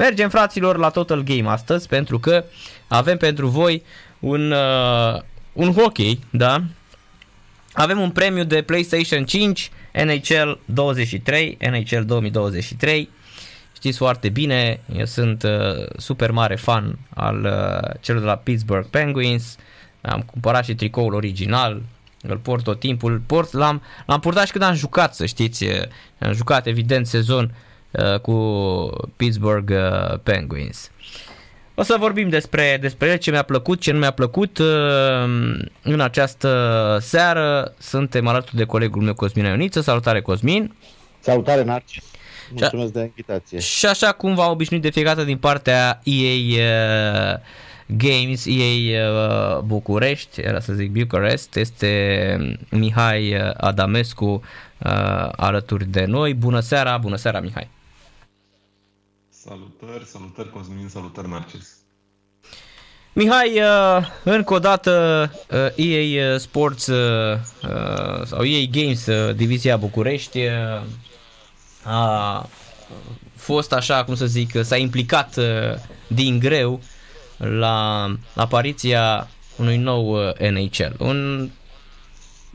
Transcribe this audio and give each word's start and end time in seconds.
Mergem 0.00 0.28
fraților 0.28 0.76
la 0.76 0.88
Total 0.88 1.22
Game 1.22 1.48
astăzi 1.48 1.88
pentru 1.88 2.18
că 2.18 2.44
avem 2.86 3.16
pentru 3.16 3.48
voi 3.48 3.82
un, 4.18 4.50
uh, 4.50 5.20
un 5.52 5.72
hockey, 5.72 6.20
da? 6.30 6.62
Avem 7.72 8.00
un 8.00 8.10
premiu 8.10 8.44
de 8.44 8.62
PlayStation 8.62 9.24
5, 9.24 9.70
NHL 9.92 10.58
23, 10.64 11.58
NHL 11.60 12.00
2023. 12.04 13.08
Știți 13.74 13.96
foarte 13.96 14.28
bine, 14.28 14.80
eu 14.96 15.04
sunt 15.04 15.42
uh, 15.42 15.50
super 15.96 16.30
mare 16.30 16.56
fan 16.56 16.98
al 17.14 17.44
uh, 17.44 17.90
celor 18.00 18.20
de 18.20 18.26
la 18.26 18.36
Pittsburgh 18.36 18.86
Penguins. 18.90 19.56
Am 20.00 20.20
cumpărat 20.20 20.64
și 20.64 20.74
tricoul 20.74 21.14
original, 21.14 21.82
îl 22.22 22.36
port 22.36 22.64
tot 22.64 22.78
timpul. 22.80 23.22
Port, 23.26 23.52
l-am, 23.52 23.82
l-am 24.06 24.20
purtat 24.20 24.46
și 24.46 24.52
când 24.52 24.64
am 24.64 24.74
jucat, 24.74 25.14
să 25.14 25.26
știți. 25.26 25.66
Am 26.18 26.32
jucat, 26.32 26.66
evident, 26.66 27.06
sezon 27.06 27.44
uh, 27.44 27.65
cu 28.22 28.34
Pittsburgh 29.16 29.70
uh, 29.70 30.18
Penguins. 30.22 30.90
O 31.74 31.82
să 31.82 31.96
vorbim 31.98 32.28
despre, 32.28 32.78
despre 32.80 33.08
el, 33.08 33.16
ce 33.16 33.30
mi-a 33.30 33.42
plăcut, 33.42 33.80
ce 33.80 33.92
nu 33.92 33.98
mi-a 33.98 34.10
plăcut 34.10 34.58
uh, 34.58 34.66
în 35.82 36.00
această 36.00 36.98
seară. 37.00 37.74
Suntem 37.78 38.26
alături 38.26 38.56
de 38.56 38.64
colegul 38.64 39.02
meu 39.02 39.14
Cosmin 39.14 39.44
Ioniță. 39.44 39.80
Salutare 39.80 40.20
Cosmin! 40.20 40.74
Salutare 41.20 41.62
Narci! 41.62 42.02
Mulțumesc 42.50 42.92
de 42.92 43.00
invitație! 43.00 43.58
Și 43.58 43.86
așa 43.86 44.12
cum 44.12 44.34
v-am 44.34 44.50
obișnuit 44.50 44.82
de 44.82 44.90
fiecare 44.90 45.14
dată 45.14 45.26
din 45.26 45.38
partea 45.38 46.00
EA 46.04 47.40
Games, 47.86 48.46
EA 48.46 49.60
București, 49.60 50.40
era 50.40 50.60
să 50.60 50.72
zic 50.72 50.90
Bucharest, 50.90 51.56
este 51.56 52.56
Mihai 52.70 53.52
Adamescu 53.56 54.42
alături 55.36 55.84
de 55.84 56.04
noi. 56.04 56.34
Bună 56.34 56.60
seara, 56.60 56.98
bună 56.98 57.16
seara 57.16 57.40
Mihai! 57.40 57.68
Salutări, 59.46 60.04
salutări 60.04 60.50
Cosmin, 60.50 60.88
salutări 60.88 61.28
Narcis. 61.28 61.76
Mihai, 63.12 63.60
uh, 63.60 64.06
încă 64.24 64.54
o 64.54 64.58
dată 64.58 65.30
uh, 65.50 65.86
EA 65.86 66.38
Sports 66.38 66.86
uh, 66.86 67.38
sau 68.24 68.44
EA 68.44 68.66
Games, 68.70 69.08
divizia 69.34 69.76
București, 69.76 70.40
a 71.82 72.48
fost 73.36 73.72
așa, 73.72 74.04
cum 74.04 74.14
să 74.14 74.26
zic, 74.26 74.64
s-a 74.64 74.76
implicat 74.76 75.38
din 76.06 76.38
greu 76.38 76.80
la 77.36 78.06
apariția 78.34 79.28
unui 79.56 79.76
nou 79.76 80.16
NHL. 80.38 80.94
Un, 80.98 81.50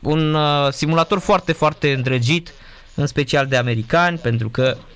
un 0.02 0.36
simulator 0.70 1.18
foarte, 1.18 1.52
foarte 1.52 1.92
îndrăgit, 1.92 2.52
în 2.94 3.06
special 3.06 3.46
de 3.46 3.56
americani, 3.56 4.18
pentru 4.18 4.48
că 4.48 4.76
Uh, 4.76 4.91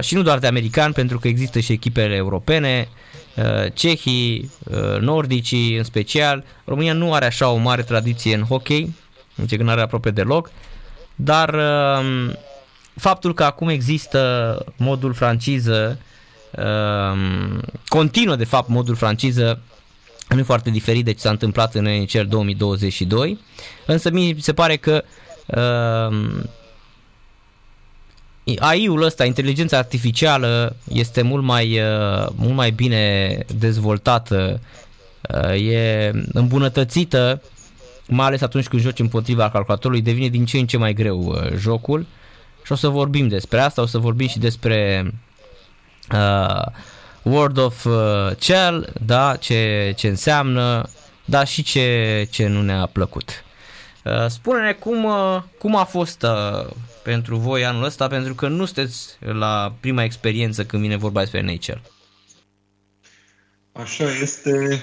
și 0.00 0.14
nu 0.14 0.22
doar 0.22 0.38
de 0.38 0.46
americani, 0.46 0.94
pentru 0.94 1.18
că 1.18 1.28
există 1.28 1.60
și 1.60 1.72
echipele 1.72 2.14
europene, 2.14 2.88
uh, 3.36 3.72
cehii, 3.74 4.50
uh, 4.64 5.00
nordicii 5.00 5.76
în 5.76 5.84
special. 5.84 6.44
România 6.64 6.92
nu 6.92 7.12
are 7.12 7.26
așa 7.26 7.48
o 7.48 7.56
mare 7.56 7.82
tradiție 7.82 8.34
în 8.34 8.42
hockey, 8.42 8.94
nici 9.34 9.56
că 9.56 9.62
nu 9.62 9.70
are 9.70 9.80
aproape 9.80 10.10
deloc, 10.10 10.50
dar 11.14 11.54
um, 11.54 12.36
faptul 12.96 13.34
că 13.34 13.44
acum 13.44 13.68
există 13.68 14.64
modul 14.76 15.12
franciză, 15.12 15.98
um, 16.56 17.60
continuă 17.88 18.36
de 18.36 18.44
fapt 18.44 18.68
modul 18.68 18.94
franciză, 18.94 19.60
nu 20.28 20.38
e 20.38 20.42
foarte 20.42 20.70
diferit 20.70 21.04
de 21.04 21.12
ce 21.12 21.20
s-a 21.20 21.30
întâmplat 21.30 21.74
în 21.74 21.84
NHL 21.84 22.26
2022, 22.28 23.38
însă 23.86 24.10
mi 24.10 24.36
se 24.40 24.52
pare 24.52 24.76
că 24.76 25.04
um, 25.46 26.50
AI-ul 28.58 29.02
ăsta, 29.02 29.24
inteligența 29.24 29.78
artificială, 29.78 30.76
este 30.92 31.22
mult 31.22 31.44
mai, 31.44 31.80
uh, 31.80 32.26
mult 32.34 32.54
mai 32.54 32.70
bine 32.70 33.36
dezvoltată, 33.58 34.60
uh, 35.34 35.70
e 35.70 36.10
îmbunătățită, 36.32 37.42
mai 38.06 38.26
ales 38.26 38.40
atunci 38.40 38.66
când 38.68 38.82
joci 38.82 38.98
împotriva 38.98 39.50
calculatorului, 39.50 40.02
devine 40.02 40.28
din 40.28 40.44
ce 40.44 40.58
în 40.58 40.66
ce 40.66 40.76
mai 40.76 40.92
greu 40.92 41.18
uh, 41.18 41.52
jocul 41.56 42.06
și 42.64 42.72
o 42.72 42.74
să 42.74 42.88
vorbim 42.88 43.28
despre 43.28 43.60
asta, 43.60 43.82
o 43.82 43.86
să 43.86 43.98
vorbim 43.98 44.28
și 44.28 44.38
despre 44.38 45.10
uh, 46.12 46.66
World 47.22 47.58
of 47.58 47.86
Shell, 48.38 48.92
da, 49.04 49.36
ce, 49.36 49.92
ce 49.96 50.08
înseamnă, 50.08 50.88
dar 51.24 51.46
și 51.46 51.62
ce, 51.62 52.28
ce 52.30 52.46
nu 52.46 52.62
ne-a 52.62 52.88
plăcut. 52.92 53.44
Uh, 54.04 54.26
spune-ne 54.26 54.72
cum, 54.72 55.04
uh, 55.04 55.42
cum 55.58 55.76
a 55.76 55.84
fost 55.84 56.22
uh, 56.22 56.66
pentru 57.02 57.36
voi 57.36 57.64
anul 57.64 57.84
ăsta, 57.84 58.06
pentru 58.06 58.34
că 58.34 58.48
nu 58.48 58.64
sunteți 58.64 59.16
la 59.20 59.74
prima 59.80 60.04
experiență 60.04 60.64
când 60.64 60.82
vine 60.82 60.96
vorba 60.96 61.20
despre 61.20 61.40
NHL. 61.40 61.80
Așa 63.72 64.04
este, 64.04 64.82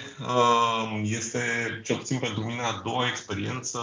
este 1.03 1.39
cel 1.83 1.95
puțin 1.95 2.17
pentru 2.19 2.43
mine 2.43 2.61
a 2.61 2.81
doua 2.83 3.07
experiență 3.07 3.79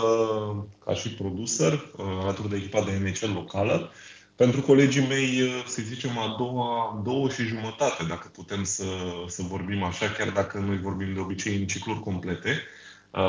ca 0.84 0.94
și 0.94 1.08
producer 1.08 1.90
alături 2.22 2.48
de 2.48 2.56
echipa 2.56 2.82
de 2.82 2.98
NHL 3.02 3.32
locală. 3.32 3.92
Pentru 4.36 4.60
colegii 4.60 5.06
mei, 5.06 5.52
să 5.66 5.82
zicem, 5.82 6.18
a 6.18 6.34
doua, 6.38 7.00
două 7.04 7.28
și 7.28 7.42
jumătate, 7.42 8.04
dacă 8.08 8.30
putem 8.32 8.64
să, 8.64 8.84
să 9.26 9.42
vorbim 9.42 9.82
așa, 9.82 10.08
chiar 10.08 10.30
dacă 10.30 10.58
noi 10.58 10.78
vorbim 10.78 11.14
de 11.14 11.20
obicei 11.20 11.56
în 11.56 11.66
cicluri 11.66 12.00
complete. 12.00 12.50
Uh, 12.50 12.56
Uh, 12.58 12.83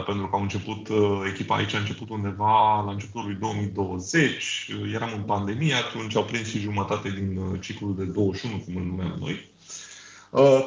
pentru 0.06 0.28
că 0.28 0.36
au 0.36 0.42
început, 0.42 0.88
uh, 0.88 1.22
echipa 1.28 1.56
aici 1.56 1.74
a 1.74 1.78
început 1.78 2.10
undeva 2.10 2.84
la 2.86 2.92
începutul 2.92 3.26
lui 3.26 3.36
2020, 3.36 4.70
uh, 4.70 4.94
eram 4.94 5.10
în 5.16 5.22
pandemie, 5.22 5.74
atunci 5.74 6.16
au 6.16 6.24
prins 6.24 6.48
și 6.48 6.60
jumătate 6.60 7.10
din 7.10 7.60
ciclul 7.60 7.96
de 7.96 8.04
21, 8.04 8.58
cum 8.66 8.76
îl 8.76 8.84
numeam 8.84 9.16
noi. 9.20 9.54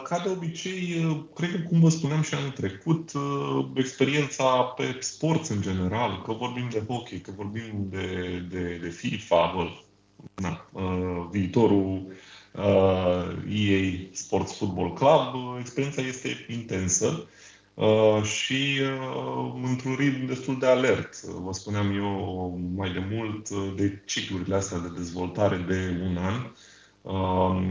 Ca 0.05 0.21
de 0.25 0.29
obicei, 0.29 1.07
cred 1.35 1.51
că, 1.51 1.59
cum 1.59 1.81
vă 1.81 1.89
spuneam 1.89 2.23
și 2.23 2.35
anul 2.35 2.51
trecut, 2.51 3.13
experiența 3.75 4.63
pe 4.63 4.97
sport 5.01 5.47
în 5.47 5.61
general, 5.61 6.23
că 6.23 6.33
vorbim 6.33 6.69
de 6.71 6.83
hockey, 6.89 7.21
că 7.21 7.31
vorbim 7.37 7.87
de, 7.91 8.39
de, 8.49 8.79
de 8.83 8.89
FIFA, 8.89 9.53
bă, 9.57 9.69
na, 10.35 10.71
viitorul 11.31 12.07
EA 13.49 14.09
Sports 14.13 14.57
Football 14.57 14.93
Club, 14.93 15.59
experiența 15.61 16.03
este 16.03 16.47
intensă 16.49 17.07
Uh, 17.07 17.25
și 18.23 18.81
uh, 18.81 19.61
într-un 19.63 19.95
ritm 19.95 20.27
destul 20.27 20.59
de 20.59 20.67
alert. 20.67 21.21
Vă 21.23 21.53
spuneam 21.53 21.97
eu 21.97 22.59
mai 22.77 22.93
de 22.93 23.07
mult 23.11 23.49
uh, 23.51 23.73
de 23.77 24.03
ciclurile 24.07 24.55
astea 24.55 24.79
de 24.79 24.89
dezvoltare 24.97 25.57
de 25.57 26.01
un 26.03 26.17
an, 26.17 26.51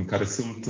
care 0.06 0.25
sunt, 0.25 0.68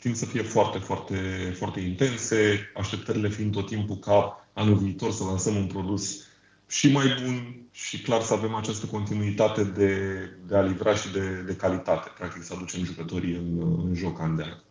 tind 0.00 0.14
să 0.14 0.24
fie 0.24 0.42
foarte, 0.42 0.78
foarte, 0.78 1.16
foarte 1.58 1.80
intense, 1.80 2.70
așteptările 2.76 3.28
fiind 3.28 3.52
tot 3.52 3.66
timpul 3.66 3.96
ca 3.96 4.48
anul 4.52 4.76
viitor 4.76 5.10
să 5.10 5.24
lansăm 5.24 5.56
un 5.56 5.66
produs 5.66 6.26
și 6.68 6.92
mai 6.92 7.06
bun 7.24 7.66
și 7.70 8.02
clar 8.02 8.22
să 8.22 8.32
avem 8.32 8.54
această 8.54 8.86
continuitate 8.86 9.64
de, 9.64 10.18
de 10.46 10.56
a 10.56 10.60
livra 10.60 10.94
și 10.94 11.12
de, 11.12 11.42
de 11.46 11.56
calitate, 11.56 12.10
practic 12.18 12.42
să 12.42 12.52
aducem 12.56 12.84
jucătorii 12.84 13.34
în, 13.34 13.60
în 13.84 13.94
joc 13.94 14.20
an 14.20 14.36
de 14.36 14.42
an. 14.42 14.65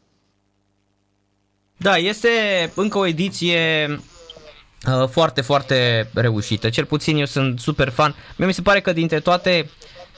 Da, 1.78 1.97
este 1.97 2.30
încă 2.75 2.97
o 2.97 3.06
ediție 3.06 3.88
uh, 4.88 5.08
foarte, 5.09 5.41
foarte 5.41 6.09
reușită. 6.13 6.69
Cel 6.69 6.86
puțin 6.86 7.18
eu 7.18 7.25
sunt 7.25 7.59
super 7.59 7.90
fan. 7.90 8.16
Mie 8.36 8.47
mi 8.47 8.53
se 8.53 8.62
pare 8.62 8.81
că 8.81 8.94
dintre 8.94 9.19
toate 9.19 9.69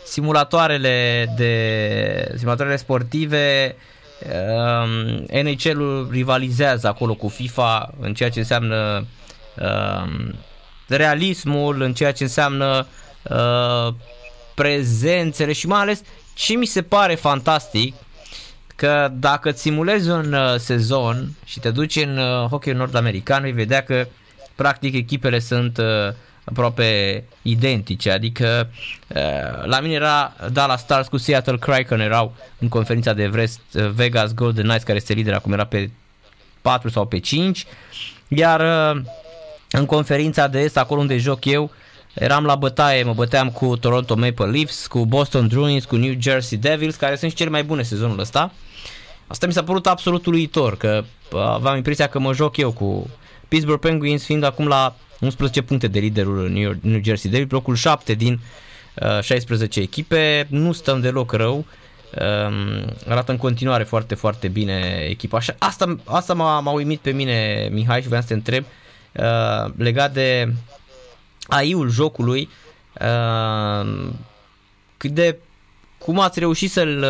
simulatoarele 0.06 1.28
de 1.36 2.34
simulatoarele 2.36 2.78
sportive 2.78 3.76
um, 4.22 5.26
NHL-ul 5.44 6.08
rivalizează 6.12 6.88
acolo 6.88 7.14
cu 7.14 7.28
FIFA 7.28 7.94
în 8.00 8.14
ceea 8.14 8.30
ce 8.30 8.40
înseamnă 8.40 9.06
um, 9.56 10.36
realismul, 10.88 11.82
în 11.82 11.94
ceea 11.94 12.12
ce 12.12 12.24
înseamnă 12.24 12.88
uh, 13.24 13.94
prezențele 14.56 15.54
și 15.54 15.68
mai 15.68 15.80
ales 15.80 16.02
ce 16.34 16.54
mi 16.54 16.66
se 16.66 16.82
pare 16.82 17.16
fantastic 17.16 17.94
că 18.78 19.12
dacă 19.14 19.50
îți 19.50 19.62
simulezi 19.62 20.10
un 20.10 20.34
uh, 20.34 20.56
sezon 20.58 21.30
și 21.46 21.60
te 21.60 21.72
duci 21.72 21.96
în 21.96 22.18
uh, 22.18 22.48
hockey 22.50 22.74
nord-american, 22.74 23.42
vei 23.42 23.52
vedea 23.52 23.84
că 23.84 24.08
practic 24.56 24.96
echipele 24.96 25.40
sunt 25.40 25.78
uh, 25.78 26.14
aproape 26.44 27.24
identice, 27.42 28.12
adică 28.12 28.70
uh, 29.08 29.66
la 29.66 29.80
mine 29.80 29.94
era 29.94 30.34
Dallas 30.52 30.82
Stars 30.82 31.08
cu 31.08 31.18
Seattle 31.18 31.58
Kraken 31.58 32.00
erau 32.00 32.36
în 32.60 32.68
conferința 32.68 33.14
de 33.14 33.28
Vrest, 33.28 33.60
uh, 33.74 33.90
Vegas 33.90 34.34
Golden 34.34 34.64
Knights 34.64 34.84
care 34.84 34.98
este 34.98 35.14
lider 35.14 35.34
acum 35.34 35.54
era 35.54 35.66
pe 35.66 35.90
4 36.62 36.90
sau 36.90 37.06
pe 37.06 37.20
5, 37.20 37.66
iar 38.28 38.60
uh, 38.96 39.02
în 39.72 39.86
conferința 39.86 40.48
de 40.48 40.60
est, 40.60 40.78
acolo 40.78 41.02
unde 41.02 41.18
joc 41.18 41.46
eu, 41.46 41.72
eram 42.20 42.46
la 42.46 42.56
bătaie, 42.56 43.04
mă 43.04 43.14
băteam 43.14 43.50
cu 43.50 43.78
Toronto 43.78 44.16
Maple 44.16 44.46
Leafs, 44.46 44.88
cu 44.88 45.06
Boston 45.06 45.48
Bruins, 45.48 45.86
cu 45.86 45.96
New 45.96 46.14
Jersey 46.20 46.58
Devils, 46.58 46.96
care 46.96 47.16
sunt 47.16 47.32
și 47.32 47.38
cele 47.38 47.50
mai 47.50 47.64
bune 47.64 47.84
sezonul 47.84 48.20
ăsta. 48.20 48.52
Asta 49.28 49.46
mi 49.48 49.54
s-a 49.54 49.64
părut 49.64 49.88
absolut 49.88 50.26
uluitor, 50.26 50.78
că 50.78 51.04
aveam 51.32 51.76
impresia 51.76 52.08
că 52.08 52.20
mă 52.20 52.34
joc 52.34 52.58
eu 52.58 52.72
cu 52.72 53.10
Pittsburgh 53.48 53.80
Penguins 53.80 54.24
fiind 54.24 54.44
acum 54.44 54.68
la 54.68 54.96
11 55.20 55.62
puncte 55.62 55.88
de 55.88 56.00
liderul 56.00 56.50
New, 56.50 56.74
New 56.82 57.00
Jersey 57.04 57.32
Devils, 57.32 57.52
locul 57.52 57.76
7 57.76 58.14
din 58.14 58.40
uh, 58.96 59.22
16 59.22 59.80
echipe, 59.80 60.48
nu 60.50 60.72
stăm 60.72 61.02
deloc 61.02 61.32
rău. 61.32 61.66
Um, 62.22 62.86
arată 63.08 63.32
în 63.32 63.38
continuare 63.38 63.84
foarte, 63.84 64.16
foarte 64.16 64.48
bine 64.48 65.06
echipa. 65.10 65.38
Așa, 65.38 65.56
asta, 65.60 65.96
asta 66.04 66.34
m-a, 66.34 66.60
m-a 66.60 66.72
uimit 66.72 67.00
pe 67.00 67.12
mine, 67.12 67.70
Mihai, 67.72 68.02
și 68.02 68.08
vreau 68.08 68.22
să 68.22 68.28
te 68.28 68.34
întreb 68.34 68.66
uh, 69.14 69.72
legat 69.78 70.14
de 70.14 70.54
AI-ul 71.48 71.90
jocului. 71.90 72.50
Uh, 73.02 74.10
cât 74.98 75.12
de 75.12 75.38
cum 75.98 76.20
ați 76.20 76.40
reușit 76.40 76.72
să-l 76.72 77.06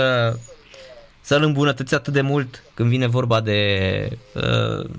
să-l 1.27 1.43
îmbunătăți 1.43 1.93
atât 1.93 2.13
de 2.13 2.21
mult 2.21 2.63
când 2.73 2.89
vine 2.89 3.07
vorba 3.07 3.41
de 3.41 4.09
uh, 4.33 4.89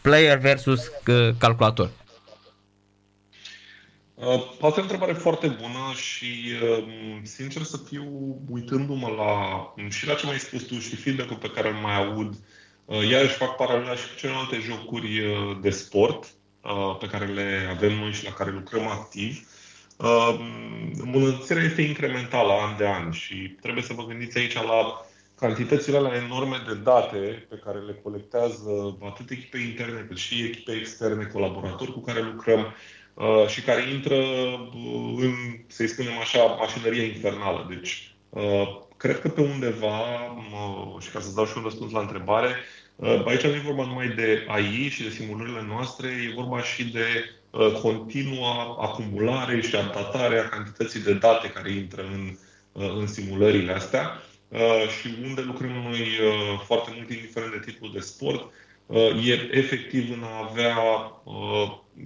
player 0.00 0.38
versus 0.38 0.80
uh, 1.06 1.34
calculator? 1.38 1.90
Uh, 4.14 4.42
asta 4.60 4.66
e 4.66 4.78
o 4.78 4.80
întrebare 4.80 5.12
foarte 5.12 5.46
bună 5.46 5.92
și, 5.94 6.52
uh, 6.62 6.84
sincer 7.22 7.62
să 7.62 7.76
fiu, 7.76 8.36
uitându-mă 8.50 9.08
la, 9.08 9.74
și 9.88 10.06
la 10.06 10.14
ce 10.14 10.26
mai 10.26 10.38
spus 10.38 10.62
tu 10.62 10.78
și 10.78 10.96
feedback-ul 10.96 11.36
pe 11.36 11.50
care 11.50 11.68
îl 11.68 11.74
mai 11.74 11.96
aud, 11.96 12.34
uh, 12.84 13.08
iarăși 13.08 13.34
fac 13.34 13.56
paralela 13.56 13.94
și 13.94 14.08
cu 14.08 14.14
celelalte 14.16 14.58
jocuri 14.58 15.22
de 15.60 15.70
sport 15.70 16.34
pe 17.00 17.06
care 17.06 17.24
le 17.24 17.68
avem 17.70 17.98
noi 17.98 18.12
și 18.12 18.24
la 18.24 18.32
care 18.32 18.50
lucrăm 18.50 18.86
activ. 18.86 19.48
Îmbunătățirea 20.98 21.62
este 21.62 21.82
incrementală 21.82 22.52
an 22.52 22.76
de 22.76 22.88
an 22.88 23.10
și 23.10 23.56
trebuie 23.60 23.82
să 23.82 23.92
vă 23.92 24.04
gândiți 24.04 24.38
aici 24.38 24.54
la 24.54 25.06
cantitățile 25.38 25.96
alea 25.96 26.22
enorme 26.24 26.56
de 26.66 26.74
date 26.74 27.46
pe 27.48 27.60
care 27.64 27.78
le 27.78 27.98
colectează 28.02 28.98
atât 29.02 29.30
echipe 29.30 29.58
interne 29.58 30.04
cât 30.08 30.16
și 30.16 30.42
echipe 30.42 30.72
externe, 30.72 31.24
colaboratori 31.24 31.92
cu 31.92 32.00
care 32.00 32.22
lucrăm, 32.22 32.74
Uh, 33.14 33.46
și 33.46 33.62
care 33.62 33.88
intră 33.88 34.14
uh, 34.14 35.14
în, 35.16 35.34
să-i 35.66 35.86
spunem 35.86 36.18
așa, 36.18 36.44
mașinăria 36.44 37.02
infernală. 37.02 37.66
Deci, 37.68 38.14
uh, 38.28 38.80
cred 38.96 39.20
că 39.20 39.28
pe 39.28 39.40
undeva, 39.40 40.00
și 41.00 41.10
ca 41.10 41.20
să-ți 41.20 41.34
dau 41.34 41.46
și 41.46 41.56
un 41.56 41.62
răspuns 41.62 41.92
la 41.92 42.00
întrebare, 42.00 42.54
aici 43.24 43.42
nu 43.42 43.54
e 43.54 43.62
vorba 43.64 43.84
numai 43.84 44.08
de 44.08 44.44
AI 44.48 44.88
și 44.88 45.02
de 45.02 45.08
simulările 45.08 45.64
noastre, 45.68 46.08
e 46.08 46.34
vorba 46.34 46.62
și 46.62 46.84
de 46.84 47.06
continua 47.82 48.76
acumulare 48.80 49.60
și 49.60 49.76
adaptare 49.76 50.38
a 50.38 50.48
cantității 50.48 51.00
de 51.00 51.14
date 51.14 51.48
care 51.48 51.72
intră 51.72 52.02
în, 52.02 52.36
în 52.72 53.06
simulările 53.06 53.72
astea 53.72 54.22
și 55.00 55.14
unde 55.22 55.40
lucrăm 55.40 55.70
noi 55.70 56.06
foarte 56.64 56.90
mult, 56.94 57.10
indiferent 57.10 57.52
de 57.52 57.70
tipul 57.70 57.90
de 57.92 58.00
sport, 58.00 58.50
e 59.26 59.56
efectiv 59.58 60.10
în 60.10 60.22
a 60.22 60.48
avea 60.50 60.76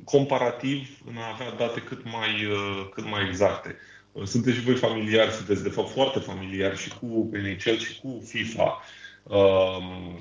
comparativ 0.05 0.99
în 1.07 1.17
a 1.17 1.33
avea 1.33 1.51
date 1.51 1.81
cât 1.81 2.05
mai, 2.05 2.45
uh, 2.45 2.89
cât 2.95 3.05
mai 3.05 3.27
exacte. 3.29 3.77
Uh, 4.13 4.25
sunteți 4.25 4.57
și 4.57 4.63
voi 4.63 4.75
familiari, 4.75 5.31
sunteți 5.31 5.63
de 5.63 5.69
fapt 5.69 5.91
foarte 5.91 6.19
familiari 6.19 6.77
și 6.77 6.89
cu 6.89 7.31
NHL 7.33 7.77
și 7.77 8.01
cu 8.01 8.23
FIFA 8.25 8.63
um, 8.63 8.81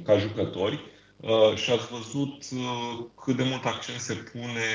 ca 0.04 0.18
jucători 0.18 0.80
uh, 1.20 1.56
și 1.56 1.72
ați 1.72 1.88
văzut 1.92 2.44
cât 3.24 3.36
de 3.36 3.44
mult 3.44 3.66
accent 3.66 4.00
se 4.00 4.14
pune 4.14 4.70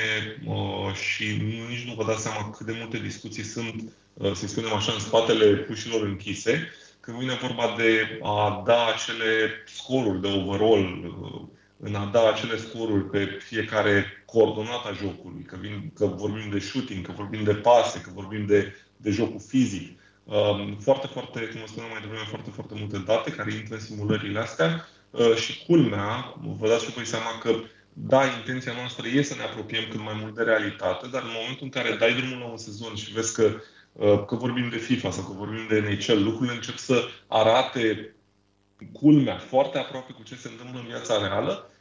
și 0.93 1.23
nici 1.69 1.87
nu 1.87 1.93
vă 1.93 2.03
dați 2.03 2.21
seama 2.21 2.49
cât 2.49 2.65
de 2.65 2.75
multe 2.79 2.97
discuții 2.97 3.43
sunt, 3.43 3.91
să 4.33 4.47
spunem 4.47 4.73
așa, 4.73 4.91
în 4.91 4.99
spatele 4.99 5.67
ușilor 5.69 6.01
închise, 6.01 6.69
când 6.99 7.17
vine 7.17 7.39
vorba 7.41 7.75
de 7.77 8.19
a 8.21 8.63
da 8.65 8.87
acele 8.87 9.49
scoruri 9.65 10.21
de 10.21 10.27
overall 10.27 11.15
în 11.83 11.95
a 11.95 12.05
da 12.05 12.29
acele 12.29 12.57
scoruri 12.57 13.09
pe 13.09 13.37
fiecare 13.39 14.05
coordonată 14.25 14.87
a 14.87 14.93
jocului, 14.93 15.43
că, 15.43 15.57
vin, 15.59 15.91
că 15.95 16.05
vorbim 16.05 16.49
de 16.51 16.59
shooting, 16.59 17.05
că 17.05 17.11
vorbim 17.15 17.43
de 17.43 17.53
pase, 17.53 18.01
că 18.01 18.09
vorbim 18.13 18.45
de, 18.45 18.73
de 18.97 19.11
jocul 19.11 19.39
fizic. 19.47 19.99
Um, 20.23 20.77
foarte, 20.79 21.07
foarte, 21.07 21.39
cum 21.39 21.65
spuneam 21.65 21.91
mai 21.91 22.01
devreme, 22.01 22.25
foarte, 22.29 22.49
foarte 22.49 22.73
multe 22.77 22.97
date 22.97 23.31
care 23.31 23.53
intră 23.53 23.75
în 23.75 23.81
simulările 23.81 24.39
astea. 24.39 24.87
Uh, 25.09 25.35
și 25.35 25.63
culmea, 25.65 26.35
vă 26.59 26.67
dați 26.67 26.85
și 26.85 26.91
voi 26.91 27.05
seama 27.05 27.37
că 27.41 27.55
da, 27.93 28.25
intenția 28.25 28.73
noastră 28.73 29.07
e 29.07 29.21
să 29.21 29.35
ne 29.35 29.43
apropiem 29.43 29.83
cât 29.89 29.99
mai 29.99 30.17
mult 30.21 30.35
de 30.35 30.43
realitate, 30.43 31.07
dar 31.07 31.21
în 31.21 31.35
momentul 31.39 31.63
în 31.63 31.69
care 31.69 31.95
dai 31.99 32.13
drumul 32.13 32.39
la 32.39 32.45
un 32.45 32.57
sezon 32.57 32.95
și 32.95 33.13
vezi 33.13 33.33
că, 33.33 33.51
uh, 33.91 34.25
că 34.25 34.35
vorbim 34.35 34.69
de 34.69 34.77
FIFA 34.77 35.11
sau 35.11 35.23
că 35.23 35.33
vorbim 35.33 35.67
de 35.69 35.79
NHL, 35.79 36.23
lucrurile 36.23 36.55
încep 36.55 36.77
să 36.77 37.07
arate 37.27 38.15
culmea 38.91 39.37
foarte 39.37 39.77
aproape 39.77 40.11
cu 40.11 40.23
ce 40.23 40.35
se 40.35 40.47
întâmplă 40.47 40.79
în 40.79 40.85
viața 40.85 41.27
reală, 41.27 41.71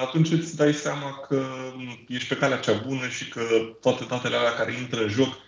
atunci 0.00 0.30
îți 0.30 0.56
dai 0.56 0.72
seama 0.72 1.20
că 1.28 1.42
ești 2.08 2.28
pe 2.28 2.36
calea 2.36 2.58
cea 2.58 2.82
bună 2.86 3.08
și 3.08 3.28
că 3.28 3.42
toate 3.80 4.04
datele 4.04 4.36
alea 4.36 4.54
care 4.54 4.72
intră 4.72 5.02
în 5.02 5.08
joc 5.08 5.28
uh, 5.28 5.45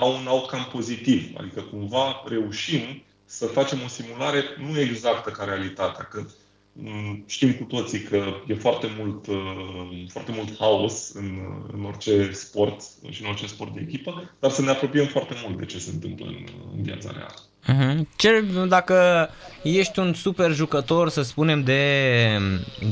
au 0.00 0.16
un 0.16 0.26
outcome 0.26 0.68
pozitiv. 0.72 1.30
Adică 1.36 1.60
cumva 1.60 2.22
reușim 2.28 3.02
să 3.24 3.46
facem 3.46 3.78
o 3.84 3.88
simulare 3.88 4.42
nu 4.58 4.80
exactă 4.80 5.30
ca 5.30 5.44
realitatea, 5.44 6.04
că 6.04 6.24
mm, 6.72 7.24
știm 7.26 7.52
cu 7.52 7.64
toții 7.64 8.00
că 8.00 8.24
e 8.46 8.54
foarte 8.54 8.88
mult, 8.98 9.26
uh, 9.26 10.06
foarte 10.08 10.32
mult 10.32 10.58
haos 10.58 11.10
în, 11.14 11.38
în 11.72 11.84
orice 11.84 12.30
sport 12.32 12.82
și 13.10 13.22
în 13.22 13.28
orice 13.28 13.46
sport 13.46 13.74
de 13.74 13.80
echipă, 13.88 14.30
dar 14.38 14.50
să 14.50 14.62
ne 14.62 14.70
apropiem 14.70 15.06
foarte 15.06 15.34
mult 15.44 15.58
de 15.58 15.64
ce 15.64 15.78
se 15.78 15.90
întâmplă 15.92 16.26
în, 16.26 16.46
în 16.76 16.82
viața 16.82 17.10
reală. 17.10 17.34
Uh-huh. 17.68 18.16
Ce, 18.16 18.44
dacă 18.68 19.28
ești 19.62 19.98
un 19.98 20.14
super 20.14 20.52
jucător, 20.52 21.08
să 21.08 21.22
spunem, 21.22 21.62
de, 21.62 22.36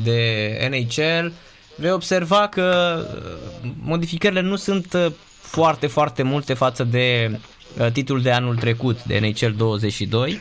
de 0.04 0.68
NHL, 0.70 1.32
vei 1.76 1.90
observa 1.90 2.48
că 2.48 2.98
uh, 3.62 3.70
modificările 3.82 4.40
nu 4.40 4.56
sunt 4.56 4.92
uh, 4.92 5.06
foarte, 5.48 5.86
foarte 5.86 6.22
multe 6.22 6.54
față 6.54 6.84
de 6.84 7.38
uh, 7.78 7.90
titlul 7.92 8.22
de 8.22 8.30
anul 8.30 8.56
trecut, 8.56 9.04
de 9.04 9.18
NHL 9.18 9.56
22, 9.56 10.40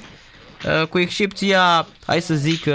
cu 0.90 1.00
excepția, 1.00 1.88
hai 2.06 2.22
să 2.22 2.34
zic, 2.34 2.66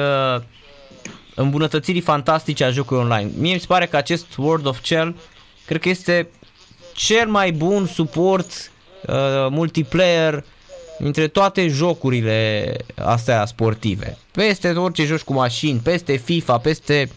îmbunătățirii 1.34 2.00
fantastice 2.00 2.64
a 2.64 2.70
jocului 2.70 3.02
online. 3.02 3.30
Mie 3.38 3.52
mi 3.52 3.60
se 3.60 3.66
pare 3.66 3.86
că 3.86 3.96
acest 3.96 4.26
World 4.36 4.66
of 4.66 4.84
Shell 4.84 5.16
cred 5.66 5.80
că 5.80 5.88
este 5.88 6.28
cel 6.94 7.28
mai 7.28 7.52
bun 7.52 7.86
suport 7.86 8.70
multiplayer 9.50 10.44
între 11.04 11.28
toate 11.28 11.68
jocurile 11.68 12.72
astea 12.94 13.44
sportive. 13.44 14.18
Peste 14.30 14.70
orice 14.70 15.04
joci 15.04 15.20
cu 15.20 15.32
mașini, 15.32 15.78
peste 15.78 16.16
FIFA, 16.16 16.58
peste 16.58 17.10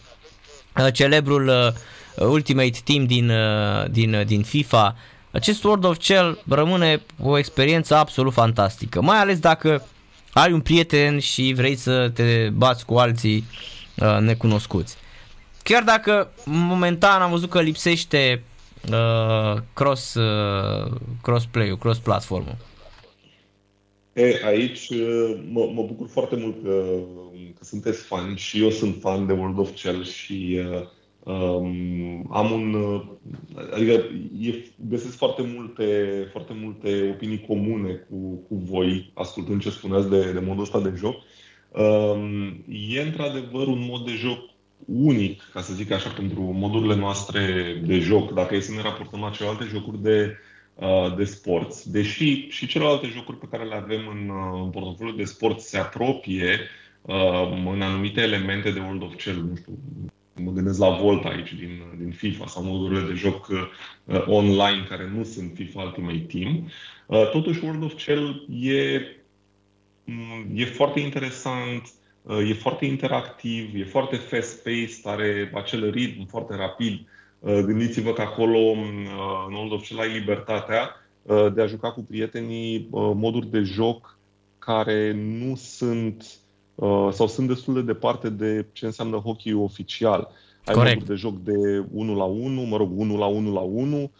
uh, 0.76 0.92
celebrul 0.92 1.48
uh, 1.48 1.68
Ultimate 2.18 2.78
Team 2.84 3.04
din, 3.04 3.30
uh, 3.30 3.90
din, 3.90 4.14
uh, 4.14 4.26
din 4.26 4.42
FIFA, 4.42 4.96
acest 5.30 5.64
World 5.64 5.84
of 5.84 5.96
Shell 6.00 6.42
rămâne 6.48 7.02
o 7.22 7.38
experiență 7.38 7.94
absolut 7.94 8.32
fantastică. 8.32 9.02
Mai 9.02 9.18
ales 9.18 9.38
dacă 9.38 9.86
ai 10.32 10.52
un 10.52 10.60
prieten 10.60 11.18
și 11.18 11.52
vrei 11.56 11.76
să 11.76 12.08
te 12.08 12.48
bați 12.52 12.84
cu 12.84 12.94
alții 12.94 13.44
uh, 13.96 14.18
necunoscuți. 14.20 14.96
Chiar 15.62 15.82
dacă 15.82 16.30
momentan 16.44 17.22
am 17.22 17.30
văzut 17.30 17.50
că 17.50 17.60
lipsește 17.60 18.42
uh, 18.90 19.60
cross, 19.72 20.14
uh, 20.14 20.92
cross-play-ul, 21.22 21.78
cross-platformul. 21.78 22.56
E, 24.12 24.40
aici 24.44 24.88
mă, 25.50 25.70
mă 25.74 25.82
bucur 25.82 26.08
foarte 26.08 26.36
mult 26.36 26.62
că, 26.62 26.84
că 27.58 27.64
sunteți 27.64 28.02
fani 28.02 28.36
și 28.36 28.62
eu 28.62 28.70
sunt 28.70 28.96
fan 29.00 29.26
de 29.26 29.32
World 29.32 29.58
of 29.58 29.76
Shell 29.76 30.04
și 30.04 30.60
uh, 30.70 30.82
um, 31.26 32.26
am 32.30 32.52
un... 32.52 32.76
Adică 33.74 33.92
e, 34.40 34.64
găsesc 34.88 35.16
foarte 35.16 35.42
multe, 35.54 35.84
foarte 36.30 36.52
multe 36.62 37.08
opinii 37.14 37.44
comune 37.46 37.92
cu, 37.92 38.16
cu 38.48 38.54
voi, 38.54 39.10
ascultând 39.14 39.60
ce 39.60 39.70
spuneați 39.70 40.08
de, 40.08 40.32
de 40.32 40.40
modul 40.40 40.62
ăsta 40.62 40.80
de 40.80 40.92
joc. 40.96 41.14
Um, 41.70 42.64
e 42.68 43.00
într-adevăr 43.00 43.66
un 43.66 43.86
mod 43.88 44.04
de 44.04 44.12
joc 44.12 44.38
unic, 44.84 45.42
ca 45.52 45.60
să 45.60 45.74
zic 45.74 45.90
așa, 45.90 46.10
pentru 46.10 46.40
modurile 46.42 46.94
noastre 46.94 47.42
de 47.86 47.98
joc, 47.98 48.32
dacă 48.32 48.54
e 48.54 48.60
să 48.60 48.72
ne 48.72 48.82
raportăm 48.82 49.20
la 49.20 49.30
celelalte 49.30 49.64
jocuri 49.64 50.02
de 50.02 50.36
Uh, 50.76 51.14
de 51.16 51.24
sport. 51.24 51.84
Deși 51.84 52.48
și 52.48 52.66
celelalte 52.66 53.06
jocuri 53.06 53.38
pe 53.38 53.46
care 53.50 53.64
le 53.64 53.74
avem 53.74 54.08
în, 54.08 54.28
uh, 54.28 54.60
în 54.62 54.70
portofoliul 54.70 55.16
de 55.16 55.24
sport 55.24 55.60
se 55.60 55.78
apropie 55.78 56.58
uh, 57.02 57.72
în 57.72 57.82
anumite 57.82 58.20
elemente 58.20 58.70
de 58.70 58.80
World 58.80 59.02
of 59.02 59.18
Shell, 59.18 59.42
nu 59.42 59.56
știu, 59.56 59.78
mă 60.42 60.50
gândesc 60.50 60.78
la 60.78 60.88
Volt 60.88 61.24
aici 61.24 61.54
din, 61.54 61.82
din 61.98 62.10
FIFA 62.10 62.46
sau 62.46 62.62
modurile 62.62 63.06
de 63.06 63.14
joc 63.14 63.48
uh, 63.48 64.24
online 64.26 64.86
care 64.88 65.10
nu 65.14 65.24
sunt 65.24 65.52
FIFA 65.54 65.82
Ultimate 65.82 66.26
Team. 66.32 66.70
Uh, 67.06 67.30
totuși 67.30 67.64
World 67.64 67.82
of 67.82 67.98
Shell 67.98 68.46
e, 68.60 69.00
mm, 70.04 70.50
e 70.54 70.64
foarte 70.64 71.00
interesant, 71.00 71.90
uh, 72.22 72.50
e 72.50 72.52
foarte 72.52 72.84
interactiv, 72.84 73.74
e 73.74 73.84
foarte 73.84 74.16
fast-paced, 74.16 75.00
are 75.04 75.50
acel 75.54 75.90
ritm 75.90 76.26
foarte 76.26 76.56
rapid 76.56 77.06
Uh, 77.38 77.58
gândiți-vă 77.58 78.12
că 78.12 78.20
acolo, 78.20 78.58
uh, 78.58 79.44
în 79.48 79.54
Old 79.54 79.72
of 79.72 79.84
Shell, 79.84 80.00
ai 80.00 80.12
libertatea 80.12 80.90
uh, 81.22 81.52
de 81.54 81.62
a 81.62 81.66
juca 81.66 81.92
cu 81.92 82.02
prietenii 82.02 82.88
moduri 82.90 83.50
de 83.50 83.60
joc 83.60 84.18
care 84.58 85.12
nu 85.12 85.54
sunt 85.54 86.38
sau 87.12 87.26
sunt 87.26 87.48
destul 87.48 87.74
de 87.74 87.82
departe 87.82 88.30
de 88.30 88.66
ce 88.72 88.86
înseamnă 88.86 89.16
hockey 89.16 89.52
oficial. 89.52 90.28
Ai 90.64 90.74
Corect. 90.74 90.98
moduri 90.98 91.10
de 91.10 91.14
joc 91.14 91.42
de 91.42 91.84
1 91.92 92.16
la 92.16 92.24
1, 92.24 92.62
mă 92.62 92.76
rog, 92.76 92.90
1 92.98 93.16
la 93.16 93.26
1 93.26 93.52
la 93.52 93.60
1, 93.60 94.10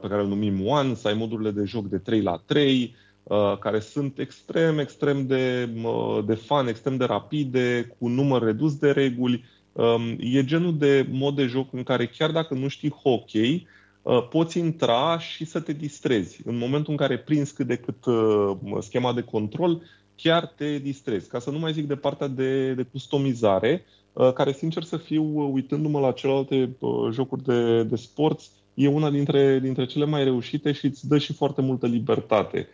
pe 0.00 0.08
care 0.08 0.22
îl 0.22 0.28
numim 0.28 0.66
Once, 0.66 1.08
ai 1.08 1.14
modurile 1.14 1.50
de 1.50 1.64
joc 1.64 1.86
de 1.86 1.98
3 1.98 2.22
la 2.22 2.42
3, 2.46 2.94
uh, 3.28 3.58
care 3.58 3.80
sunt 3.80 4.18
extrem, 4.18 4.78
extrem 4.78 5.26
de, 5.26 5.68
uh, 5.82 6.24
de 6.26 6.34
fan, 6.34 6.66
extrem 6.66 6.96
de 6.96 7.04
rapide, 7.04 7.94
cu 7.98 8.08
număr 8.08 8.42
redus 8.42 8.74
de 8.74 8.90
reguli. 8.90 9.44
Um, 9.72 10.16
e 10.18 10.44
genul 10.44 10.78
de 10.78 11.06
mod 11.10 11.36
de 11.36 11.46
joc 11.46 11.72
în 11.72 11.82
care 11.82 12.06
chiar 12.06 12.30
dacă 12.30 12.54
nu 12.54 12.68
știi 12.68 12.94
hockey, 13.02 13.66
uh, 14.02 14.28
poți 14.28 14.58
intra 14.58 15.18
și 15.18 15.44
să 15.44 15.60
te 15.60 15.72
distrezi. 15.72 16.40
În 16.44 16.56
momentul 16.56 16.90
în 16.90 16.96
care 16.96 17.18
prinzi 17.18 17.54
cât 17.54 17.66
de 17.66 17.76
cât 17.76 18.04
uh, 18.04 18.56
schema 18.78 19.12
de 19.12 19.22
control, 19.22 19.82
chiar 20.22 20.46
te 20.46 20.78
distrezi. 20.78 21.28
Ca 21.28 21.38
să 21.38 21.50
nu 21.50 21.58
mai 21.58 21.72
zic 21.72 21.86
de 21.86 21.96
partea 21.96 22.26
de, 22.26 22.72
de 22.72 22.82
customizare, 22.82 23.84
uh, 24.12 24.32
care 24.32 24.52
sincer 24.52 24.82
să 24.82 24.96
fiu, 24.96 25.52
uitându-mă 25.52 26.00
la 26.00 26.12
celelalte 26.12 26.70
jocuri 27.12 27.44
de, 27.44 27.82
de 27.82 27.96
sport, 27.96 28.40
e 28.74 28.88
una 28.88 29.10
dintre, 29.10 29.58
dintre 29.58 29.86
cele 29.86 30.04
mai 30.04 30.24
reușite 30.24 30.72
și 30.72 30.84
îți 30.86 31.08
dă 31.08 31.18
și 31.18 31.32
foarte 31.32 31.60
multă 31.60 31.86
libertate. 31.86 32.68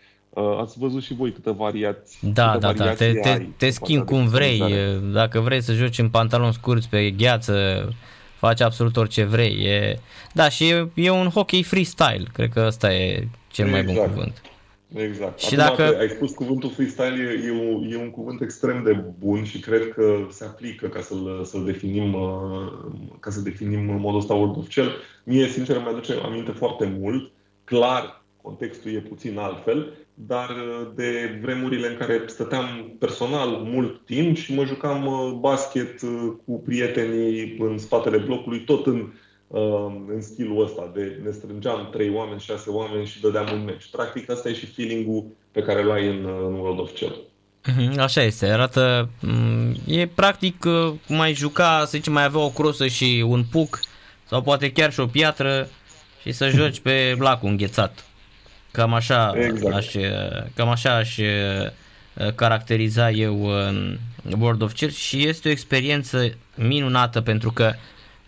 Ați 0.60 0.78
văzut 0.78 1.02
și 1.02 1.14
voi 1.14 1.32
câte 1.32 1.50
variații. 1.50 2.32
Da, 2.32 2.50
câte 2.52 2.66
da, 2.66 2.72
da. 2.72 2.92
Te, 2.92 3.12
te, 3.12 3.46
te 3.56 3.70
schimbi 3.70 4.04
cum 4.04 4.28
vrei. 4.28 4.62
Dacă 5.12 5.40
vrei 5.40 5.62
să 5.62 5.72
joci 5.72 5.98
în 5.98 6.08
pantaloni 6.08 6.52
scurți 6.52 6.88
pe 6.88 7.10
gheață, 7.10 7.88
faci 8.36 8.60
absolut 8.60 8.96
orice 8.96 9.24
vrei. 9.24 9.64
E... 9.64 9.98
Da, 10.32 10.48
și 10.48 10.68
e, 10.68 10.90
e 10.94 11.10
un 11.10 11.28
hockey 11.28 11.62
freestyle. 11.62 12.24
Cred 12.32 12.52
că 12.52 12.64
ăsta 12.66 12.94
e 12.94 13.28
cel 13.50 13.68
mai 13.68 13.80
exact. 13.80 13.98
bun 13.98 14.08
cuvânt. 14.08 14.42
Exact. 14.92 15.38
Și 15.38 15.54
Acum, 15.60 15.76
dacă 15.76 15.98
ai 15.98 16.08
spus 16.08 16.32
cuvântul 16.32 16.70
freestyle, 16.70 17.40
e, 17.42 17.46
e, 17.46 17.50
un, 17.50 17.90
e 17.90 17.96
un 17.96 18.10
cuvânt 18.10 18.40
extrem 18.40 18.82
de 18.82 19.04
bun 19.18 19.44
și 19.44 19.58
cred 19.60 19.92
că 19.92 20.26
se 20.30 20.44
aplică 20.44 20.86
ca 20.86 21.00
să-l, 21.00 21.44
să-l 21.44 21.64
definim, 21.64 22.16
ca 23.20 23.30
să 23.30 23.40
definim 23.40 23.84
modul 23.84 24.18
ăsta 24.18 24.34
World 24.34 24.56
of 24.56 24.68
Cell. 24.68 24.90
Mie, 25.24 25.48
sincer, 25.48 25.78
mi 25.78 25.88
aduce 25.88 26.12
aminte 26.24 26.50
foarte 26.50 26.96
mult. 26.98 27.30
Clar, 27.64 28.24
contextul 28.42 28.90
e 28.90 28.98
puțin 28.98 29.38
altfel, 29.38 29.92
dar 30.14 30.50
de 30.94 31.38
vremurile 31.42 31.88
în 31.88 31.96
care 31.96 32.22
stăteam 32.26 32.96
personal 32.98 33.48
mult 33.48 34.04
timp 34.04 34.36
și 34.36 34.54
mă 34.54 34.64
jucam 34.64 35.36
basket 35.40 36.00
cu 36.44 36.62
prietenii 36.64 37.56
în 37.58 37.78
spatele 37.78 38.16
blocului, 38.16 38.64
tot 38.64 38.86
în 38.86 38.96
Um, 38.96 39.12
în 40.14 40.20
stilul 40.20 40.64
ăsta 40.64 40.90
de 40.94 41.20
ne 41.24 41.30
strângeam 41.30 41.88
trei 41.92 42.10
oameni, 42.10 42.40
șase 42.40 42.70
oameni 42.70 43.06
și 43.06 43.20
dădeam 43.20 43.48
un 43.52 43.64
meci. 43.64 43.88
Practic 43.90 44.30
asta 44.30 44.48
e 44.48 44.54
și 44.54 44.66
feeling-ul 44.66 45.24
pe 45.52 45.60
care 45.60 45.82
îl 45.82 45.90
ai 45.90 46.08
în, 46.08 46.28
în 46.46 46.54
World 46.54 46.78
of 46.78 46.94
Cell. 46.94 47.16
Mhm, 47.66 47.98
așa 47.98 48.22
este, 48.22 48.46
arată, 48.46 49.08
mm, 49.20 49.74
e 49.86 50.06
practic 50.06 50.64
uh, 50.64 50.92
cum 51.06 51.20
ai 51.20 51.34
juca, 51.34 51.80
să 51.80 51.90
zicem, 51.96 52.12
mai 52.12 52.24
avea 52.24 52.40
o 52.40 52.50
crosă 52.50 52.86
și 52.86 53.24
un 53.26 53.44
puc 53.50 53.80
sau 54.28 54.42
poate 54.42 54.72
chiar 54.72 54.92
și 54.92 55.00
o 55.00 55.06
piatră 55.06 55.68
și 56.22 56.32
să 56.32 56.48
joci 56.48 56.80
pe 56.80 57.16
lacul 57.18 57.48
înghețat. 57.48 58.04
Cam 58.70 58.94
așa, 58.94 59.32
exact. 59.36 59.74
aș, 59.74 59.94
cam 60.54 60.68
așa 60.68 60.96
aș 60.96 61.16
uh, 61.16 62.34
caracteriza 62.34 63.10
eu 63.10 63.46
în 63.46 63.98
World 64.38 64.62
of 64.62 64.72
Cell 64.72 64.90
și 64.90 65.26
este 65.26 65.48
o 65.48 65.50
experiență 65.50 66.34
minunată 66.54 67.20
pentru 67.20 67.52
că 67.52 67.72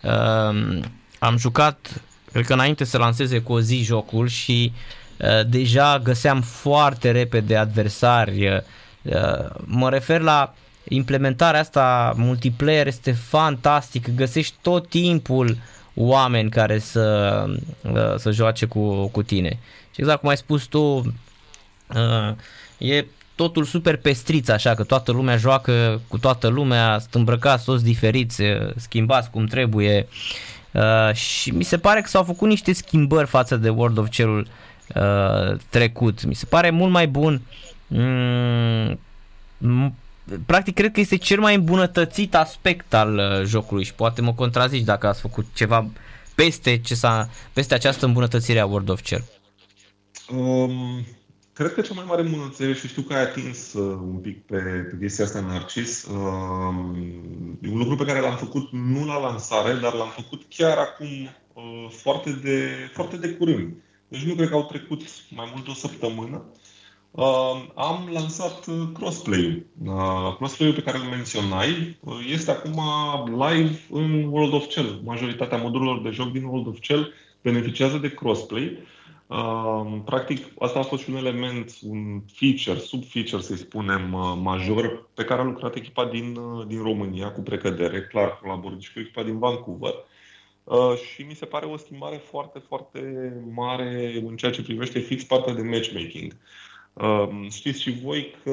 uh, 0.03 0.79
am 1.19 1.37
jucat, 1.37 2.01
cred 2.31 2.45
că 2.45 2.53
înainte 2.53 2.83
să 2.83 2.97
lanseze 2.97 3.39
cu 3.39 3.53
o 3.53 3.59
zi 3.59 3.83
jocul 3.83 4.27
și 4.27 4.73
uh, 5.17 5.45
deja 5.47 5.99
găseam 5.99 6.41
foarte 6.41 7.11
repede 7.11 7.55
adversari. 7.55 8.47
Uh, 8.47 8.63
mă 9.65 9.89
refer 9.89 10.21
la 10.21 10.53
implementarea 10.87 11.59
asta 11.59 12.13
multiplayer 12.15 12.87
este 12.87 13.11
fantastic, 13.11 14.15
găsești 14.15 14.55
tot 14.61 14.89
timpul 14.89 15.57
oameni 15.95 16.49
care 16.49 16.79
să, 16.79 17.45
uh, 17.81 18.15
să 18.17 18.31
joace 18.31 18.65
cu, 18.65 19.07
cu 19.07 19.23
tine. 19.23 19.59
Și 19.93 20.01
exact 20.01 20.19
cum 20.19 20.29
ai 20.29 20.37
spus 20.37 20.63
tu, 20.63 20.79
uh, 20.79 22.35
e 22.77 23.05
totul 23.35 23.63
super 23.63 23.97
pestriț 23.97 24.47
așa, 24.47 24.73
că 24.73 24.83
toată 24.83 25.11
lumea 25.11 25.37
joacă 25.37 26.01
cu 26.07 26.17
toată 26.17 26.47
lumea, 26.47 26.99
sunt 26.99 27.13
îmbrăcați 27.13 27.65
toți 27.65 27.83
diferiți, 27.83 28.41
uh, 28.41 28.69
schimbați 28.75 29.29
cum 29.29 29.45
trebuie. 29.45 30.07
Uh, 30.09 30.56
și 31.13 31.51
mi 31.51 31.63
se 31.63 31.77
pare 31.77 32.01
că 32.01 32.07
s-au 32.07 32.23
făcut 32.23 32.47
niște 32.47 32.73
schimbări 32.73 33.27
față 33.27 33.57
de 33.57 33.69
World 33.69 33.97
of 33.97 34.09
Cell-ul 34.09 34.47
uh, 34.95 35.57
trecut. 35.69 36.25
Mi 36.25 36.35
se 36.35 36.45
pare 36.45 36.69
mult 36.69 36.91
mai 36.91 37.07
bun. 37.07 37.41
Mm, 37.87 38.99
practic 40.45 40.73
cred 40.75 40.91
că 40.91 40.99
este 40.99 41.15
cel 41.15 41.39
mai 41.39 41.55
îmbunătățit 41.55 42.35
aspect 42.35 42.93
al 42.93 43.17
uh, 43.17 43.45
jocului 43.45 43.83
și 43.83 43.93
poate 43.93 44.21
mă 44.21 44.33
contrazici 44.33 44.83
dacă 44.83 45.07
ați 45.07 45.21
făcut 45.21 45.45
ceva 45.53 45.87
peste, 46.35 46.77
ce 46.77 46.95
s-a, 46.95 47.29
peste 47.53 47.73
această 47.73 48.05
îmbunătățire 48.05 48.59
a 48.59 48.65
World 48.65 48.89
of 48.89 49.01
Cell. 49.01 49.23
Um, 50.29 51.05
Cred 51.57 51.73
că 51.73 51.81
cea 51.81 51.93
mai 51.93 52.05
mare 52.07 52.21
îmbunătățire, 52.21 52.73
și 52.73 52.87
știu 52.87 53.01
că 53.01 53.13
ai 53.13 53.21
atins 53.21 53.73
uh, 53.73 53.99
un 54.01 54.17
pic 54.21 54.45
pe, 54.45 54.57
pe 54.89 54.97
chestia 54.99 55.25
asta, 55.25 55.39
Narcis, 55.39 56.03
uh, 56.03 56.97
e 56.97 57.36
un 57.77 57.83
lucru 57.83 58.03
pe 58.03 58.11
care 58.11 58.19
l-am 58.19 58.35
făcut 58.35 58.71
nu 58.71 59.05
la 59.05 59.19
lansare, 59.19 59.73
dar 59.73 59.93
l-am 59.93 60.09
făcut 60.09 60.41
chiar 60.49 60.77
acum 60.77 61.07
uh, 61.53 61.87
foarte, 61.89 62.31
de, 62.31 62.69
foarte 62.93 63.17
de 63.17 63.29
curând. 63.29 63.73
Deci 64.07 64.21
nu 64.21 64.33
cred 64.33 64.49
că 64.49 64.55
au 64.55 64.65
trecut 64.65 65.01
mai 65.29 65.49
mult 65.51 65.65
de 65.65 65.69
o 65.69 65.73
săptămână. 65.73 66.45
Uh, 67.11 67.65
am 67.75 68.09
lansat 68.11 68.65
uh, 68.65 68.87
crossplay-ul. 68.93 69.65
Uh, 69.85 70.35
crossplay-ul 70.35 70.75
pe 70.75 70.81
care 70.81 70.97
îl 70.97 71.03
menționai 71.03 71.97
uh, 71.99 72.27
este 72.31 72.51
acum 72.51 72.81
live 73.47 73.79
în 73.89 74.23
World 74.23 74.53
of 74.53 74.67
Cell. 74.67 75.01
Majoritatea 75.03 75.57
modurilor 75.57 76.01
de 76.01 76.09
joc 76.09 76.31
din 76.31 76.43
World 76.43 76.67
of 76.67 76.79
Cell 76.79 77.13
beneficiază 77.41 77.97
de 77.97 78.13
crossplay 78.13 78.77
Practic, 80.05 80.45
asta 80.59 80.79
a 80.79 80.83
fost 80.83 81.03
și 81.03 81.09
un 81.09 81.15
element, 81.15 81.77
un 81.81 82.21
feature, 82.33 82.79
sub-feature, 82.79 83.41
să-i 83.41 83.57
spunem, 83.57 84.13
uh, 84.13 84.37
major, 84.41 85.09
pe 85.13 85.23
care 85.23 85.41
a 85.41 85.43
lucrat 85.43 85.75
echipa 85.75 86.05
din, 86.05 86.35
uh, 86.35 86.67
din 86.67 86.81
România 86.81 87.31
cu 87.31 87.41
precădere, 87.41 88.01
clar, 88.01 88.39
colaborând 88.41 88.81
și 88.81 88.93
cu 88.93 88.99
echipa 88.99 89.23
din 89.23 89.39
Vancouver. 89.39 89.93
Uh, 90.63 90.93
și 90.95 91.21
mi 91.21 91.35
se 91.35 91.45
pare 91.45 91.65
o 91.65 91.77
schimbare 91.77 92.15
foarte, 92.15 92.59
foarte 92.59 92.99
mare 93.53 94.21
în 94.25 94.35
ceea 94.35 94.51
ce 94.51 94.63
privește 94.63 94.99
fix 94.99 95.23
partea 95.23 95.53
de 95.53 95.61
matchmaking. 95.61 96.37
Știți 97.49 97.81
și 97.81 97.91
voi 97.91 98.35
că 98.43 98.51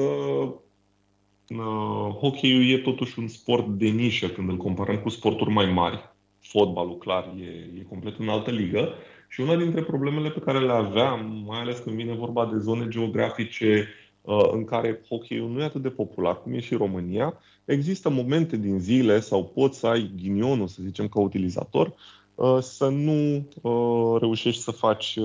hockey 2.19 2.71
e 2.71 2.77
totuși 2.77 3.19
un 3.19 3.27
sport 3.27 3.67
de 3.67 3.87
nișă 3.87 4.27
când 4.27 4.49
îl 4.49 4.57
comparăm 4.57 4.97
cu 4.97 5.09
sporturi 5.09 5.49
mai 5.49 5.65
mari. 5.65 6.13
Fotbalul, 6.39 6.97
clar, 6.97 7.33
e, 7.39 7.79
e 7.79 7.85
complet 7.89 8.19
în 8.19 8.29
altă 8.29 8.51
ligă. 8.51 8.93
Și 9.35 9.41
una 9.41 9.55
dintre 9.55 9.83
problemele 9.83 10.29
pe 10.29 10.39
care 10.39 10.59
le 10.59 10.71
aveam, 10.71 11.43
mai 11.45 11.59
ales 11.59 11.79
când 11.79 11.95
vine 11.95 12.13
vorba 12.13 12.45
de 12.45 12.57
zone 12.57 12.87
geografice 12.87 13.87
uh, 14.21 14.47
în 14.51 14.63
care 14.63 15.01
hockey 15.09 15.37
nu 15.37 15.59
e 15.59 15.63
atât 15.63 15.81
de 15.81 15.89
popular, 15.89 16.41
cum 16.41 16.53
e 16.53 16.59
și 16.59 16.75
România, 16.75 17.39
există 17.65 18.09
momente 18.09 18.57
din 18.57 18.79
zile 18.79 19.19
sau 19.19 19.45
poți 19.45 19.79
să 19.79 19.87
ai 19.87 20.11
ghinionul, 20.15 20.67
să 20.67 20.79
zicem, 20.83 21.07
ca 21.07 21.19
utilizator, 21.19 21.93
uh, 22.35 22.57
să 22.61 22.87
nu 22.89 23.47
uh, 23.61 24.19
reușești 24.19 24.61
să 24.61 24.71
faci, 24.71 25.17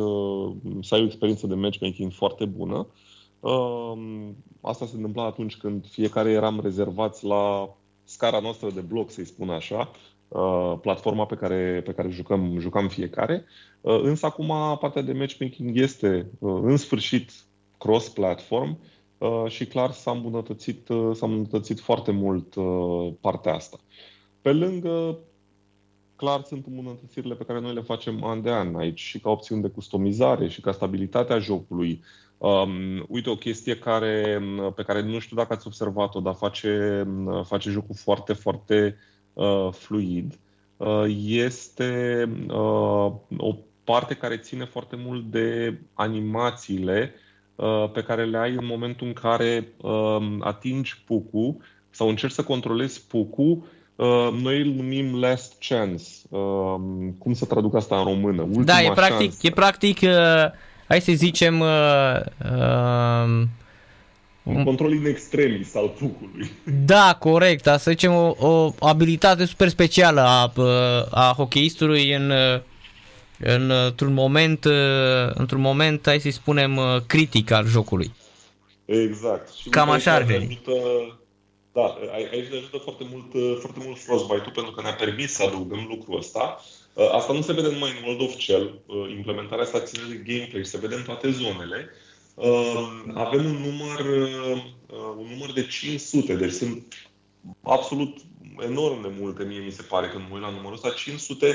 să 0.80 0.94
ai 0.94 1.00
o 1.00 1.04
experiență 1.04 1.46
de 1.46 1.54
matchmaking 1.54 2.12
foarte 2.12 2.44
bună. 2.44 2.86
Asta 4.60 4.86
se 4.86 4.96
întâmpla 4.96 5.24
atunci 5.24 5.56
când 5.56 5.86
fiecare 5.86 6.30
eram 6.30 6.60
rezervați 6.62 7.24
la 7.24 7.74
scara 8.04 8.40
noastră 8.40 8.70
de 8.70 8.80
bloc, 8.80 9.10
să-i 9.10 9.24
spun 9.24 9.50
așa, 9.50 9.90
Uh, 10.30 10.78
platforma 10.80 11.26
pe 11.26 11.34
care, 11.34 11.82
pe 11.84 11.92
care 11.92 12.08
jucăm, 12.08 12.58
jucăm 12.58 12.88
fiecare. 12.88 13.44
Uh, 13.44 13.69
însă 13.80 14.26
acum 14.26 14.78
partea 14.80 15.02
de 15.02 15.12
matchmaking 15.12 15.76
este 15.76 16.30
uh, 16.38 16.60
în 16.62 16.76
sfârșit 16.76 17.30
cross-platform 17.78 18.78
și 19.46 19.66
clar 19.66 19.90
s-a 19.90 20.10
îmbunătățit, 20.10 20.86
s-a 21.12 21.26
îmbunătățit 21.26 21.80
foarte 21.80 22.10
mult 22.10 22.54
partea 23.20 23.54
asta. 23.54 23.78
Pe 24.42 24.52
lângă, 24.52 25.18
clar 26.16 26.42
sunt 26.42 26.66
îmbunătățirile 26.66 27.34
pe 27.34 27.44
care 27.44 27.60
noi 27.60 27.74
le 27.74 27.80
facem 27.80 28.24
an 28.24 28.42
de 28.42 28.50
an 28.50 28.74
aici 28.74 29.00
și 29.00 29.20
ca 29.20 29.30
opțiuni 29.30 29.62
de 29.62 29.68
customizare 29.68 30.48
și 30.48 30.60
ca 30.60 30.72
stabilitatea 30.72 31.38
jocului. 31.38 32.02
Um, 32.38 33.04
uite, 33.08 33.30
o 33.30 33.34
chestie 33.34 33.78
care, 33.78 34.42
pe 34.74 34.82
care 34.82 35.02
nu 35.02 35.18
știu 35.18 35.36
dacă 35.36 35.52
ați 35.52 35.66
observat-o, 35.66 36.20
dar 36.20 36.34
face, 36.34 37.04
face 37.44 37.70
jocul 37.70 37.94
foarte, 37.94 38.32
foarte 38.32 38.96
Uh, 39.40 39.72
fluid 39.72 40.38
uh, 40.76 41.04
este 41.24 42.24
uh, 42.48 43.12
o 43.36 43.56
parte 43.90 44.14
care 44.14 44.36
ține 44.36 44.64
foarte 44.64 44.96
mult 44.98 45.24
de 45.30 45.78
animațiile 45.94 47.14
pe 47.92 48.02
care 48.02 48.24
le 48.24 48.38
ai 48.38 48.50
în 48.50 48.66
momentul 48.66 49.06
în 49.06 49.12
care 49.12 49.68
um, 49.80 50.40
atingi 50.44 51.02
pucul 51.06 51.56
sau 51.90 52.08
încerci 52.08 52.32
să 52.32 52.42
controlezi 52.42 53.06
pucul, 53.06 53.62
noi 54.42 54.60
îl 54.60 54.66
numim 54.66 55.20
last 55.20 55.54
chance. 55.68 56.04
Um, 56.28 57.14
cum 57.18 57.32
să 57.32 57.44
traduc 57.44 57.74
asta 57.74 57.98
în 57.98 58.04
română? 58.04 58.42
Ultima 58.42 58.64
da, 58.64 58.82
e 58.82 58.90
practic, 58.92 59.30
chance. 59.30 59.46
e 59.46 59.50
practic, 59.50 59.98
hai 60.88 61.00
să 61.00 61.12
zicem, 61.12 61.60
uh, 61.60 62.20
un 64.42 64.64
control 64.64 64.92
in 64.92 65.06
extremis 65.06 65.74
al 65.74 65.88
pucului. 65.98 66.50
Da, 66.86 67.16
corect. 67.18 67.64
Să 67.64 67.90
zicem 67.90 68.12
o, 68.12 68.34
o 68.38 68.72
abilitate 68.80 69.44
super 69.44 69.68
specială 69.68 70.20
a, 70.20 70.52
a 71.10 71.32
hocheistului 71.36 72.14
în, 72.14 72.30
în, 72.30 72.62
într-un 73.40 74.12
moment, 74.12 74.64
într-un 75.34 75.60
moment, 75.60 76.00
hai 76.04 76.20
să 76.20 76.30
spunem, 76.30 76.80
critic 77.06 77.50
al 77.50 77.66
jocului. 77.66 78.12
Exact. 78.84 79.52
Și 79.54 79.68
Cam 79.68 79.88
uite, 79.88 79.96
așa 79.98 80.12
ar 80.12 80.20
aici 80.20 80.30
ne 80.30 80.36
veni. 80.38 80.60
Ajută, 80.66 80.80
da, 81.72 81.98
ai- 82.12 82.28
aici 82.32 82.50
ne 82.50 82.56
ajută 82.56 82.76
foarte 82.76 83.06
mult, 83.12 83.58
foarte 83.60 83.80
mult 83.84 83.98
Frostbite-ul 83.98 84.52
pentru 84.54 84.72
că 84.72 84.82
ne-a 84.82 84.94
permis 84.94 85.32
să 85.32 85.42
adăugăm 85.42 85.86
lucrul 85.88 86.18
ăsta. 86.18 86.60
Uh, 86.92 87.10
Asta 87.12 87.32
nu 87.32 87.40
se 87.40 87.52
vede 87.52 87.70
numai 87.70 87.90
în 87.90 88.04
World 88.04 88.20
of 88.20 88.40
Shell. 88.40 88.80
Uh, 88.86 89.10
Implementarea 89.10 89.64
asta 89.64 89.80
ține 89.80 90.02
de 90.08 90.32
gameplay 90.32 90.62
și 90.62 90.70
se 90.70 90.78
vede 90.78 90.94
în 90.94 91.02
toate 91.02 91.30
zonele. 91.30 91.90
Uh, 92.34 92.88
Avem 93.14 93.44
un 93.44 93.60
număr, 93.66 94.00
uh, 94.00 94.62
un 95.18 95.26
număr 95.30 95.52
de 95.52 95.66
500, 95.66 96.34
deci 96.34 96.52
sunt 96.52 96.94
absolut 97.62 98.16
enorm 98.58 99.02
de 99.02 99.12
multe, 99.18 99.44
mie 99.44 99.58
mi 99.58 99.70
se 99.70 99.82
pare, 99.82 100.08
când 100.08 100.24
mă 100.28 100.34
uit 100.34 100.42
la 100.42 100.50
numărul 100.50 100.72
ăsta, 100.74 100.90
500 100.90 101.46
uh, 101.46 101.54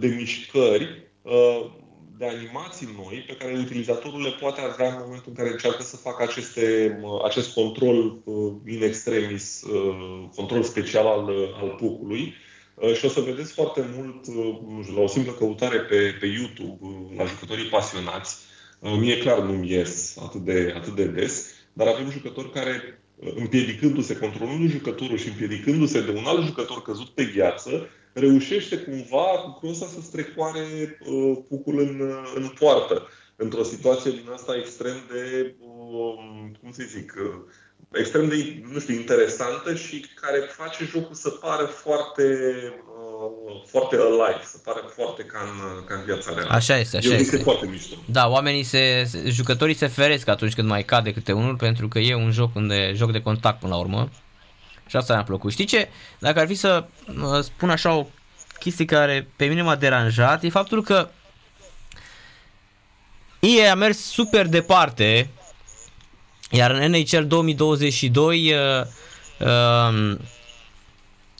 de 0.00 0.06
mișcări 0.06 1.08
uh, 1.22 1.70
de 2.18 2.26
animații 2.26 2.88
noi 2.96 3.24
pe 3.26 3.36
care 3.36 3.58
utilizatorul 3.58 4.22
le 4.22 4.30
poate 4.40 4.60
avea 4.60 4.88
în 4.88 5.00
momentul 5.04 5.28
în 5.28 5.34
care 5.34 5.50
încearcă 5.50 5.82
să 5.82 5.96
facă 5.96 6.22
aceste, 6.22 6.98
uh, 7.02 7.24
acest 7.24 7.52
control 7.54 8.18
uh, 8.24 8.52
in 8.66 8.82
extremis, 8.82 9.62
uh, 9.62 10.28
control 10.36 10.62
special 10.62 11.06
al, 11.06 11.28
uh, 11.28 11.48
al 11.62 11.68
pucului. 11.68 12.34
Uh, 12.74 12.94
Și 12.94 13.04
o 13.04 13.08
să 13.08 13.20
vedeți 13.20 13.52
foarte 13.52 13.84
mult, 13.96 14.26
uh, 14.26 14.58
nu 14.68 14.82
știu, 14.82 14.94
la 14.94 15.00
o 15.00 15.06
simplă 15.06 15.32
căutare 15.32 15.78
pe, 15.78 16.16
pe 16.20 16.26
YouTube, 16.26 16.78
uh, 16.80 17.16
la 17.16 17.24
jucătorii 17.24 17.68
pasionați. 17.68 18.36
Uh, 18.78 18.96
Mie 18.98 19.18
clar 19.18 19.38
nu-mi 19.38 19.70
ies 19.70 20.16
atât 20.22 20.40
de, 20.40 20.72
atât 20.76 20.94
de 20.94 21.04
des, 21.04 21.46
dar 21.72 21.86
avem 21.86 22.10
jucători 22.10 22.50
care 22.50 23.02
uh, 23.16 23.32
împiedicându-se, 23.34 24.16
controlându 24.16 24.66
jucătorul 24.66 25.18
și 25.18 25.28
împiedicându-se 25.28 26.00
de 26.00 26.10
un 26.10 26.24
alt 26.24 26.44
jucător 26.44 26.82
căzut 26.82 27.08
pe 27.08 27.32
gheață, 27.36 27.88
reușește 28.14 28.76
cumva 28.76 29.24
cu 29.44 29.58
crosa 29.60 29.86
să 29.86 30.00
strecoare 30.02 30.98
uh, 31.06 31.38
pucul 31.48 31.78
în, 31.78 32.00
uh, 32.00 32.32
în 32.34 32.52
poartă. 32.58 33.08
Într-o 33.36 33.62
situație 33.62 34.10
din 34.10 34.28
asta 34.34 34.56
extrem 34.56 34.96
de, 35.12 35.54
uh, 35.58 36.14
cum 36.60 36.72
să 36.72 36.82
zic, 36.88 37.14
uh, 37.16 37.34
extrem 37.92 38.28
de, 38.28 38.62
nu 38.72 38.78
știu, 38.78 38.94
interesantă 38.94 39.74
și 39.74 40.06
care 40.20 40.38
face 40.38 40.84
jocul 40.84 41.14
să 41.14 41.30
pară 41.30 41.64
foarte, 41.64 42.22
uh, 42.98 43.62
foarte 43.66 43.96
alive, 43.96 44.42
să 44.44 44.58
pară 44.64 44.90
foarte 44.96 45.22
ca 45.22 45.38
în, 45.42 45.84
ca 45.84 45.94
în 45.94 46.04
viața 46.04 46.34
reală. 46.34 46.48
Așa 46.50 46.78
este, 46.78 46.96
așa 46.96 47.08
Eu 47.08 47.14
este. 47.14 47.24
este 47.34 47.44
foarte 47.44 47.66
mișto. 47.66 47.94
Da, 48.06 48.28
oamenii 48.28 48.62
se, 48.62 49.04
se- 49.06 49.22
jucătorii 49.30 49.74
se 49.74 49.86
feresc 49.86 50.28
atunci 50.28 50.54
când 50.54 50.68
mai 50.68 50.84
cade 50.84 51.12
câte 51.12 51.32
unul 51.32 51.56
pentru 51.56 51.88
că 51.88 51.98
e 51.98 52.14
un 52.14 52.30
joc 52.30 52.54
unde 52.54 52.92
joc 52.94 53.12
de 53.12 53.20
contact 53.20 53.60
până 53.60 53.72
la 53.74 53.80
urmă. 53.80 54.08
Și 54.94 55.00
asta 55.00 55.14
mi-a 55.14 55.22
plăcut. 55.22 55.52
Știi 55.52 55.64
ce? 55.64 55.88
Dacă 56.18 56.40
ar 56.40 56.46
fi 56.46 56.54
să 56.54 56.84
uh, 57.06 57.42
spun 57.42 57.70
așa 57.70 57.92
o 57.92 58.06
chestie 58.58 58.84
care 58.84 59.28
pe 59.36 59.44
mine 59.44 59.62
m-a 59.62 59.76
deranjat, 59.76 60.42
e 60.42 60.48
faptul 60.48 60.82
că 60.82 61.08
EA 63.40 63.70
a 63.70 63.74
mers 63.74 63.98
super 63.98 64.46
departe, 64.46 65.30
iar 66.50 66.70
în 66.70 66.90
NHL 66.90 67.22
2022 67.26 68.52
uh, 68.52 68.86
uh, 69.38 70.16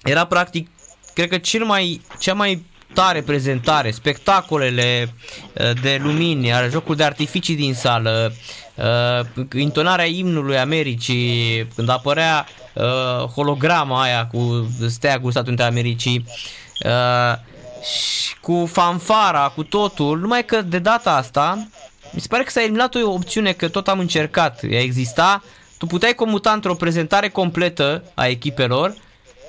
era 0.03 0.27
practic, 0.27 0.69
cred 1.13 1.29
că 1.29 1.39
cel 1.39 1.65
mai, 1.65 2.01
cea 2.19 2.35
mai 2.35 2.65
tare 2.93 3.23
prezentare, 3.23 3.91
spectacolele 3.91 5.15
uh, 5.53 5.71
de 5.83 6.01
lumini, 6.03 6.53
are 6.53 6.69
jocul 6.71 6.97
de 6.97 7.05
artificii 7.05 7.57
din 7.57 7.75
sală, 7.75 8.35
uh, 8.75 9.47
intonarea 9.57 10.05
imnului 10.05 10.59
Americii, 10.59 11.67
când 11.75 11.89
apărea 11.89 12.47
uh, 12.75 13.29
holograma 13.29 14.03
aia 14.03 14.27
cu 14.27 14.69
steagul 14.89 15.31
Statului 15.31 15.57
Unite 15.57 15.63
ale 15.63 15.79
Americii, 15.79 16.25
uh, 16.85 17.53
și 17.85 18.39
cu 18.41 18.67
fanfara, 18.73 19.53
cu 19.55 19.63
totul, 19.63 20.19
numai 20.19 20.45
că 20.45 20.63
de 20.63 20.79
data 20.79 21.17
asta 21.17 21.69
mi 22.15 22.21
se 22.21 22.27
pare 22.29 22.43
că 22.43 22.51
s-a 22.51 22.63
eliminat 22.63 22.95
o 22.95 23.13
opțiune 23.13 23.53
că 23.53 23.69
tot 23.69 23.89
am 23.89 23.99
încercat, 23.99 24.61
ea 24.71 24.81
exista, 24.81 25.43
tu 25.79 25.87
puteai 25.87 26.15
comuta 26.15 26.53
într-o 26.53 26.75
prezentare 26.75 27.29
completă 27.29 28.05
a 28.15 28.27
echipelor 28.27 28.95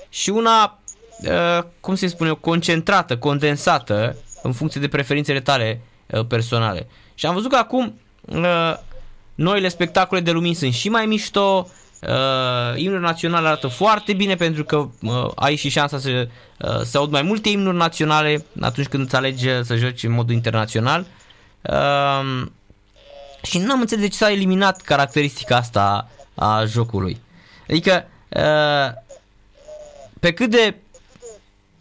și 0.09 0.29
una, 0.29 0.79
uh, 1.19 1.63
cum 1.79 1.95
se 1.95 2.07
spune 2.07 2.29
eu, 2.29 2.35
concentrată, 2.35 3.17
condensată 3.17 4.15
în 4.41 4.53
funcție 4.53 4.81
de 4.81 4.87
preferințele 4.87 5.39
tale 5.39 5.81
uh, 6.05 6.25
personale. 6.25 6.87
Și 7.15 7.25
am 7.25 7.33
văzut 7.33 7.49
că 7.49 7.57
acum 7.57 7.99
uh, 8.21 8.73
noile 9.35 9.67
spectacole 9.67 10.21
de 10.21 10.31
lumini 10.31 10.55
sunt 10.55 10.73
și 10.73 10.89
mai 10.89 11.05
mișto, 11.05 11.67
uh, 12.07 12.81
imnul 12.81 12.99
național 12.99 13.45
arată 13.45 13.67
foarte 13.67 14.13
bine 14.13 14.35
pentru 14.35 14.63
că 14.63 14.75
uh, 15.01 15.29
ai 15.35 15.55
și 15.55 15.69
șansa 15.69 15.99
să, 15.99 16.27
uh, 16.57 16.81
să 16.83 16.97
aud 16.97 17.11
mai 17.11 17.21
multe 17.21 17.49
imnuri 17.49 17.77
naționale 17.77 18.45
atunci 18.61 18.87
când 18.87 19.05
îți 19.05 19.15
alegi 19.15 19.47
uh, 19.47 19.61
să 19.63 19.75
joci 19.75 20.03
în 20.03 20.11
modul 20.11 20.33
internațional. 20.33 21.05
Uh, 21.61 22.47
și 23.43 23.57
nu 23.57 23.71
am 23.71 23.79
înțeles 23.79 24.03
de 24.03 24.09
ce 24.09 24.17
s-a 24.17 24.31
eliminat 24.31 24.81
caracteristica 24.81 25.55
asta 25.55 26.09
a 26.35 26.65
jocului. 26.65 27.21
Adică, 27.69 28.07
uh, 28.29 29.03
pe 30.19 30.33
cât 30.33 30.49
de 30.49 30.75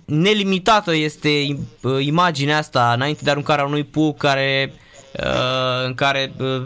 nelimitată 0.04 0.94
este 0.94 1.58
uh, 1.82 2.04
imaginea 2.04 2.58
asta 2.58 2.92
înainte 2.92 3.24
de 3.24 3.30
aruncarea 3.30 3.64
unui 3.64 3.84
puc 3.84 4.16
care, 4.16 4.72
uh, 5.12 5.84
în 5.84 5.94
care 5.94 6.32
uh, 6.38 6.62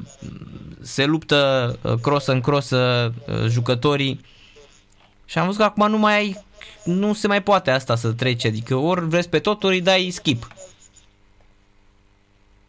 se 0.89 1.05
luptă 1.05 1.79
uh, 1.83 1.93
cross 2.03 2.27
în 2.27 2.41
cross 2.41 2.71
uh, 2.71 3.13
jucătorii 3.49 4.21
și 5.25 5.39
am 5.39 5.45
văzut 5.45 5.61
că 5.61 5.67
acum 5.67 5.91
nu 5.91 5.99
mai 5.99 6.15
ai 6.15 6.45
nu 6.85 7.15
se 7.15 7.27
mai 7.27 7.43
poate 7.43 7.71
asta 7.71 7.97
să 7.97 8.13
trece, 8.13 8.47
adică 8.47 8.75
ori 8.75 9.09
vrei 9.09 9.23
pe 9.23 9.39
tot, 9.39 9.65
ori 9.65 9.75
îi 9.75 9.81
dai 9.81 10.11
skip. 10.11 10.47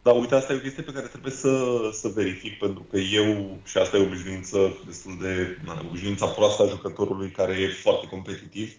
Da, 0.02 0.10
uite, 0.10 0.34
asta 0.34 0.52
e 0.52 0.56
o 0.56 0.58
chestie 0.58 0.82
pe 0.82 0.92
care 0.92 1.06
trebuie 1.06 1.32
să, 1.32 1.50
să 1.92 2.08
verific, 2.08 2.58
pentru 2.58 2.86
că 2.90 2.98
eu, 2.98 3.58
și 3.64 3.78
asta 3.78 3.96
e 3.96 4.00
o 4.00 4.04
obișnuință 4.04 4.76
destul 4.86 5.16
de, 5.20 5.58
na, 5.64 5.82
obișnuința 5.88 6.26
proastă 6.26 6.62
a 6.62 6.68
jucătorului 6.68 7.30
care 7.30 7.52
e 7.52 7.68
foarte 7.68 8.06
competitiv, 8.06 8.72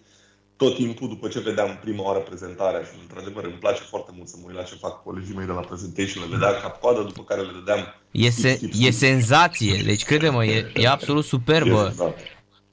tot 0.64 0.76
timpul, 0.76 1.08
după 1.08 1.28
ce 1.28 1.40
vedeam 1.40 1.80
prima 1.82 2.04
oară 2.04 2.20
prezentarea 2.20 2.80
și, 2.80 2.90
într-adevăr, 3.02 3.44
îmi 3.44 3.54
place 3.54 3.82
foarte 3.82 4.12
mult 4.16 4.28
să 4.28 4.36
mă 4.40 4.44
uit 4.48 4.56
la 4.56 4.64
ce 4.64 4.76
fac 4.76 5.04
colegii 5.04 5.36
mei 5.36 5.46
de 5.46 5.52
la 5.52 5.60
presentation, 5.60 6.24
le 6.24 6.30
vedeam 6.36 6.56
cap-coadă, 6.62 7.02
după 7.02 7.24
care 7.24 7.42
le 7.42 7.52
dădeam 7.54 7.96
E, 8.12 8.30
se, 8.30 8.60
e 8.80 8.92
senzație, 8.92 9.82
deci 9.84 10.04
crede-mă, 10.04 10.46
e, 10.46 10.72
e 10.76 10.88
absolut 10.88 11.26
superbă. 11.26 11.94
Da. 11.98 12.14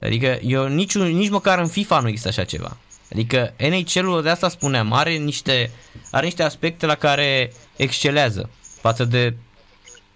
Adică 0.01 0.39
eu 0.41 0.67
nici, 0.67 0.97
nici 0.97 1.29
măcar 1.29 1.59
în 1.59 1.67
FIFA 1.67 1.99
nu 1.99 2.07
există 2.07 2.27
așa 2.27 2.43
ceva. 2.43 2.77
Adică 3.11 3.53
NHL-ul 3.57 4.21
de 4.21 4.29
asta 4.29 4.49
spuneam, 4.49 4.93
are 4.93 5.15
niște, 5.15 5.71
are 6.11 6.25
niște 6.25 6.43
aspecte 6.43 6.85
la 6.85 6.95
care 6.95 7.53
excelează 7.75 8.49
față 8.81 9.05
de 9.05 9.35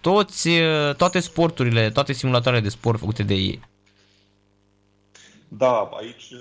toți, 0.02 0.50
eh, 0.50 0.96
toate 0.98 1.20
sporturile, 1.20 1.90
toate 1.90 2.14
simulatoarele 2.14 2.64
de 2.64 2.70
sport 2.70 3.00
făcute 3.00 3.24
de 3.24 3.34
ei. 3.34 3.60
Da, 5.48 5.90
aici 6.00 6.34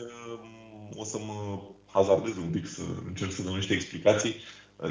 um, 0.94 1.00
o 1.00 1.04
să 1.04 1.18
mă 1.26 1.60
hazardez 1.86 2.36
un 2.36 2.50
pic 2.50 2.66
să 2.66 2.82
încerc 3.06 3.30
să 3.30 3.42
dau 3.42 3.54
niște 3.54 3.72
explicații. 3.72 4.34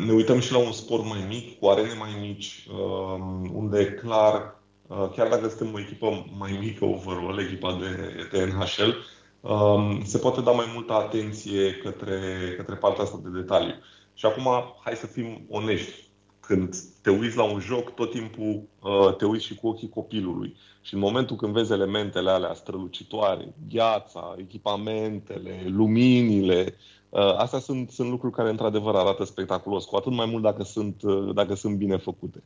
Ne 0.06 0.12
uităm 0.12 0.40
și 0.40 0.52
la 0.52 0.58
un 0.58 0.72
sport 0.72 1.06
mai 1.06 1.26
mic, 1.28 1.60
cu 1.60 1.68
arene 1.68 1.94
mai 1.94 2.18
mici, 2.20 2.68
um, 2.72 3.52
unde 3.54 3.86
clar, 3.86 4.62
uh, 4.88 5.10
chiar 5.16 5.28
dacă 5.28 5.48
suntem 5.48 5.74
o 5.74 5.80
echipă 5.80 6.26
mai 6.38 6.58
mică 6.60 6.86
overall, 6.86 7.40
echipa 7.40 7.78
de, 7.80 8.28
de 8.32 8.46
NHL, 8.46 8.96
um, 9.42 10.04
se 10.06 10.18
poate 10.18 10.42
da 10.42 10.52
mai 10.52 10.72
multă 10.74 10.94
atenție 10.94 11.74
către, 11.74 12.54
către 12.58 12.76
partea 12.76 13.04
asta 13.04 13.20
de 13.24 13.40
detaliu. 13.40 13.74
Și 14.14 14.26
acum, 14.26 14.48
hai 14.84 14.96
să 14.96 15.08
fim 15.08 15.46
onești. 15.50 16.11
Când 16.52 16.76
te 17.02 17.10
uiți 17.10 17.38
la 17.38 17.44
un 17.44 17.60
joc, 17.60 17.94
tot 17.94 18.12
timpul 18.12 18.62
uh, 18.82 19.16
te 19.16 19.26
uiți 19.26 19.46
și 19.46 19.56
cu 19.56 19.68
ochii 19.68 19.90
copilului. 19.90 20.56
Și 20.82 20.94
în 20.94 21.00
momentul 21.00 21.36
când 21.36 21.54
vezi 21.54 21.72
elementele 21.72 22.30
alea 22.30 22.54
strălucitoare, 22.54 23.54
gheața, 23.70 24.36
echipamentele, 24.38 25.64
luminile, 25.66 26.76
uh, 27.10 27.36
astea 27.38 27.60
sunt, 27.60 27.90
sunt 27.90 28.10
lucruri 28.10 28.34
care 28.34 28.50
într-adevăr 28.50 28.96
arată 28.96 29.26
spectaculos, 29.26 29.86
cu 29.86 29.96
atât 29.96 30.12
mai 30.12 30.26
mult 30.26 30.44
dacă 30.44 30.64
sunt, 30.64 31.02
uh, 31.02 31.34
dacă 31.34 31.56
sunt 31.56 31.76
bine 31.76 31.98
făcute. 31.98 32.44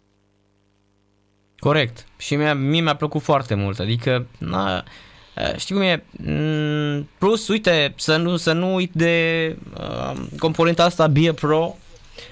Corect. 1.57 2.07
Și 2.17 2.35
mie, 2.35 2.53
mie 2.53 2.81
mi-a 2.81 2.95
plăcut 2.95 3.21
foarte 3.21 3.55
mult. 3.55 3.79
Adică, 3.79 4.27
na, 4.37 4.83
eh, 5.35 5.55
știi 5.57 5.75
cum 5.75 5.83
e? 5.83 6.03
Mm, 6.11 7.09
Plus, 7.17 7.47
uite, 7.47 7.93
să 7.97 8.17
nu, 8.17 8.35
să 8.35 8.53
nu 8.53 8.73
uit 8.73 8.91
de 8.93 9.57
uh, 9.79 10.21
componenta 10.39 10.83
asta 10.83 11.07
Be 11.07 11.29
a 11.29 11.33
Pro, 11.33 11.75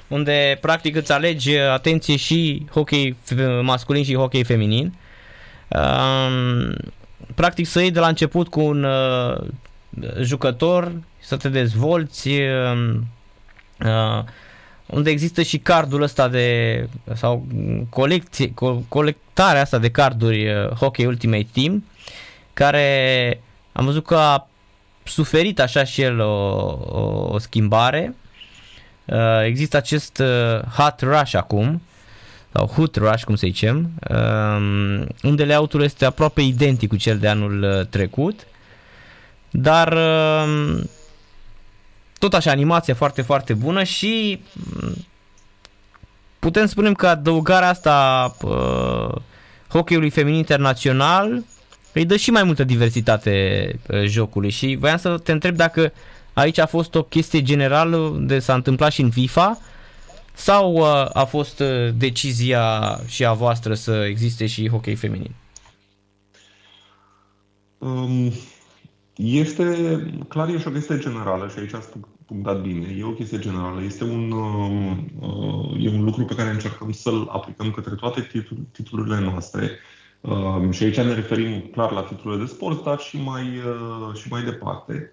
unde 0.07 0.57
practic 0.61 0.95
îți 0.95 1.11
alegi, 1.11 1.57
atenție, 1.57 2.15
și 2.15 2.65
hockey 2.71 3.15
f- 3.33 3.61
masculin 3.61 4.03
și 4.03 4.15
hockey 4.15 4.43
feminin. 4.43 4.93
Um, 5.67 6.75
practic 7.35 7.67
să 7.67 7.79
iei 7.79 7.91
de 7.91 7.99
la 7.99 8.07
început 8.07 8.47
cu 8.47 8.59
un 8.61 8.83
uh, 8.83 9.37
jucător, 10.21 10.91
să 11.19 11.37
te 11.37 11.49
dezvolți, 11.49 12.27
uh, 12.29 12.95
uh, 13.85 14.23
unde 14.85 15.09
există 15.09 15.41
și 15.41 15.57
cardul 15.57 16.01
ăsta 16.01 16.27
de 16.27 16.87
sau 17.13 17.45
colecție, 17.89 18.49
co- 18.49 18.87
colectarea 18.87 19.61
asta 19.61 19.77
de 19.77 19.91
carduri 19.91 20.49
uh, 20.49 20.69
Hockey 20.69 21.05
Ultimate 21.05 21.47
Team 21.53 21.85
care 22.53 23.41
am 23.71 23.85
văzut 23.85 24.05
că 24.05 24.15
a 24.15 24.47
suferit 25.03 25.59
așa 25.59 25.83
și 25.83 26.01
el 26.01 26.19
o, 26.19 26.33
o, 26.85 27.29
o 27.31 27.37
schimbare. 27.37 28.15
Uh, 29.05 29.43
există 29.45 29.77
acest 29.77 30.17
uh, 30.17 30.61
Hot 30.61 30.99
Rush 30.99 31.35
acum 31.35 31.81
sau 32.53 32.67
Hoot 32.67 32.95
Rush, 32.95 33.23
cum 33.23 33.35
să 33.35 33.45
zicem, 33.47 33.89
um, 34.09 35.07
unde 35.21 35.45
layout-ul 35.45 35.81
este 35.83 36.05
aproape 36.05 36.41
identic 36.41 36.89
cu 36.89 36.95
cel 36.95 37.17
de 37.17 37.27
anul 37.27 37.63
uh, 37.63 37.87
trecut, 37.87 38.47
dar 39.49 39.93
um, 39.93 40.89
tot 42.19 42.33
așa, 42.33 42.51
animația 42.51 42.93
foarte, 42.93 43.21
foarte 43.21 43.53
bună 43.53 43.83
și 43.83 44.41
um, 44.81 44.93
putem 46.39 46.65
spune 46.65 46.91
că 46.91 47.07
adăugarea 47.07 47.69
asta 47.69 48.35
uh, 48.41 49.15
hockeyului 49.67 50.09
feminin 50.09 50.37
internațional 50.37 51.43
îi 51.93 52.05
dă 52.05 52.15
și 52.15 52.31
mai 52.31 52.43
multă 52.43 52.63
diversitate 52.63 53.67
uh, 53.87 54.03
jocului. 54.05 54.49
Și 54.49 54.77
voiam 54.79 54.97
să 54.97 55.17
te 55.17 55.31
întreb 55.31 55.55
dacă 55.55 55.93
aici 56.33 56.57
a 56.57 56.65
fost 56.65 56.95
o 56.95 57.03
chestie 57.03 57.41
generală 57.41 58.17
de 58.19 58.39
s-a 58.39 58.53
întâmplat 58.53 58.91
și 58.91 59.01
în 59.01 59.09
FIFA 59.09 59.57
sau 60.33 60.73
uh, 60.73 61.09
a 61.13 61.23
fost 61.23 61.59
uh, 61.59 61.89
decizia 61.97 62.99
și 63.07 63.25
a 63.25 63.33
voastră 63.33 63.73
să 63.73 64.05
existe 64.09 64.45
și 64.45 64.69
hockey 64.69 64.95
feminin? 64.95 65.35
Um, 67.77 68.31
este, 69.15 69.97
clar, 70.27 70.47
e 70.47 70.59
și 70.59 70.67
o 70.67 70.71
chestie 70.71 70.97
generală 70.97 71.47
și 71.47 71.59
aici 71.59 71.73
ați 71.73 71.87
punctat 72.25 72.61
bine. 72.61 72.95
E 72.97 73.03
o 73.03 73.11
chestie 73.11 73.39
generală. 73.39 73.81
Este 73.81 74.03
un, 74.03 74.31
um, 74.31 75.11
uh, 75.19 75.85
e 75.85 75.89
un 75.89 76.03
lucru 76.03 76.25
pe 76.25 76.35
care 76.35 76.49
încercăm 76.49 76.91
să-l 76.91 77.27
aplicăm 77.31 77.71
către 77.71 77.95
toate 77.95 78.21
titul, 78.31 78.57
titlurile 78.71 79.19
noastre. 79.19 79.71
Um, 80.21 80.71
și 80.71 80.83
aici 80.83 80.97
ne 80.97 81.13
referim 81.13 81.69
clar 81.71 81.91
la 81.91 82.01
titlurile 82.01 82.43
de 82.43 82.49
sport, 82.49 82.83
dar 82.83 82.99
și 82.99 83.17
mai, 83.17 83.43
uh, 83.43 84.15
și 84.15 84.27
mai 84.29 84.43
departe. 84.43 85.11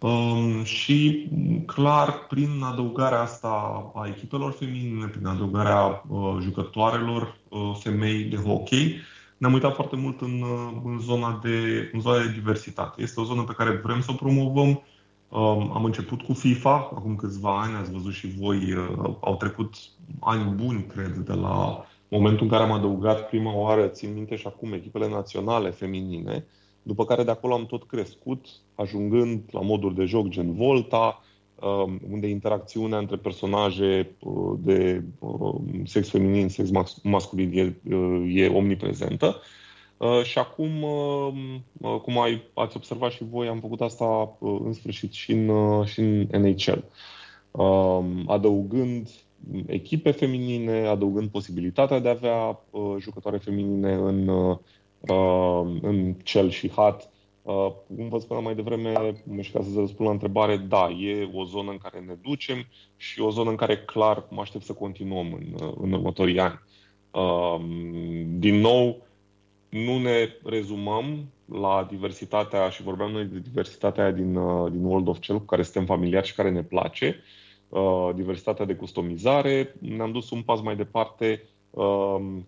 Um, 0.00 0.64
și 0.64 1.28
clar, 1.66 2.26
prin 2.28 2.62
adăugarea 2.62 3.20
asta 3.20 3.48
a 3.94 4.06
echipelor 4.06 4.52
feminine, 4.52 5.06
prin 5.06 5.26
adăugarea 5.26 6.04
uh, 6.08 6.36
jucătoarelor 6.40 7.36
uh, 7.48 7.76
femei 7.78 8.22
de 8.22 8.36
hockey, 8.36 8.96
ne-am 9.36 9.52
uitat 9.52 9.74
foarte 9.74 9.96
mult 9.96 10.20
în, 10.20 10.42
uh, 10.42 10.80
în, 10.84 10.98
zona 10.98 11.40
de, 11.42 11.90
în 11.92 12.00
zona 12.00 12.18
de 12.18 12.32
diversitate. 12.32 13.02
Este 13.02 13.20
o 13.20 13.24
zonă 13.24 13.42
pe 13.42 13.52
care 13.52 13.70
vrem 13.70 14.00
să 14.00 14.10
o 14.10 14.14
promovăm. 14.14 14.82
Um, 15.28 15.72
am 15.74 15.84
început 15.84 16.22
cu 16.22 16.32
FIFA 16.32 16.74
acum 16.74 17.16
câțiva 17.16 17.60
ani, 17.60 17.74
ați 17.74 17.92
văzut 17.92 18.12
și 18.12 18.34
voi, 18.38 18.56
uh, 18.56 19.14
au 19.20 19.36
trecut 19.36 19.74
ani 20.20 20.54
buni, 20.54 20.86
cred, 20.94 21.16
de 21.16 21.32
la 21.32 21.84
momentul 22.08 22.42
în 22.42 22.48
care 22.48 22.62
am 22.62 22.72
adăugat 22.72 23.28
prima 23.28 23.54
oară, 23.54 23.86
țin 23.86 24.14
minte 24.14 24.36
și 24.36 24.46
acum, 24.46 24.72
echipele 24.72 25.08
naționale 25.08 25.70
feminine. 25.70 26.46
Uh, 26.46 26.59
după 26.82 27.04
care 27.04 27.24
de 27.24 27.30
acolo 27.30 27.54
am 27.54 27.66
tot 27.66 27.84
crescut, 27.84 28.46
ajungând 28.74 29.42
la 29.50 29.60
moduri 29.60 29.94
de 29.94 30.04
joc 30.04 30.28
gen 30.28 30.54
Volta, 30.54 31.22
um, 31.60 32.00
unde 32.10 32.26
interacțiunea 32.26 32.98
între 32.98 33.16
personaje 33.16 34.16
uh, 34.18 34.58
de 34.58 35.04
um, 35.18 35.84
sex 35.84 36.10
feminin, 36.10 36.48
sex 36.48 36.70
masculin 37.02 37.50
e, 37.52 37.94
uh, 37.94 38.32
e 38.34 38.48
omniprezentă. 38.48 39.40
Uh, 39.96 40.22
și 40.22 40.38
acum, 40.38 40.82
um, 40.82 41.64
cum 42.02 42.20
ai, 42.20 42.42
ați 42.54 42.76
observat 42.76 43.10
și 43.10 43.24
voi, 43.30 43.48
am 43.48 43.60
făcut 43.60 43.80
asta 43.80 44.36
în 44.40 44.72
sfârșit 44.72 45.12
și 45.12 45.32
în, 45.32 45.84
și 45.84 46.00
în 46.00 46.26
NHL. 46.30 46.84
Adăugând 48.26 49.08
echipe 49.66 50.10
feminine, 50.10 50.86
adăugând 50.86 51.28
posibilitatea 51.28 51.98
de 51.98 52.08
a 52.08 52.10
avea 52.10 52.64
jucătoare 52.98 53.36
feminine 53.36 53.92
în 53.92 54.28
uh, 54.28 54.58
în 55.80 56.14
cel 56.22 56.50
și 56.50 56.70
hat. 56.70 57.10
Uh, 57.42 57.72
cum 57.96 58.08
vă 58.08 58.18
spuneam 58.18 58.44
mai 58.44 58.54
devreme, 58.54 59.22
și 59.40 59.50
ca 59.50 59.62
să 59.62 59.78
răspund 59.78 60.08
la 60.08 60.14
întrebare, 60.14 60.56
da, 60.56 60.88
e 60.88 61.30
o 61.34 61.44
zonă 61.44 61.70
în 61.70 61.78
care 61.78 62.00
ne 62.00 62.14
ducem 62.22 62.66
și 62.96 63.20
o 63.20 63.30
zonă 63.30 63.50
în 63.50 63.56
care 63.56 63.78
clar 63.78 64.26
mă 64.30 64.40
aștept 64.40 64.64
să 64.64 64.72
continuăm 64.72 65.32
în, 65.32 65.66
uh, 65.66 65.74
în 65.80 65.92
următorii 65.92 66.38
ani. 66.38 66.60
Uh, 67.10 67.60
din 68.38 68.54
nou, 68.54 69.06
nu 69.68 69.98
ne 69.98 70.28
rezumăm 70.44 71.30
la 71.44 71.86
diversitatea, 71.90 72.68
și 72.68 72.82
vorbeam 72.82 73.10
noi 73.10 73.24
de 73.24 73.38
diversitatea 73.38 74.10
din, 74.10 74.36
uh, 74.36 74.72
din 74.72 74.84
World 74.84 75.08
of 75.08 75.18
Cell, 75.18 75.38
cu 75.38 75.44
care 75.44 75.62
suntem 75.62 75.84
familiari 75.84 76.26
și 76.26 76.34
care 76.34 76.50
ne 76.50 76.62
place, 76.62 77.16
uh, 77.68 78.10
diversitatea 78.14 78.64
de 78.64 78.74
customizare. 78.74 79.74
Ne-am 79.78 80.12
dus 80.12 80.30
un 80.30 80.42
pas 80.42 80.60
mai 80.60 80.76
departe 80.76 81.42
Um, 81.42 81.59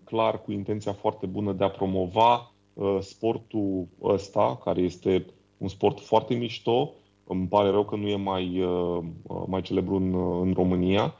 clar 0.03 0.41
cu 0.41 0.51
intenția 0.51 0.93
foarte 0.93 1.25
bună 1.25 1.51
de 1.51 1.63
a 1.63 1.69
promova 1.69 2.51
uh, 2.73 2.97
sportul 2.99 3.87
ăsta, 4.03 4.59
care 4.63 4.81
este 4.81 5.25
un 5.57 5.67
sport 5.67 5.99
foarte 5.99 6.33
mișto. 6.33 6.93
Îmi 7.27 7.47
pare 7.47 7.69
rău 7.69 7.83
că 7.85 7.95
nu 7.95 8.07
e 8.07 8.15
mai, 8.15 8.61
uh, 8.61 9.03
uh, 9.21 9.43
mai 9.47 9.61
celebru 9.61 9.95
în, 9.95 10.13
în 10.41 10.53
România. 10.55 11.13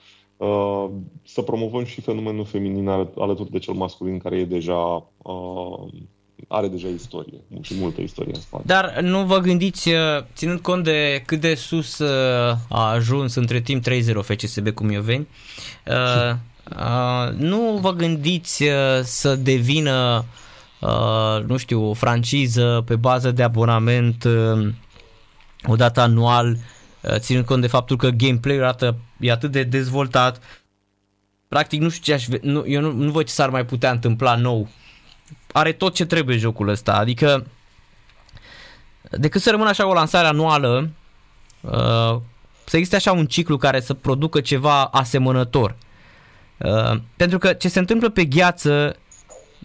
Să 1.23 1.41
promovăm 1.41 1.83
și 1.83 2.01
fenomenul 2.01 2.45
feminin 2.45 2.87
alături 3.17 3.51
de 3.51 3.59
cel 3.59 3.73
masculin, 3.73 4.17
care 4.17 4.37
e 4.37 4.45
deja 4.45 5.07
are 6.47 6.67
deja 6.67 6.87
istorie 6.87 7.39
și 7.61 7.75
multă 7.79 8.01
istorie 8.01 8.33
în 8.35 8.41
spate. 8.41 8.63
Dar 8.65 8.99
nu 9.01 9.25
vă 9.25 9.37
gândiți, 9.37 9.89
ținând 10.33 10.59
cont 10.59 10.83
de 10.83 11.23
cât 11.25 11.39
de 11.39 11.55
sus 11.55 11.99
a 12.69 12.89
ajuns 12.91 13.35
între 13.35 13.61
timp 13.61 13.83
3-0 13.83 13.89
FCSB 14.21 14.69
cu 14.69 14.83
Mioveni, 14.83 15.27
Uh, 15.87 16.35
nu 17.35 17.77
vă 17.81 17.91
gândiți 17.91 18.63
uh, 18.63 19.01
să 19.03 19.35
devină, 19.35 20.25
uh, 20.79 21.43
nu 21.45 21.57
știu, 21.57 21.89
o 21.89 21.93
franciză 21.93 22.83
pe 22.85 22.95
bază 22.95 23.31
de 23.31 23.43
abonament 23.43 24.23
uh, 24.23 24.73
o 25.63 25.75
dată 25.75 26.01
anual, 26.01 26.57
uh, 27.01 27.15
ținând 27.17 27.45
cont 27.45 27.61
de 27.61 27.67
faptul 27.67 27.97
că 27.97 28.09
gameplay-ul 28.09 28.63
arată, 28.63 28.95
e 29.19 29.31
atât 29.31 29.51
de 29.51 29.63
dezvoltat. 29.63 30.41
Practic 31.47 31.81
nu 31.81 31.89
știu 31.89 32.03
ce 32.03 32.13
aș, 32.13 32.39
nu, 32.41 32.63
eu 32.67 32.81
nu, 32.81 32.91
nu 32.91 33.11
văd 33.11 33.25
ce 33.25 33.33
s-ar 33.33 33.49
mai 33.49 33.65
putea 33.65 33.91
întâmpla 33.91 34.35
nou. 34.35 34.69
Are 35.51 35.71
tot 35.71 35.93
ce 35.93 36.05
trebuie 36.05 36.37
jocul 36.37 36.67
ăsta, 36.67 36.93
adică 36.93 37.47
decât 39.09 39.41
să 39.41 39.49
rămână 39.49 39.69
așa 39.69 39.87
o 39.87 39.93
lansare 39.93 40.27
anuală, 40.27 40.89
uh, 41.61 42.19
să 42.65 42.77
existe 42.77 42.95
așa 42.95 43.11
un 43.11 43.25
ciclu 43.25 43.57
care 43.57 43.79
să 43.79 43.93
producă 43.93 44.41
ceva 44.41 44.83
asemănător. 44.83 45.69
Uh, 45.69 45.75
Uh, 46.57 46.99
pentru 47.15 47.37
că 47.37 47.53
ce 47.53 47.67
se 47.67 47.79
întâmplă 47.79 48.09
pe 48.09 48.25
gheață 48.25 48.95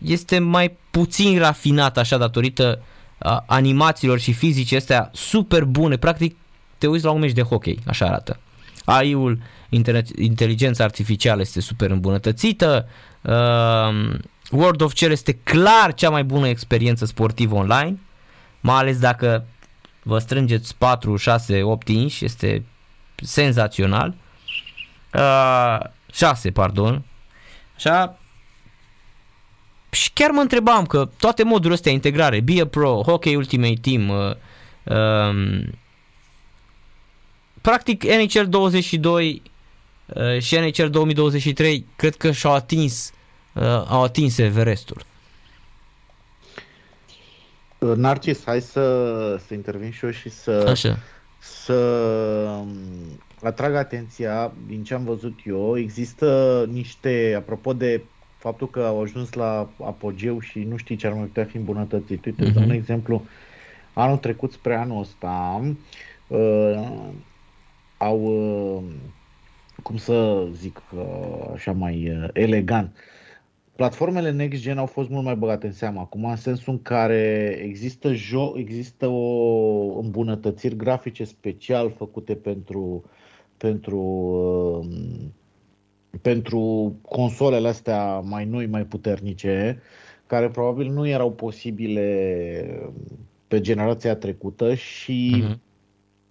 este 0.04 0.38
mai 0.38 0.76
puțin 0.90 1.38
rafinat 1.38 1.98
așa 1.98 2.16
datorită 2.16 2.82
uh, 3.18 3.36
animațiilor 3.46 4.18
și 4.18 4.32
fizice 4.32 4.76
astea 4.76 5.10
super 5.12 5.64
bune. 5.64 5.96
Practic 5.96 6.36
te 6.78 6.86
uiți 6.86 7.04
la 7.04 7.10
un 7.10 7.20
meci 7.20 7.32
de 7.32 7.42
hockey, 7.42 7.78
așa 7.86 8.06
arată. 8.06 8.40
AI-ul, 8.84 9.38
inteligența 10.16 10.84
artificială 10.84 11.40
este 11.40 11.60
super 11.60 11.90
îmbunătățită. 11.90 12.88
Uh, 13.22 14.16
World 14.50 14.80
of 14.80 14.92
Chair 14.92 15.10
este 15.10 15.32
clar 15.32 15.94
cea 15.94 16.10
mai 16.10 16.24
bună 16.24 16.48
experiență 16.48 17.04
sportivă 17.04 17.54
online, 17.54 17.98
mai 18.60 18.76
ales 18.76 18.98
dacă 18.98 19.44
vă 20.02 20.18
strângeți 20.18 20.76
4, 20.76 21.16
6, 21.16 21.62
8 21.62 21.88
inși, 21.88 22.24
este 22.24 22.64
senzațional. 23.14 24.14
Uh, 25.14 25.78
6, 26.12 26.50
pardon. 26.50 27.04
Așa. 27.76 28.18
Și 29.90 30.10
chiar 30.12 30.30
mă 30.30 30.40
întrebam 30.40 30.86
că 30.86 31.08
toate 31.18 31.42
modurile 31.42 31.74
astea 31.74 31.92
integrare, 31.92 32.40
Be 32.40 32.60
a 32.60 32.66
Pro, 32.66 33.02
Hockey 33.06 33.34
Ultimate 33.34 33.78
Team, 33.80 34.08
uh, 34.08 34.34
um, 34.96 35.78
practic 37.60 38.04
NHL 38.04 38.44
22 38.48 39.42
uh, 40.06 40.40
și 40.40 40.56
NHL 40.56 40.86
2023 40.86 41.86
cred 41.96 42.16
că 42.16 42.30
și-au 42.30 42.54
atins 42.54 43.12
uh, 43.52 43.62
au 43.88 44.02
atins 44.02 44.38
Everestul. 44.38 45.04
Uh, 47.78 47.92
Narcis, 47.96 48.44
hai 48.44 48.60
să, 48.60 48.80
să 49.46 49.54
intervin 49.54 49.90
și 49.90 50.04
eu 50.04 50.10
și 50.10 50.30
să, 50.30 50.66
Așa. 50.68 50.98
să 51.38 51.74
um, 52.58 52.68
atrag 53.42 53.74
atenția, 53.74 54.52
din 54.66 54.82
ce 54.82 54.94
am 54.94 55.04
văzut 55.04 55.38
eu, 55.46 55.78
există 55.78 56.66
niște, 56.70 57.34
apropo 57.36 57.72
de 57.72 58.02
faptul 58.38 58.70
că 58.70 58.80
au 58.80 59.02
ajuns 59.02 59.32
la 59.32 59.68
apogeu 59.84 60.40
și 60.40 60.58
nu 60.58 60.76
știi 60.76 60.96
ce 60.96 61.06
ar 61.06 61.12
mai 61.12 61.24
putea 61.24 61.44
fi 61.44 61.56
îmbunătățit. 61.56 62.24
Uite, 62.24 62.50
uh-huh. 62.50 62.54
un 62.54 62.70
exemplu, 62.70 63.22
anul 63.92 64.16
trecut 64.16 64.52
spre 64.52 64.74
anul 64.74 65.00
ăsta 65.00 65.60
uh, 66.28 67.08
au, 67.96 68.20
uh, 68.20 68.82
cum 69.82 69.96
să 69.96 70.46
zic 70.52 70.82
uh, 70.96 71.50
așa 71.54 71.72
mai 71.72 72.10
uh, 72.10 72.28
elegant, 72.32 72.96
platformele 73.76 74.30
next 74.30 74.62
gen 74.62 74.78
au 74.78 74.86
fost 74.86 75.08
mult 75.08 75.24
mai 75.24 75.36
băgate 75.36 75.66
în 75.66 75.72
seamă 75.72 76.00
acum, 76.00 76.24
în 76.24 76.36
sensul 76.36 76.72
în 76.72 76.82
care 76.82 77.58
există, 77.62 78.12
jo- 78.12 78.56
există 78.56 79.06
o 79.06 79.98
îmbunătățiri 79.98 80.76
grafice 80.76 81.24
special 81.24 81.94
făcute 81.96 82.34
pentru 82.34 83.04
pentru, 83.58 84.00
um, 84.00 85.34
pentru 86.22 86.94
consolele 87.02 87.68
astea 87.68 88.18
mai 88.18 88.44
noi, 88.44 88.66
mai 88.66 88.84
puternice, 88.84 89.82
care 90.26 90.48
probabil 90.48 90.90
nu 90.90 91.06
erau 91.06 91.32
posibile 91.32 92.90
pe 93.48 93.60
generația 93.60 94.16
trecută 94.16 94.74
și 94.74 95.44
uh-huh. 95.44 95.58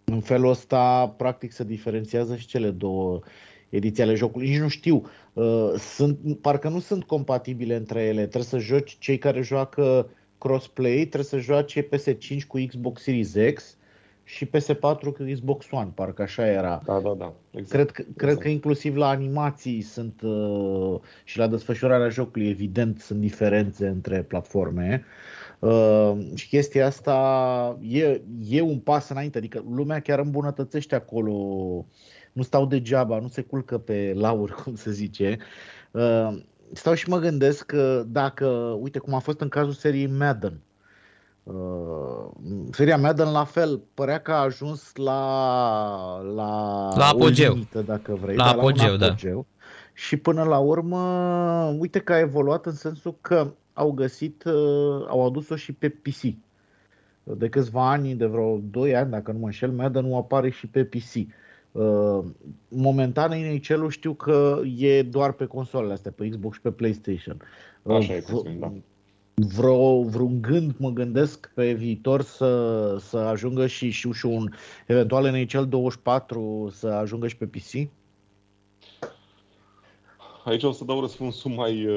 în 0.03 0.19
felul 0.19 0.49
ăsta 0.49 1.07
practic 1.17 1.51
se 1.51 1.63
diferențiază 1.63 2.35
și 2.35 2.47
cele 2.47 2.69
două 2.69 3.19
ediții 3.69 4.03
ale 4.03 4.15
jocului, 4.15 4.49
nici 4.49 4.59
nu 4.59 4.67
știu. 4.67 5.03
Uh, 5.33 5.73
sunt, 5.77 6.37
parcă 6.41 6.69
nu 6.69 6.79
sunt 6.79 7.03
compatibile 7.03 7.75
între 7.75 8.01
ele. 8.03 8.21
Trebuie 8.21 8.43
să 8.43 8.57
joci 8.57 8.97
cei 8.99 9.17
care 9.17 9.41
joacă 9.41 10.09
crossplay, 10.37 10.95
trebuie 10.95 11.23
să 11.23 11.37
joace 11.37 11.87
PS5 11.87 12.45
cu 12.47 12.57
Xbox 12.67 13.01
Series 13.01 13.35
X 13.53 13.77
și 14.27 14.45
PS4 14.45 14.99
cu 15.01 15.25
Xbox 15.33 15.65
One, 15.71 15.91
parcă 15.95 16.21
așa 16.21 16.47
era. 16.47 16.81
Da, 16.85 16.99
da, 16.99 17.13
da. 17.17 17.33
Exact. 17.51 17.69
Cred, 17.69 17.91
că, 17.91 18.01
exact. 18.01 18.17
cred 18.17 18.37
că 18.37 18.47
inclusiv 18.47 18.95
la 18.95 19.07
animații 19.07 19.81
sunt 19.81 20.21
uh, 20.21 20.99
și 21.23 21.37
la 21.37 21.47
desfășurarea 21.47 22.09
jocului, 22.09 22.49
evident, 22.49 22.99
sunt 22.99 23.19
diferențe 23.19 23.87
între 23.87 24.21
platforme. 24.21 25.03
Uh, 25.59 26.17
și 26.33 26.47
chestia 26.47 26.85
asta 26.85 27.77
e, 27.81 28.21
e 28.49 28.61
un 28.61 28.79
pas 28.79 29.09
înainte, 29.09 29.37
adică 29.37 29.63
lumea 29.69 29.99
chiar 29.99 30.19
îmbunătățește 30.19 30.95
acolo, 30.95 31.33
nu 32.33 32.41
stau 32.41 32.65
degeaba, 32.65 33.19
nu 33.19 33.27
se 33.27 33.41
culcă 33.41 33.77
pe 33.77 34.13
lauri, 34.15 34.53
cum 34.63 34.75
se 34.75 34.91
zice. 34.91 35.37
Uh, 35.91 36.37
stau 36.71 36.93
și 36.93 37.09
mă 37.09 37.17
gândesc 37.17 37.65
că 37.65 38.03
dacă, 38.07 38.47
uite 38.81 38.99
cum 38.99 39.13
a 39.13 39.19
fost 39.19 39.39
în 39.39 39.49
cazul 39.49 39.73
seriei 39.73 40.07
Madden, 40.07 40.61
Uh, 41.47 42.29
seria 42.71 42.97
Madden 42.97 43.31
la 43.31 43.43
fel, 43.43 43.81
părea 43.93 44.19
că 44.19 44.31
a 44.31 44.41
ajuns 44.41 44.95
la 44.95 46.21
la, 46.35 46.93
la 46.95 47.05
apogeu, 47.05 47.53
limită, 47.53 47.81
dacă 47.81 48.17
vrei, 48.21 48.35
la 48.35 48.43
da, 48.43 48.49
apogeu, 48.49 48.91
la 48.91 48.97
da. 48.97 49.05
apogeu. 49.05 49.45
Și 49.93 50.17
până 50.17 50.43
la 50.43 50.57
urmă, 50.57 50.99
uite 51.79 51.99
că 51.99 52.13
a 52.13 52.19
evoluat 52.19 52.65
în 52.65 52.73
sensul 52.73 53.15
că 53.21 53.53
au 53.73 53.91
găsit, 53.91 54.43
uh, 54.43 55.05
au 55.07 55.25
adus-o 55.25 55.55
și 55.55 55.73
pe 55.73 55.89
PC. 55.89 56.35
De 57.23 57.49
câțiva 57.49 57.89
ani, 57.89 58.15
de 58.15 58.25
vreo 58.25 58.57
2 58.57 58.95
ani, 58.95 59.11
dacă 59.11 59.31
nu 59.31 59.39
mă 59.39 59.45
înșel, 59.45 59.71
Madden 59.71 60.05
nu 60.05 60.17
apare 60.17 60.49
și 60.49 60.67
pe 60.67 60.83
PC. 60.83 61.13
Uh, 61.71 62.23
momentan 62.67 63.31
NHL-ul 63.31 63.89
știu 63.89 64.13
că 64.13 64.61
e 64.77 65.01
doar 65.01 65.31
pe 65.31 65.45
consolele 65.45 65.93
astea, 65.93 66.11
pe 66.15 66.29
Xbox 66.29 66.55
și 66.55 66.61
pe 66.61 66.71
PlayStation. 66.71 67.41
Așa 67.83 68.13
e 68.13 68.23
puțin, 68.29 68.59
da 68.59 68.71
vreo, 69.45 70.03
vreun 70.03 70.41
gând, 70.41 70.75
mă 70.77 70.89
gândesc 70.89 71.51
pe 71.53 71.73
viitor 71.73 72.21
să, 72.21 72.97
să 72.99 73.17
ajungă 73.17 73.67
și, 73.67 73.89
și, 73.89 74.11
și 74.11 74.25
un 74.25 74.53
eventual 74.85 75.31
NHL 75.31 75.63
24 75.63 76.69
să 76.73 76.87
ajungă 76.87 77.27
și 77.27 77.37
pe 77.37 77.45
PC? 77.45 77.89
Aici 80.43 80.63
o 80.63 80.71
să 80.71 80.83
dau 80.83 81.01
răspunsul 81.01 81.51
mai, 81.51 81.87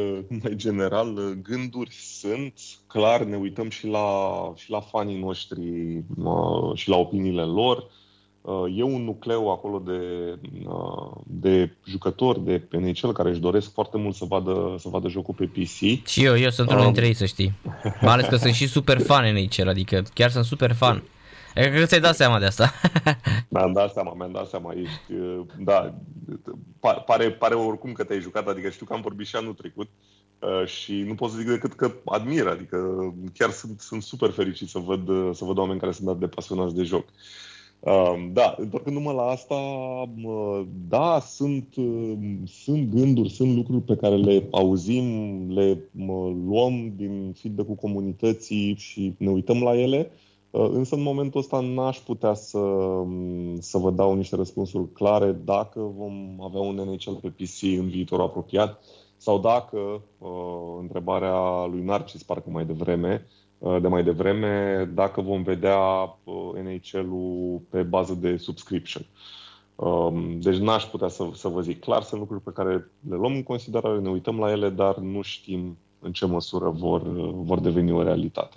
mai 0.43 0.55
general. 0.55 1.39
Gânduri 1.43 1.95
sunt, 1.95 2.61
clar 2.87 3.25
ne 3.25 3.37
uităm 3.37 3.69
și 3.69 3.87
la, 3.87 4.09
și 4.57 4.71
la 4.71 4.81
fanii 4.81 5.21
noștri 5.21 6.03
și 6.75 6.89
la 6.89 6.97
opiniile 6.97 7.43
lor. 7.43 7.91
Uh, 8.43 8.79
e 8.79 8.83
un 8.83 9.05
nucleu 9.05 9.51
acolo 9.51 9.79
de, 9.79 10.01
uh, 10.67 11.11
de 11.27 11.77
jucători 11.85 12.45
de 12.45 12.63
NHL 12.71 13.11
care 13.11 13.31
își 13.31 13.41
doresc 13.41 13.73
foarte 13.73 13.99
mult 13.99 14.15
să 14.15 14.25
vadă, 14.25 14.75
să 14.79 14.89
vadă 14.89 15.09
jocul 15.09 15.35
pe 15.35 15.45
PC. 15.45 16.07
Și 16.07 16.25
eu, 16.25 16.39
eu 16.39 16.51
sunt 16.51 16.69
unul 16.69 16.81
um, 16.81 16.85
dintre 16.85 17.07
ei, 17.07 17.15
să 17.15 17.27
știi. 17.27 17.53
Mai 17.83 18.13
ales 18.13 18.27
că 18.27 18.37
sunt 18.37 18.53
și 18.53 18.67
super 18.67 19.01
fan 19.01 19.35
NHL, 19.35 19.69
adică 19.69 20.03
chiar 20.15 20.31
sunt 20.31 20.45
super 20.45 20.73
fan. 20.73 21.03
Cred 21.55 21.79
că 21.79 21.85
ți-ai 21.85 22.01
dat 22.01 22.15
seama 22.15 22.39
de 22.39 22.45
asta. 22.45 22.73
Mi-am 23.49 23.73
dat 23.73 23.93
seama, 23.93 24.15
mi-am 24.15 24.33
dat 24.33 24.49
seama. 24.49 24.73
Ești, 24.73 25.13
uh, 25.13 25.41
da, 25.59 25.95
pare, 27.07 27.31
pare 27.31 27.55
oricum 27.55 27.93
că 27.93 28.05
te-ai 28.05 28.21
jucat, 28.21 28.49
adică 28.49 28.69
știu 28.69 28.87
că 28.87 28.93
am 28.93 29.01
vorbit 29.01 29.27
și 29.27 29.37
anul 29.37 29.55
trecut 29.55 29.89
și 30.65 30.93
nu 30.93 31.15
pot 31.15 31.31
să 31.31 31.37
zic 31.37 31.47
decât 31.47 31.73
că 31.73 31.93
admir, 32.05 32.47
adică 32.47 32.77
chiar 33.35 33.51
sunt, 33.51 33.81
sunt 33.81 34.03
super 34.03 34.31
fericit 34.31 34.69
să 34.69 34.79
văd, 34.79 35.35
să 35.35 35.45
văd 35.45 35.59
oameni 35.59 35.81
care 35.81 35.93
sunt 35.93 36.09
atât 36.09 36.21
de 36.21 36.27
pasionați 36.27 36.75
de 36.75 36.83
joc. 36.83 37.05
Uh, 37.05 37.13
Um, 37.13 37.60
da, 38.33 38.55
întorcându-mă 38.59 39.13
la 39.13 39.23
asta, 39.23 39.57
da, 40.89 41.21
sunt, 41.21 41.75
sunt 42.47 42.91
gânduri, 42.91 43.31
sunt 43.31 43.57
lucruri 43.57 43.83
pe 43.83 43.97
care 43.97 44.17
le 44.17 44.49
auzim, 44.51 45.05
le 45.51 45.89
luăm 46.47 46.93
din 46.97 47.33
feedback-ul 47.33 47.75
comunității 47.75 48.75
și 48.75 49.15
ne 49.19 49.31
uităm 49.31 49.63
la 49.63 49.79
ele, 49.79 50.11
uh, 50.51 50.69
însă 50.73 50.95
în 50.95 51.03
momentul 51.03 51.41
ăsta 51.41 51.61
n-aș 51.61 51.99
putea 51.99 52.35
să, 52.35 52.61
să 53.59 53.79
vă 53.79 53.91
dau 53.91 54.15
niște 54.15 54.37
răspunsuri 54.37 54.93
clare 54.93 55.33
dacă 55.33 55.81
vom 55.97 56.39
avea 56.41 56.61
un 56.61 56.75
NHL 56.75 57.13
pe 57.13 57.29
PC 57.29 57.63
în 57.63 57.89
viitor 57.89 58.21
apropiat 58.21 58.83
sau 59.17 59.39
dacă, 59.39 60.03
uh, 60.19 60.79
întrebarea 60.81 61.65
lui 61.65 61.83
Narcis 61.83 62.23
parcă 62.23 62.51
mai 62.51 62.65
devreme, 62.65 63.13
Uh, 63.13 63.50
de 63.61 63.89
mai 63.89 64.05
devreme, 64.05 64.85
dacă 64.95 65.21
vom 65.21 65.43
vedea 65.43 65.79
uh, 66.25 66.35
NHL-ul 66.63 67.61
pe 67.71 67.83
bază 67.83 68.15
de 68.21 68.37
subscription. 68.37 69.07
Um, 69.75 70.41
deci 70.41 70.57
n-aș 70.57 70.85
putea 70.85 71.09
să, 71.09 71.25
să 71.35 71.49
vă 71.49 71.61
zic 71.61 71.81
clar, 71.81 72.03
sunt 72.03 72.21
lucruri 72.21 72.43
pe 72.43 72.51
care 72.55 72.73
le 73.09 73.17
luăm 73.17 73.33
în 73.33 73.43
considerare, 73.43 73.99
ne 73.99 74.09
uităm 74.09 74.39
la 74.39 74.51
ele, 74.51 74.69
dar 74.69 74.97
nu 74.97 75.23
știm 75.23 75.79
în 75.99 76.13
ce 76.13 76.27
măsură 76.27 76.69
vor, 76.69 77.01
uh, 77.01 77.31
vor 77.35 77.61
deveni 77.61 77.93
o 77.93 78.03
realitate. 78.03 78.57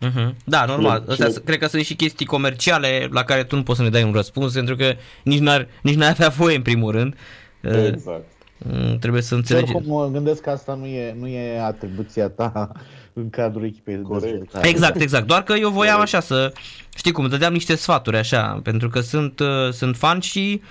Uh-huh. 0.00 0.34
Da, 0.44 0.64
normal. 0.64 1.04
Astea, 1.08 1.28
cele... 1.28 1.40
cred 1.44 1.58
că 1.58 1.66
sunt 1.66 1.82
și 1.82 1.96
chestii 1.96 2.26
comerciale 2.26 3.08
la 3.10 3.22
care 3.22 3.44
tu 3.44 3.56
nu 3.56 3.62
poți 3.62 3.78
să 3.78 3.84
ne 3.84 3.90
dai 3.90 4.02
un 4.02 4.12
răspuns, 4.12 4.52
pentru 4.52 4.76
că 4.76 4.94
nici 5.24 5.38
n-ar, 5.38 5.68
nici 5.82 5.94
n-ai 5.94 6.08
avea 6.08 6.28
voie 6.28 6.56
în 6.56 6.62
primul 6.62 6.92
rând. 6.92 7.14
Exact. 7.62 8.24
Uh, 8.72 8.98
trebuie 9.00 9.22
să 9.22 9.34
înțelegi. 9.34 9.74
Oricum 9.74 9.92
mă 9.92 10.08
gândesc 10.12 10.42
că 10.42 10.50
asta 10.50 10.74
nu 10.74 10.86
e, 10.86 11.16
nu 11.18 11.26
e 11.26 11.60
atribuția 11.60 12.28
ta 12.28 12.72
în 13.18 13.30
cadrul 13.30 13.64
echipei 13.64 14.02
de 14.20 14.44
Exact, 14.62 15.00
exact. 15.00 15.26
Doar 15.26 15.42
că 15.42 15.52
eu 15.52 15.70
voiam 15.70 16.00
așa 16.00 16.20
să, 16.20 16.52
știi 16.96 17.12
cum, 17.12 17.28
dădeam 17.28 17.52
niște 17.52 17.74
sfaturi 17.74 18.16
așa, 18.16 18.60
pentru 18.62 18.88
că 18.88 19.00
sunt, 19.00 19.40
uh, 19.40 19.72
sunt 19.72 19.96
fan 19.96 20.20
și 20.20 20.62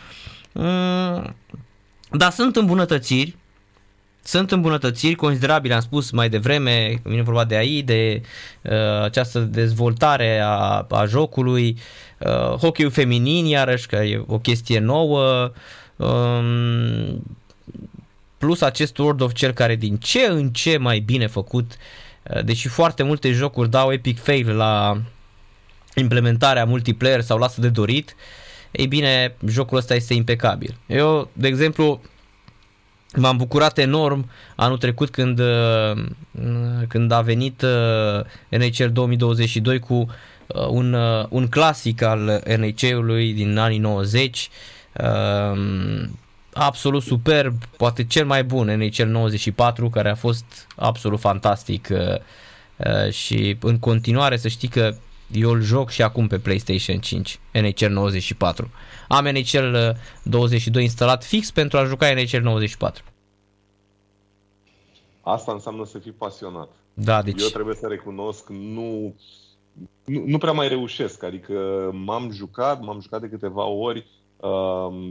uh, 0.52 1.24
da, 2.12 2.30
sunt 2.30 2.56
îmbunătățiri, 2.56 3.36
sunt 4.24 4.52
îmbunătățiri 4.52 5.16
considerabile, 5.16 5.74
am 5.74 5.80
spus 5.80 6.12
mai 6.12 6.30
devreme, 6.30 7.02
vine 7.04 7.22
vorba 7.22 7.46
de 7.46 7.56
AI, 7.56 7.82
de 7.82 8.22
uh, 8.62 9.02
această 9.02 9.40
dezvoltare 9.40 10.40
a, 10.40 10.86
a 10.90 11.06
jocului, 11.06 11.78
uh, 12.20 12.58
hockey 12.58 12.90
feminin, 12.90 13.46
iarăși, 13.46 13.88
că 13.88 13.96
e 13.96 14.24
o 14.28 14.40
chestie 14.40 14.80
nouă, 14.80 15.52
um, 15.96 17.24
plus 18.38 18.62
acest 18.62 18.98
World 18.98 19.22
of 19.22 19.34
Cell 19.34 19.54
care 19.54 19.76
din 19.76 19.98
ce 19.98 20.26
în 20.30 20.50
ce 20.50 20.78
mai 20.78 21.00
bine 21.00 21.28
făcut 21.28 21.72
uh, 21.72 21.78
Eh, 21.78 22.05
deși 22.44 22.68
foarte 22.68 23.04
multe 23.04 23.32
jocuri 23.32 23.70
dau 23.70 23.92
epic 23.92 24.20
fail 24.20 24.56
la 24.56 25.02
implementarea 25.96 26.66
multiplayer 26.66 27.22
sau 27.22 27.38
lasă 27.38 27.62
de 27.62 27.70
dorit, 27.70 28.16
ei 28.72 28.88
bine, 28.88 29.36
jocul 29.48 29.78
ăsta 29.78 29.96
este 29.96 30.14
impecabil. 30.14 30.78
Eu, 30.86 31.30
de 31.34 31.48
exemplu, 31.48 32.02
m-am 33.16 33.38
bucurat 33.38 33.78
enorm 33.78 34.30
anul 34.56 34.78
trecut 34.78 35.10
când, 35.10 35.40
eh, 35.40 35.94
când 36.88 37.12
a 37.12 37.22
venit 37.22 37.62
eh, 37.62 38.60
NHL 38.60 38.92
2022 38.92 39.80
cu 39.80 40.10
un, 40.70 40.94
un 41.30 41.48
clasic 41.48 42.02
al 42.02 42.44
NHL-ului 42.58 43.34
din 43.34 43.58
anii 43.58 43.78
90 43.78 44.50
absolut 46.58 47.04
superb, 47.04 47.64
poate 47.78 48.06
cel 48.06 48.26
mai 48.26 48.44
bun 48.44 48.68
NHL 48.68 49.08
94, 49.08 49.90
care 49.90 50.10
a 50.10 50.16
fost 50.16 50.68
absolut 50.76 51.20
fantastic 51.20 51.88
uh, 51.92 51.98
uh, 52.78 53.12
și 53.12 53.58
în 53.62 53.80
continuare 53.80 54.38
să 54.38 54.48
știi 54.48 54.68
că 54.68 54.96
eu 55.32 55.50
îl 55.50 55.62
joc 55.62 55.90
și 55.90 56.02
acum 56.02 56.28
pe 56.28 56.40
PlayStation 56.40 57.00
5, 57.00 57.40
NHL 57.54 57.92
94. 57.92 58.72
Am 59.08 59.26
NHL 59.26 59.76
22 60.24 60.84
instalat 60.84 61.24
fix 61.24 61.52
pentru 61.52 61.78
a 61.78 61.84
juca 61.84 62.14
NHL 62.14 62.42
94. 62.42 63.04
Asta 65.22 65.52
înseamnă 65.52 65.86
să 65.86 66.00
fii 66.00 66.12
pasionat. 66.12 66.70
Da, 66.94 67.22
deci... 67.22 67.42
Eu 67.42 67.48
trebuie 67.48 67.76
să 67.76 67.88
recunosc, 67.88 68.50
nu, 68.50 69.16
nu, 70.06 70.24
nu 70.26 70.38
prea 70.38 70.52
mai 70.52 70.68
reușesc, 70.68 71.24
adică 71.24 71.54
m-am 71.94 72.32
jucat, 72.32 72.82
m-am 72.82 73.00
jucat 73.02 73.22
de 73.22 73.28
câteva 73.28 73.64
ori, 73.64 74.08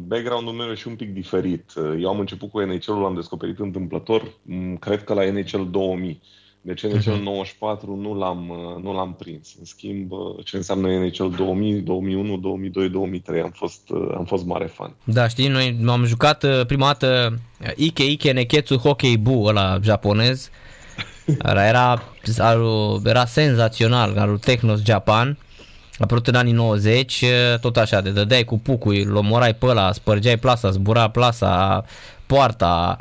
background-ul 0.06 0.52
meu 0.52 0.70
e 0.70 0.74
și 0.74 0.88
un 0.88 0.96
pic 0.96 1.12
diferit. 1.12 1.72
Eu 2.00 2.08
am 2.08 2.18
început 2.18 2.50
cu 2.50 2.60
NHL-ul, 2.60 3.00
l-am 3.00 3.14
descoperit 3.14 3.58
întâmplător, 3.58 4.34
cred 4.78 5.04
că 5.04 5.14
la 5.14 5.30
NHL 5.30 5.62
2000. 5.70 6.20
Deci 6.60 6.82
NHL 6.82 7.22
94 7.22 7.96
nu 7.96 8.14
l-am, 8.14 8.52
nu 8.82 8.94
l-am 8.94 9.14
prins. 9.14 9.54
În 9.58 9.64
schimb, 9.64 10.10
ce 10.44 10.56
înseamnă 10.56 10.88
NHL 10.88 11.26
2000, 11.36 11.80
2001, 11.80 12.36
2002, 12.36 12.88
2003, 12.88 13.40
am 13.40 13.50
fost, 13.50 13.80
am 14.16 14.24
fost 14.24 14.44
mare 14.44 14.66
fan. 14.66 14.94
Da, 15.04 15.28
știi, 15.28 15.48
noi 15.48 15.78
am 15.86 16.04
jucat 16.04 16.64
prima 16.66 16.86
dată 16.86 17.38
Ike 17.76 18.04
Ike 18.10 18.32
Neketsu 18.32 18.76
Hockey 18.76 19.18
Bu, 19.18 19.44
ăla 19.44 19.78
japonez. 19.82 20.50
Era, 21.42 21.66
era, 21.66 22.02
era 23.04 23.24
senzațional, 23.24 24.18
al 24.18 24.38
Technos 24.38 24.84
Japan 24.84 25.38
apărut 25.98 26.26
în 26.26 26.34
anii 26.34 26.52
90, 26.52 27.24
tot 27.60 27.76
așa, 27.76 28.00
de 28.00 28.10
dădeai 28.10 28.44
cu 28.44 28.58
pucul, 28.58 29.04
îl 29.06 29.16
omorai 29.16 29.54
pe 29.54 29.66
ăla, 29.66 29.92
spărgeai 29.92 30.36
plasa, 30.36 30.70
zbura 30.70 31.10
plasa, 31.10 31.84
poarta, 32.26 32.98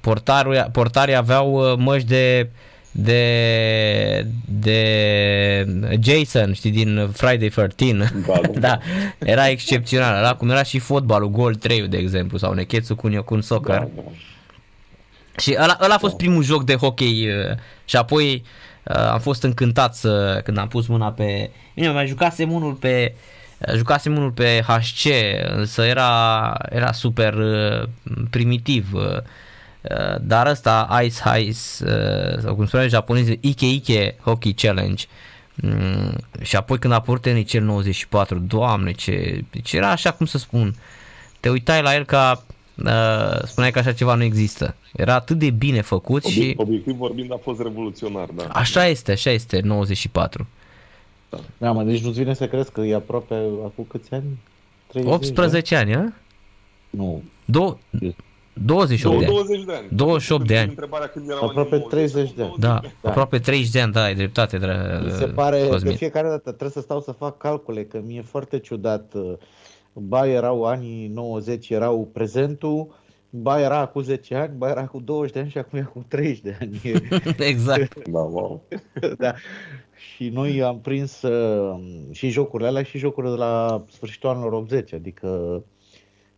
portarii, 0.00 0.64
portarii 0.72 1.14
aveau 1.14 1.76
măști 1.78 2.08
de 2.08 2.48
de, 2.96 4.26
de 4.44 5.98
Jason, 6.00 6.52
știi, 6.52 6.70
din 6.70 7.08
Friday 7.12 7.48
13. 7.48 8.12
Da, 8.26 8.40
da. 8.40 8.58
da, 8.58 8.78
era 9.18 9.48
excepțional. 9.48 10.16
Era 10.16 10.34
cum 10.34 10.50
era 10.50 10.62
și 10.62 10.78
fotbalul, 10.78 11.30
Gol 11.30 11.54
3 11.54 11.88
de 11.88 11.96
exemplu, 11.96 12.38
sau 12.38 12.52
Neketsu 12.52 12.94
Kunio 12.94 13.22
Kun 13.22 13.40
Soccer. 13.40 13.78
Da, 13.78 13.88
da. 13.96 14.02
Și 15.38 15.56
ăla, 15.62 15.78
ăla 15.82 15.94
a 15.94 15.98
fost 15.98 16.16
primul 16.16 16.42
joc 16.42 16.64
de 16.64 16.74
hockey 16.74 17.28
uh, 17.28 17.56
și 17.84 17.96
apoi 17.96 18.34
uh, 18.34 18.42
am 18.84 19.20
fost 19.20 19.42
încântat 19.42 19.94
să, 19.94 20.40
când 20.44 20.58
am 20.58 20.68
pus 20.68 20.86
mâna 20.86 21.12
pe... 21.12 21.50
Bine, 21.74 21.90
mai 21.90 22.06
jucasem 22.06 22.52
unul 22.52 22.72
pe 22.72 23.14
uh, 23.14 23.74
jucasem 23.76 24.16
unul 24.16 24.30
pe 24.30 24.64
HC, 24.66 25.04
însă 25.56 25.82
era, 25.82 26.54
era 26.70 26.92
super 26.92 27.34
primitiv. 28.30 28.92
Dar 30.20 30.46
ăsta 30.46 31.00
Ice 31.04 31.40
Ice, 31.40 31.58
sau 32.40 32.54
cum 32.54 32.66
spunea 32.66 32.86
japonezii, 32.86 33.38
Ike 33.42 33.66
Ike 33.70 34.16
Hockey 34.20 34.52
Challenge, 34.54 35.04
mm, 35.54 36.16
și 36.42 36.56
apoi 36.56 36.78
când 36.78 36.92
a 36.92 36.96
apărut 36.96 37.26
NHL 37.26 37.58
94, 37.58 38.38
doamne, 38.38 38.92
ce, 38.92 39.44
ce 39.62 39.76
era 39.76 39.90
așa 39.90 40.10
cum 40.10 40.26
să 40.26 40.38
spun, 40.38 40.74
te 41.40 41.48
uitai 41.48 41.82
la 41.82 41.94
el 41.94 42.04
ca 42.04 42.44
uh, 42.46 42.53
spuneai 43.44 43.70
că 43.72 43.78
așa 43.78 43.92
ceva 43.92 44.14
nu 44.14 44.22
există. 44.22 44.74
Era 44.92 45.14
atât 45.14 45.38
de 45.38 45.50
bine 45.50 45.80
făcut 45.80 46.24
Obiect, 46.24 46.48
și... 46.48 46.54
Obiectiv 46.56 46.96
vorbind 46.96 47.32
a 47.32 47.36
fost 47.42 47.60
revoluționar, 47.60 48.28
da. 48.34 48.44
Așa 48.44 48.86
este, 48.86 49.12
așa 49.12 49.30
este, 49.30 49.60
94. 49.60 50.46
Da, 51.30 51.38
da 51.58 51.72
mă, 51.72 51.82
deci 51.82 52.02
nu-ți 52.02 52.18
vine 52.18 52.34
să 52.34 52.48
crezi 52.48 52.72
că 52.72 52.80
e 52.80 52.94
aproape, 52.94 53.34
acum 53.64 53.86
câți 53.88 54.12
ani? 54.12 54.38
30 54.86 55.12
18 55.12 55.76
ani, 55.76 55.94
a? 55.94 56.12
Nu. 56.90 57.22
Do- 57.52 57.78
28 58.52 59.18
de 59.18 59.24
ani. 59.24 59.34
20 59.34 59.64
de 59.64 59.72
ani. 59.72 59.86
28 59.90 60.46
de 60.46 60.58
ani. 60.58 60.68
Întrebarea 60.68 61.06
când 61.06 61.28
era 61.30 61.38
aproape 61.42 61.78
30 61.78 62.32
de 62.32 62.42
ani. 62.42 62.54
Da, 62.58 62.80
da, 63.02 63.08
aproape 63.08 63.38
30 63.38 63.70
de 63.70 63.80
ani, 63.80 63.92
da, 63.92 64.02
ai 64.02 64.14
dreptate. 64.14 64.58
Mi 65.04 65.10
se 65.10 65.24
pare, 65.26 65.66
Cosmin. 65.66 65.90
de 65.90 65.96
fiecare 65.96 66.28
dată 66.28 66.42
trebuie 66.42 66.70
să 66.70 66.80
stau 66.80 67.00
să 67.00 67.12
fac 67.12 67.38
calcule, 67.38 67.84
că 67.84 68.00
mi-e 68.06 68.22
foarte 68.22 68.58
ciudat. 68.58 69.12
Uh, 69.94 70.02
ba 70.02 70.28
erau 70.28 70.64
anii 70.64 71.08
90, 71.08 71.70
erau 71.70 72.08
prezentul, 72.12 73.02
ba 73.30 73.60
era 73.60 73.86
cu 73.86 74.00
10 74.00 74.34
ani, 74.34 74.56
ba 74.56 74.68
era 74.68 74.86
cu 74.86 75.00
20 75.00 75.32
de 75.32 75.38
ani 75.38 75.50
și 75.50 75.58
acum 75.58 75.78
e 75.78 75.82
cu 75.82 76.04
30 76.08 76.40
de 76.40 76.56
ani. 76.60 76.80
exact. 77.50 78.02
Da, 78.10 78.20
wow. 78.20 78.62
da. 79.18 79.34
Și 80.14 80.28
noi 80.28 80.62
am 80.62 80.80
prins 80.80 81.22
uh, 81.22 81.80
și 82.10 82.28
jocurile 82.28 82.68
alea 82.68 82.82
și 82.82 82.98
jocurile 82.98 83.32
de 83.32 83.38
la 83.38 83.84
sfârșitul 83.90 84.28
anilor 84.28 84.52
80, 84.52 84.92
adică 84.92 85.62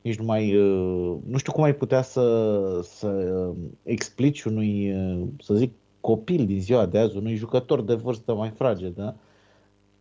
nici 0.07 0.19
nu 0.19 0.25
mai, 0.25 0.57
uh, 0.57 1.17
nu 1.27 1.39
știu 1.39 1.53
cum 1.53 1.63
ai 1.63 1.75
putea 1.75 2.03
să, 2.03 2.81
să 2.83 3.07
uh, 3.07 3.57
explici 3.83 4.43
unui, 4.43 4.93
uh, 4.95 5.27
să 5.41 5.55
zic, 5.55 5.73
copil 6.01 6.47
din 6.47 6.61
ziua 6.61 6.87
de 6.87 6.99
azi, 6.99 7.17
unui 7.17 7.35
jucător 7.35 7.83
de 7.83 7.95
vârstă 7.95 8.35
mai 8.35 8.51
fragedă, 8.51 9.03
da? 9.03 9.15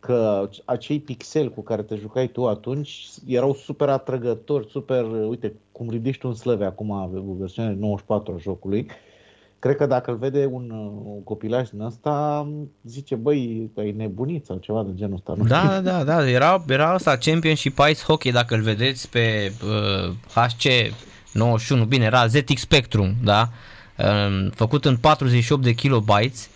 Că 0.06 0.48
acei 0.64 1.00
pixeli 1.00 1.54
cu 1.54 1.62
care 1.62 1.82
te 1.82 1.96
jucai 1.96 2.26
tu 2.26 2.48
atunci 2.48 3.08
erau 3.26 3.54
super 3.54 3.88
atrăgători, 3.88 4.68
super, 4.70 5.04
uite, 5.28 5.52
cum 5.72 5.90
ridici 5.90 6.18
tu 6.18 6.28
în 6.28 6.34
slăve 6.34 6.64
acum, 6.64 6.90
avem 6.92 7.36
versiunea 7.38 7.76
94 7.78 8.34
a 8.34 8.40
jocului, 8.40 8.86
cred 9.58 9.76
că 9.76 9.86
dacă 9.86 10.10
îl 10.10 10.16
vede 10.16 10.48
un, 10.50 10.70
un 11.04 11.22
copilaj 11.22 11.68
din 11.68 11.80
ăsta, 11.80 12.46
zice, 12.84 13.14
băi, 13.14 13.70
e 13.74 13.90
nebunit 13.90 14.44
sau 14.44 14.56
ceva 14.56 14.82
de 14.82 14.90
genul 14.94 15.14
ăsta. 15.14 15.34
Nu 15.36 15.44
da, 15.44 15.70
știu. 15.70 15.82
da, 15.82 16.04
da, 16.04 16.28
era, 16.28 16.64
era 16.68 16.92
asta 16.92 17.16
Championship 17.16 17.78
Ice 17.90 18.02
Hockey, 18.02 18.32
dacă 18.32 18.54
îl 18.54 18.62
vedeți 18.62 19.10
pe 19.10 19.52
uh, 19.64 20.14
HC 20.34 20.92
91, 21.32 21.84
bine, 21.84 22.04
era 22.04 22.26
ZX 22.26 22.60
Spectrum, 22.60 23.14
da, 23.24 23.48
uh, 23.98 24.48
făcut 24.54 24.84
în 24.84 24.96
48 24.96 25.62
de 25.62 25.72
kilobytes, 25.72 26.50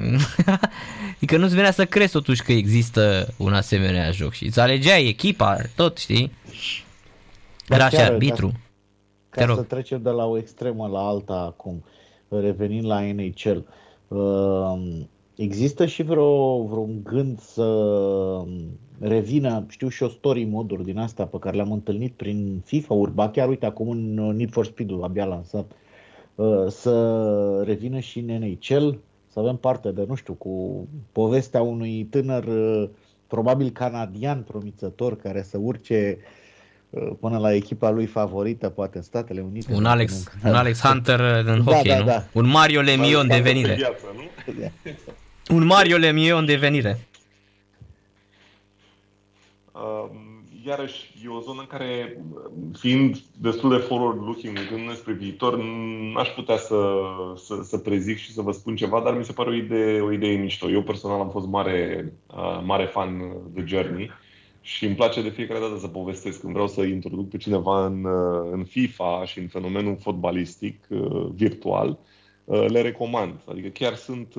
adică 1.16 1.36
nu-ți 1.36 1.54
venea 1.54 1.70
să 1.70 1.84
crezi 1.84 2.12
totuși 2.12 2.42
că 2.42 2.52
există 2.52 3.34
un 3.36 3.52
asemenea 3.52 4.10
joc 4.10 4.32
și 4.32 4.44
îți 4.44 4.60
alegeai 4.60 5.06
echipa, 5.06 5.56
tot, 5.76 5.98
știi? 5.98 6.32
Era 7.68 7.88
și 7.88 7.96
arbitru. 7.96 8.52
Ca, 9.30 9.44
ca 9.44 9.54
să 9.54 9.62
trecem 9.62 10.02
de 10.02 10.10
la 10.10 10.26
o 10.26 10.38
extremă 10.38 10.86
la 10.86 10.98
alta 10.98 11.34
acum, 11.34 11.84
revenind 12.28 12.86
la 12.86 13.00
NHL, 13.00 13.64
uh, 14.08 15.00
există 15.36 15.86
și 15.86 16.02
vreo, 16.02 16.62
vreun 16.62 17.00
gând 17.02 17.40
să 17.40 17.66
revină, 19.00 19.64
știu 19.68 19.88
și 19.88 20.02
o 20.02 20.08
story 20.08 20.44
moduri 20.44 20.84
din 20.84 20.98
asta 20.98 21.24
pe 21.24 21.38
care 21.38 21.56
le-am 21.56 21.72
întâlnit 21.72 22.12
prin 22.12 22.62
FIFA-uri, 22.64 23.12
ba 23.12 23.30
chiar 23.30 23.48
uite 23.48 23.66
acum 23.66 23.90
în 23.90 24.14
Need 24.14 24.50
for 24.50 24.64
Speed-ul 24.64 25.02
abia 25.02 25.24
lansat, 25.24 25.72
uh, 26.34 26.66
să 26.68 27.62
revină 27.66 27.98
și 27.98 28.18
în 28.18 28.26
NHL, 28.26 28.98
să 29.32 29.38
avem 29.38 29.56
parte 29.56 29.90
de, 29.90 30.04
nu 30.08 30.14
știu, 30.14 30.32
cu 30.32 30.86
povestea 31.12 31.62
unui 31.62 32.04
tânăr, 32.10 32.44
uh, 32.44 32.88
probabil 33.26 33.70
canadian 33.70 34.42
promițător, 34.42 35.16
care 35.16 35.42
să 35.42 35.58
urce 35.58 36.18
uh, 36.90 37.10
până 37.20 37.38
la 37.38 37.54
echipa 37.54 37.90
lui 37.90 38.06
favorită, 38.06 38.68
poate 38.68 38.96
în 38.96 39.02
Statele 39.02 39.40
Unite. 39.40 39.74
Un 39.74 39.84
Alex, 39.84 40.24
un 40.44 40.54
Alex 40.54 40.80
Hunter 40.80 41.20
în 41.20 41.64
da, 41.64 41.72
hockey, 41.72 41.90
da, 41.90 41.98
nu? 41.98 42.04
Da. 42.04 42.24
Un 42.32 42.46
Mario 42.46 42.80
Lemieux 42.80 43.22
în 43.22 43.28
devenire. 43.28 43.74
Viață, 43.74 44.04
nu? 44.14 45.56
Un 45.56 45.66
Mario 45.66 45.96
Lemieux 45.96 46.38
în 46.38 46.44
devenire. 46.44 46.98
Um, 49.72 50.29
iarăși, 50.66 51.12
e 51.24 51.28
o 51.28 51.40
zonă 51.40 51.60
în 51.60 51.66
care, 51.66 52.22
fiind 52.78 53.18
destul 53.40 53.70
de 53.70 53.76
forward-looking, 53.76 54.58
uitându 54.58 54.92
spre 54.92 55.12
viitor, 55.12 55.62
n-aș 56.14 56.28
putea 56.28 56.56
să, 56.56 57.02
să, 57.36 57.60
să 57.62 57.78
prezic 57.78 58.16
și 58.16 58.32
să 58.32 58.42
vă 58.42 58.52
spun 58.52 58.76
ceva, 58.76 59.00
dar 59.00 59.16
mi 59.16 59.24
se 59.24 59.32
pare 59.32 59.50
o 59.50 59.54
idee, 59.54 60.00
o 60.00 60.12
idee 60.12 60.36
mișto. 60.36 60.70
Eu 60.70 60.82
personal 60.82 61.20
am 61.20 61.30
fost 61.30 61.46
mare, 61.46 62.12
mare 62.64 62.84
fan 62.84 63.36
de 63.52 63.64
Journey 63.66 64.10
și 64.60 64.84
îmi 64.84 64.94
place 64.94 65.22
de 65.22 65.28
fiecare 65.28 65.60
dată 65.60 65.78
să 65.78 65.88
povestesc. 65.88 66.40
Când 66.40 66.52
vreau 66.52 66.68
să 66.68 66.82
introduc 66.82 67.28
pe 67.28 67.36
cineva 67.36 67.86
în, 67.86 68.06
în 68.50 68.64
FIFA 68.64 69.24
și 69.24 69.38
în 69.38 69.46
fenomenul 69.46 69.96
fotbalistic 70.00 70.86
virtual, 71.34 71.98
le 72.44 72.80
recomand. 72.80 73.40
Adică 73.44 73.68
chiar 73.68 73.94
sunt, 73.94 74.32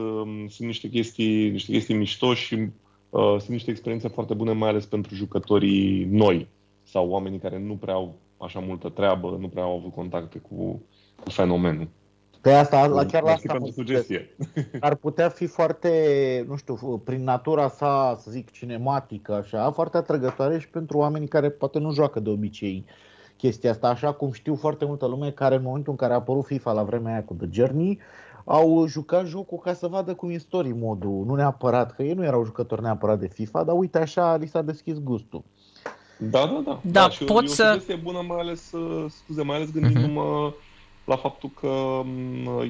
sunt 0.47 0.67
niște, 0.67 0.89
chestii, 0.89 1.49
niște 1.49 1.71
chestii 1.71 1.95
mișto 1.95 2.34
și 2.34 2.67
uh, 3.12 3.36
sunt 3.38 3.50
niște 3.50 3.71
experiențe 3.71 4.08
foarte 4.08 4.34
bune, 4.34 4.52
mai 4.52 4.69
ales 4.69 4.86
pentru 4.86 5.15
jucătorii 5.15 6.06
noi 6.06 6.47
sau 6.84 7.10
oamenii 7.10 7.39
care 7.39 7.60
nu 7.60 7.76
prea 7.76 7.93
au 7.93 8.13
așa 8.38 8.60
multă 8.60 8.89
treabă, 8.89 9.38
nu 9.39 9.47
prea 9.47 9.63
au 9.63 9.78
avut 9.78 9.93
contacte 9.93 10.39
cu, 10.39 10.82
cu 11.24 11.30
fenomenul. 11.30 11.88
Pe 12.41 12.52
asta, 12.52 12.88
la 12.88 13.06
chiar 13.06 13.24
la 13.24 13.32
asta 13.32 13.54
pentru 13.54 13.71
sugestie. 13.71 14.36
Ar 14.80 14.95
putea 14.95 15.30
fi 15.30 15.45
foarte, 15.45 16.45
nu 16.47 16.56
știu, 16.56 17.02
prin 17.04 17.24
natura 17.24 17.67
sa, 17.67 18.17
să 18.19 18.32
zic, 18.32 18.52
cinematică, 18.52 19.34
așa, 19.34 19.71
foarte 19.71 19.97
atrăgătoare 19.97 20.60
și 20.60 20.69
pentru 20.69 20.97
oamenii 20.97 21.28
care 21.28 21.50
poate 21.50 21.80
nu 21.80 21.93
joacă 21.93 22.19
de 22.19 22.30
obicei 22.30 22.86
chestia 23.38 23.69
asta, 23.69 23.88
așa 23.88 24.13
cum 24.13 24.32
știu 24.32 24.56
foarte 24.56 24.86
multă 24.86 25.06
lume 25.06 25.32
care 25.32 25.56
în 25.56 25.62
momentul 25.62 25.91
în 25.91 25.97
care 25.97 26.13
a 26.13 26.15
apărut 26.15 26.45
FIFA 26.45 26.71
la 26.71 26.84
vremea 26.84 27.12
aia 27.12 27.24
cu 27.24 27.34
The 27.34 27.47
Journey, 27.52 28.00
au 28.45 28.88
jucat 28.88 29.25
jocul 29.25 29.58
ca 29.58 29.73
să 29.73 29.88
vadă 29.88 30.13
cum 30.13 30.30
e 30.30 30.38
story 30.38 30.73
modul, 30.73 31.23
nu 31.25 31.36
neapărat, 31.36 31.95
că 31.95 32.04
ei 32.04 32.13
nu 32.13 32.23
erau 32.23 32.45
jucători 32.45 32.82
neapărat 32.82 33.19
de 33.19 33.27
FIFA, 33.27 33.63
dar 33.63 33.75
uite 33.77 33.97
așa 33.97 34.36
li 34.36 34.47
s-a 34.47 34.62
deschis 34.62 34.99
gustul. 34.99 35.43
Da, 36.17 36.39
da, 36.39 36.62
da. 36.65 36.80
Da, 36.84 37.01
da 37.01 37.10
și 37.10 37.23
pot 37.23 37.49
să... 37.49 37.84
E 37.88 37.95
bună, 37.95 38.23
mai 38.27 38.39
ales, 38.39 38.71
scuze, 39.08 39.43
mai 39.43 39.56
ales 39.56 39.71
gândindu-mă 39.71 40.51
uh-huh. 40.51 40.54
la 41.06 41.15
faptul 41.15 41.51
că 41.60 42.01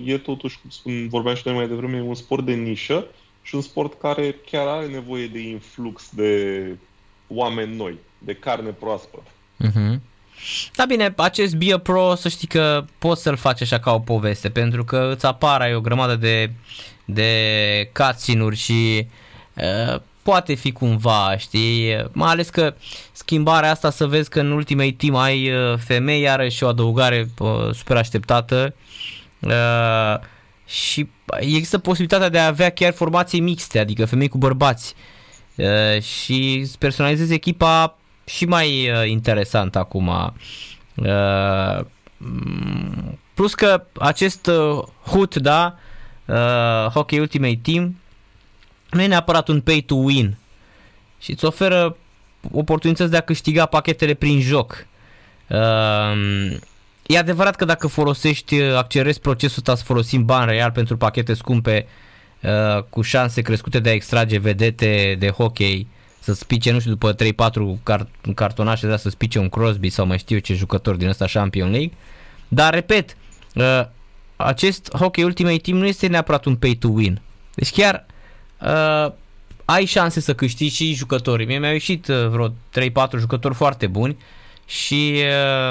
e 0.05 0.17
totuși, 0.17 0.61
cum 0.61 0.69
spun, 0.69 1.07
vorbeam 1.09 1.35
și 1.35 1.41
noi 1.45 1.55
mai 1.55 1.67
devreme, 1.67 2.01
un 2.01 2.13
sport 2.13 2.45
de 2.45 2.53
nișă 2.53 3.05
și 3.41 3.55
un 3.55 3.61
sport 3.61 3.99
care 3.99 4.35
chiar 4.45 4.67
are 4.67 4.87
nevoie 4.87 5.27
de 5.27 5.39
influx 5.39 6.09
de 6.15 6.77
oameni 7.27 7.75
noi, 7.75 7.99
de 8.17 8.33
carne 8.33 8.69
proaspătă. 8.69 9.29
Uh-huh. 9.63 9.99
Da 10.75 10.85
bine, 10.85 11.13
acest 11.17 11.55
Be 11.55 11.73
a 11.73 11.77
Pro 11.77 12.15
să 12.15 12.29
știi 12.29 12.47
că 12.47 12.85
poți 12.97 13.21
să-l 13.21 13.35
faci 13.35 13.61
așa 13.61 13.79
ca 13.79 13.93
o 13.93 13.99
poveste, 13.99 14.49
pentru 14.49 14.83
că 14.83 15.11
îți 15.15 15.25
apare 15.25 15.75
o 15.75 15.81
grămadă 15.81 16.15
de, 16.15 16.51
de 17.05 17.31
cutscene 17.93 18.53
și 18.53 19.07
uh, 19.53 20.01
poate 20.23 20.53
fi 20.53 20.71
cumva, 20.71 21.37
știi, 21.37 22.05
mai 22.11 22.29
ales 22.29 22.49
că 22.49 22.73
schimbarea 23.11 23.71
asta 23.71 23.89
să 23.89 24.07
vezi 24.07 24.29
că 24.29 24.39
în 24.39 24.51
ultimei 24.51 24.93
Team 24.93 25.15
ai 25.15 25.51
uh, 25.51 25.77
femei, 25.77 26.21
iarăși 26.21 26.63
o 26.63 26.67
adăugare 26.67 27.29
uh, 27.37 27.73
super 27.73 27.97
așteptată 27.97 28.75
uh, 29.39 30.19
și 30.65 31.09
există 31.39 31.77
posibilitatea 31.77 32.29
de 32.29 32.39
a 32.39 32.45
avea 32.45 32.69
chiar 32.69 32.93
formații 32.93 33.39
mixte, 33.39 33.79
adică 33.79 34.05
femei 34.05 34.27
cu 34.27 34.37
bărbați. 34.37 34.93
Uh, 35.55 36.01
și 36.01 36.59
îți 36.63 36.77
personalizezi 36.77 37.33
echipa 37.33 37.97
și 38.35 38.45
mai 38.45 38.89
uh, 38.89 39.09
interesant 39.09 39.75
acum. 39.75 40.33
Uh, 40.95 41.85
plus 43.33 43.53
că 43.53 43.83
acest 43.99 44.47
uh, 44.47 44.83
HUT, 45.05 45.35
da, 45.35 45.75
uh, 46.25 46.91
Hockey 46.93 47.19
Ultimate 47.19 47.59
Team, 47.61 47.99
nu 48.89 49.01
e 49.01 49.07
neapărat 49.07 49.47
un 49.47 49.61
pay 49.61 49.83
to 49.85 49.95
win 49.95 50.37
și 51.19 51.31
îți 51.31 51.45
oferă 51.45 51.97
oportunități 52.51 53.11
de 53.11 53.17
a 53.17 53.21
câștiga 53.21 53.65
pachetele 53.65 54.13
prin 54.13 54.41
joc. 54.41 54.85
Uh, 55.47 56.57
e 57.05 57.17
adevărat 57.17 57.55
că 57.55 57.65
dacă 57.65 57.87
folosești, 57.87 58.59
uh, 58.59 58.75
accelerezi 58.75 59.19
procesul 59.19 59.57
ăsta 59.57 59.75
să 59.75 59.83
folosim 59.83 60.25
bani 60.25 60.51
real 60.51 60.71
pentru 60.71 60.97
pachete 60.97 61.33
scumpe, 61.33 61.87
uh, 62.41 62.83
cu 62.89 63.01
șanse 63.01 63.41
crescute 63.41 63.79
de 63.79 63.89
a 63.89 63.93
extrage 63.93 64.39
vedete 64.39 65.15
de 65.19 65.29
hockey, 65.29 65.87
să 66.21 66.33
spice, 66.33 66.71
nu 66.71 66.79
știu, 66.79 66.91
după 66.91 67.15
3-4 67.15 67.83
cart- 67.83 68.33
cartonașe, 68.35 68.87
da, 68.87 68.97
să 68.97 69.09
spice 69.09 69.39
un 69.39 69.49
Crosby 69.49 69.89
sau 69.89 70.05
mai 70.05 70.17
știu 70.17 70.35
eu 70.35 70.41
ce 70.41 70.53
jucător 70.53 70.95
din 70.95 71.07
ăsta 71.07 71.25
Champion 71.25 71.71
League. 71.71 71.91
Dar, 72.47 72.73
repet, 72.73 73.17
uh, 73.55 73.81
acest 74.35 74.95
Hockey 74.95 75.23
Ultimate 75.23 75.57
Team 75.57 75.77
nu 75.77 75.85
este 75.85 76.07
neapărat 76.07 76.45
un 76.45 76.55
pay 76.55 76.73
to 76.79 76.87
win. 76.87 77.21
Deci 77.55 77.71
chiar 77.71 78.05
uh, 78.61 79.11
ai 79.65 79.85
șanse 79.85 80.19
să 80.19 80.33
câștigi 80.33 80.75
și 80.75 80.93
jucătorii. 80.93 81.45
Mie 81.45 81.59
mi-au 81.59 81.71
ieșit 81.71 82.07
uh, 82.07 82.27
vreo 82.27 82.49
3-4 82.49 82.51
jucători 83.17 83.53
foarte 83.53 83.87
buni 83.87 84.17
și 84.65 85.15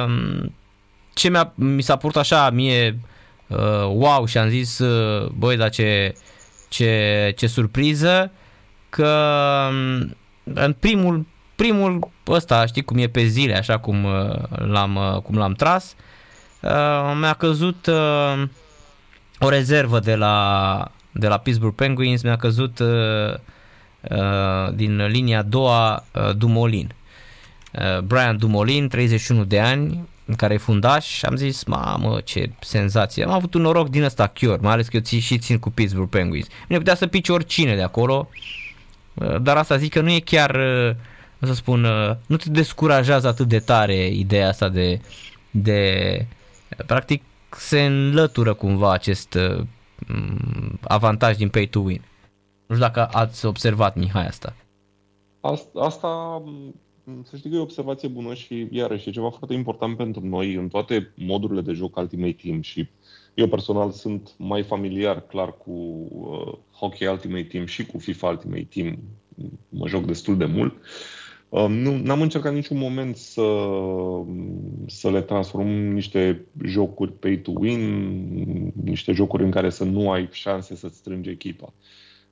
uh, 0.05 0.45
ce 1.15 1.29
mi-a, 1.29 1.53
mi 1.55 1.83
s-a 1.83 1.97
părut 1.97 2.17
așa 2.17 2.51
mie 2.51 3.01
uh, 3.47 3.85
wow 3.85 4.27
și 4.27 4.39
am 4.39 4.49
zis 4.49 4.79
uh, 4.79 5.29
băi 5.29 5.57
dar 5.57 5.71
ce, 5.71 6.15
ce, 6.69 7.33
ce 7.37 7.47
surpriză 7.47 8.33
că 8.89 9.29
um, 9.71 10.17
în 10.45 10.73
primul 10.73 11.27
primul 11.55 12.11
ăsta 12.29 12.67
știi 12.67 12.83
cum 12.83 12.99
e 12.99 13.07
pe 13.07 13.25
zile 13.25 13.57
așa 13.57 13.79
cum 13.79 14.05
uh, 14.05 14.35
l-am, 14.49 14.97
uh, 14.97 15.23
cum 15.23 15.37
l-am 15.37 15.53
tras 15.53 15.95
uh, 16.61 17.17
mi-a 17.21 17.33
căzut 17.33 17.87
uh, 17.87 18.43
o 19.39 19.49
rezervă 19.49 19.99
de 19.99 20.15
la, 20.15 20.91
de 21.13 21.29
la 21.29 21.39
Pittsburgh 21.39 21.75
Penguins, 21.75 22.23
mi-a 22.23 22.37
căzut 22.37 22.79
uh, 22.79 23.35
uh, 24.11 24.75
din 24.75 25.07
linia 25.07 25.39
a 25.39 25.43
doua 25.43 26.05
uh, 26.15 26.37
Dumolin. 26.37 26.95
Uh, 27.73 27.99
Brian 27.99 28.37
Dumolin, 28.37 28.89
31 28.89 29.45
de 29.45 29.61
ani, 29.61 30.09
în 30.25 30.35
care 30.35 30.55
e 30.55 30.57
fundaș 30.57 31.07
și 31.07 31.25
am 31.25 31.37
zis, 31.37 31.65
mamă, 31.65 32.21
ce 32.25 32.51
senzație. 32.61 33.25
Am 33.25 33.31
avut 33.31 33.55
un 33.55 33.61
noroc 33.61 33.89
din 33.89 34.03
ăsta 34.03 34.27
cure, 34.27 34.59
mai 34.61 34.73
ales 34.73 34.89
că 34.89 34.97
eu 34.97 35.03
țin 35.03 35.21
și 35.21 35.39
țin 35.39 35.59
cu 35.59 35.71
Pittsburgh 35.71 36.11
Penguins. 36.11 36.47
Bine, 36.67 36.79
putea 36.79 36.95
să 36.95 37.07
pici 37.07 37.29
oricine 37.29 37.75
de 37.75 37.83
acolo, 37.83 38.29
uh, 38.31 38.60
dar 39.43 39.57
asta 39.57 39.77
zic 39.77 39.93
că 39.93 40.01
nu 40.01 40.11
e 40.11 40.21
chiar, 40.21 40.55
uh, 40.55 40.97
să 41.41 41.55
spun, 41.55 41.85
uh, 41.85 42.17
nu 42.27 42.37
te 42.37 42.51
descurajează 42.51 43.29
atât 43.29 43.49
de 43.49 43.59
tare 43.59 44.07
ideea 44.07 44.49
asta 44.49 44.69
de, 44.69 45.01
de 45.51 46.27
practic 46.87 47.23
se 47.51 47.85
înlătură 47.85 48.55
cumva 48.55 48.93
acest 48.93 49.35
uh, 49.35 49.67
avantaj 50.83 51.37
din 51.37 51.49
pay 51.49 51.67
to 51.67 51.81
win. 51.81 52.05
Nu 52.67 52.75
știu 52.75 52.87
dacă 52.87 53.09
ați 53.13 53.47
observat, 53.47 53.97
Mihai, 53.97 54.27
asta. 54.27 54.55
Asta, 55.41 55.81
asta 55.81 56.43
să 57.25 57.37
știi 57.37 57.51
că 57.51 57.57
e 57.57 57.59
o 57.59 57.63
observație 57.63 58.09
bună 58.09 58.35
și 58.35 58.69
iarăși 58.71 59.09
e 59.09 59.13
ceva 59.13 59.31
foarte 59.31 59.55
important 59.55 59.97
pentru 59.97 60.27
noi 60.27 60.55
în 60.55 60.69
toate 60.69 61.13
modurile 61.17 61.61
de 61.61 61.73
joc 61.73 61.97
Ultimate 61.97 62.37
Team 62.43 62.61
și 62.61 62.89
eu 63.35 63.49
personal 63.49 63.91
sunt 63.91 64.35
mai 64.39 64.63
familiar 64.63 65.27
clar 65.27 65.57
cu 65.57 65.71
uh, 66.11 66.59
Hockey 66.71 67.09
Ultimate 67.09 67.43
Team 67.43 67.67
și 67.67 67.87
cu 67.87 67.99
FIFA 67.99 68.29
Ultimate 68.29 68.69
Team. 68.71 68.99
Mă 69.69 69.89
joc 69.89 70.05
destul 70.05 70.37
de 70.37 70.45
mult. 70.45 70.75
Uh, 71.49 71.67
nu 71.69 71.97
n-am 71.97 72.21
încercat 72.21 72.53
niciun 72.53 72.79
moment 72.79 73.17
să, 73.17 73.43
să 74.87 75.11
le 75.11 75.21
transformăm 75.21 75.73
în 75.73 75.93
niște 75.93 76.47
jocuri 76.65 77.13
pay 77.13 77.37
to 77.37 77.51
win, 77.55 78.73
niște 78.85 79.13
jocuri 79.13 79.45
în 79.45 79.51
care 79.51 79.71
să 79.71 79.85
nu 79.85 80.11
ai 80.11 80.29
șanse 80.33 80.75
să-ți 80.77 80.97
strângi 80.97 81.31
echipa 81.31 81.73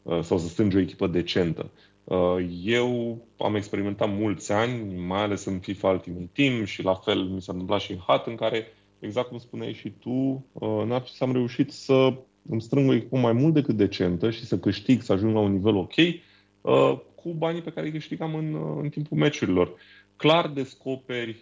uh, 0.03 0.21
sau 0.23 0.39
să 0.39 0.49
strângi 0.49 0.77
o 0.77 0.81
echipă 0.81 1.07
decentă. 1.07 1.71
Uh, 2.09 2.37
eu 2.65 3.19
am 3.39 3.55
experimentat 3.55 4.09
mulți 4.11 4.53
ani, 4.53 4.95
mai 5.07 5.23
ales 5.23 5.45
în 5.45 5.59
FIFA 5.59 5.89
Ultimate 5.89 6.29
Team 6.33 6.65
și 6.65 6.83
la 6.83 6.95
fel 6.95 7.23
mi 7.23 7.43
s-a 7.43 7.53
întâmplat 7.53 7.81
și 7.81 7.93
în 7.93 7.99
HAT, 8.07 8.27
în 8.27 8.35
care, 8.35 8.67
exact 8.99 9.29
cum 9.29 9.39
spuneai 9.39 9.73
și 9.73 9.91
tu, 9.91 10.45
în 10.81 10.93
Arcis 10.93 11.21
am 11.21 11.33
reușit 11.33 11.71
să 11.71 12.15
îmi 12.51 12.61
strâng 12.61 12.89
o 12.89 12.95
echipă 12.95 13.17
mai 13.17 13.33
mult 13.33 13.55
decât 13.55 13.77
decentă 13.77 14.31
și 14.31 14.45
să 14.45 14.59
câștig, 14.59 15.03
să 15.03 15.13
ajung 15.13 15.35
la 15.35 15.41
un 15.41 15.53
nivel 15.53 15.77
ok, 15.77 15.97
uh, 15.97 16.99
cu 17.15 17.33
banii 17.33 17.63
pe 17.63 17.71
care 17.71 17.87
îi 17.87 17.93
câștigam 17.93 18.35
în, 18.35 18.79
în 18.83 18.89
timpul 18.89 19.17
meciurilor. 19.17 19.75
Clar 20.17 20.49
descoperi, 20.49 21.37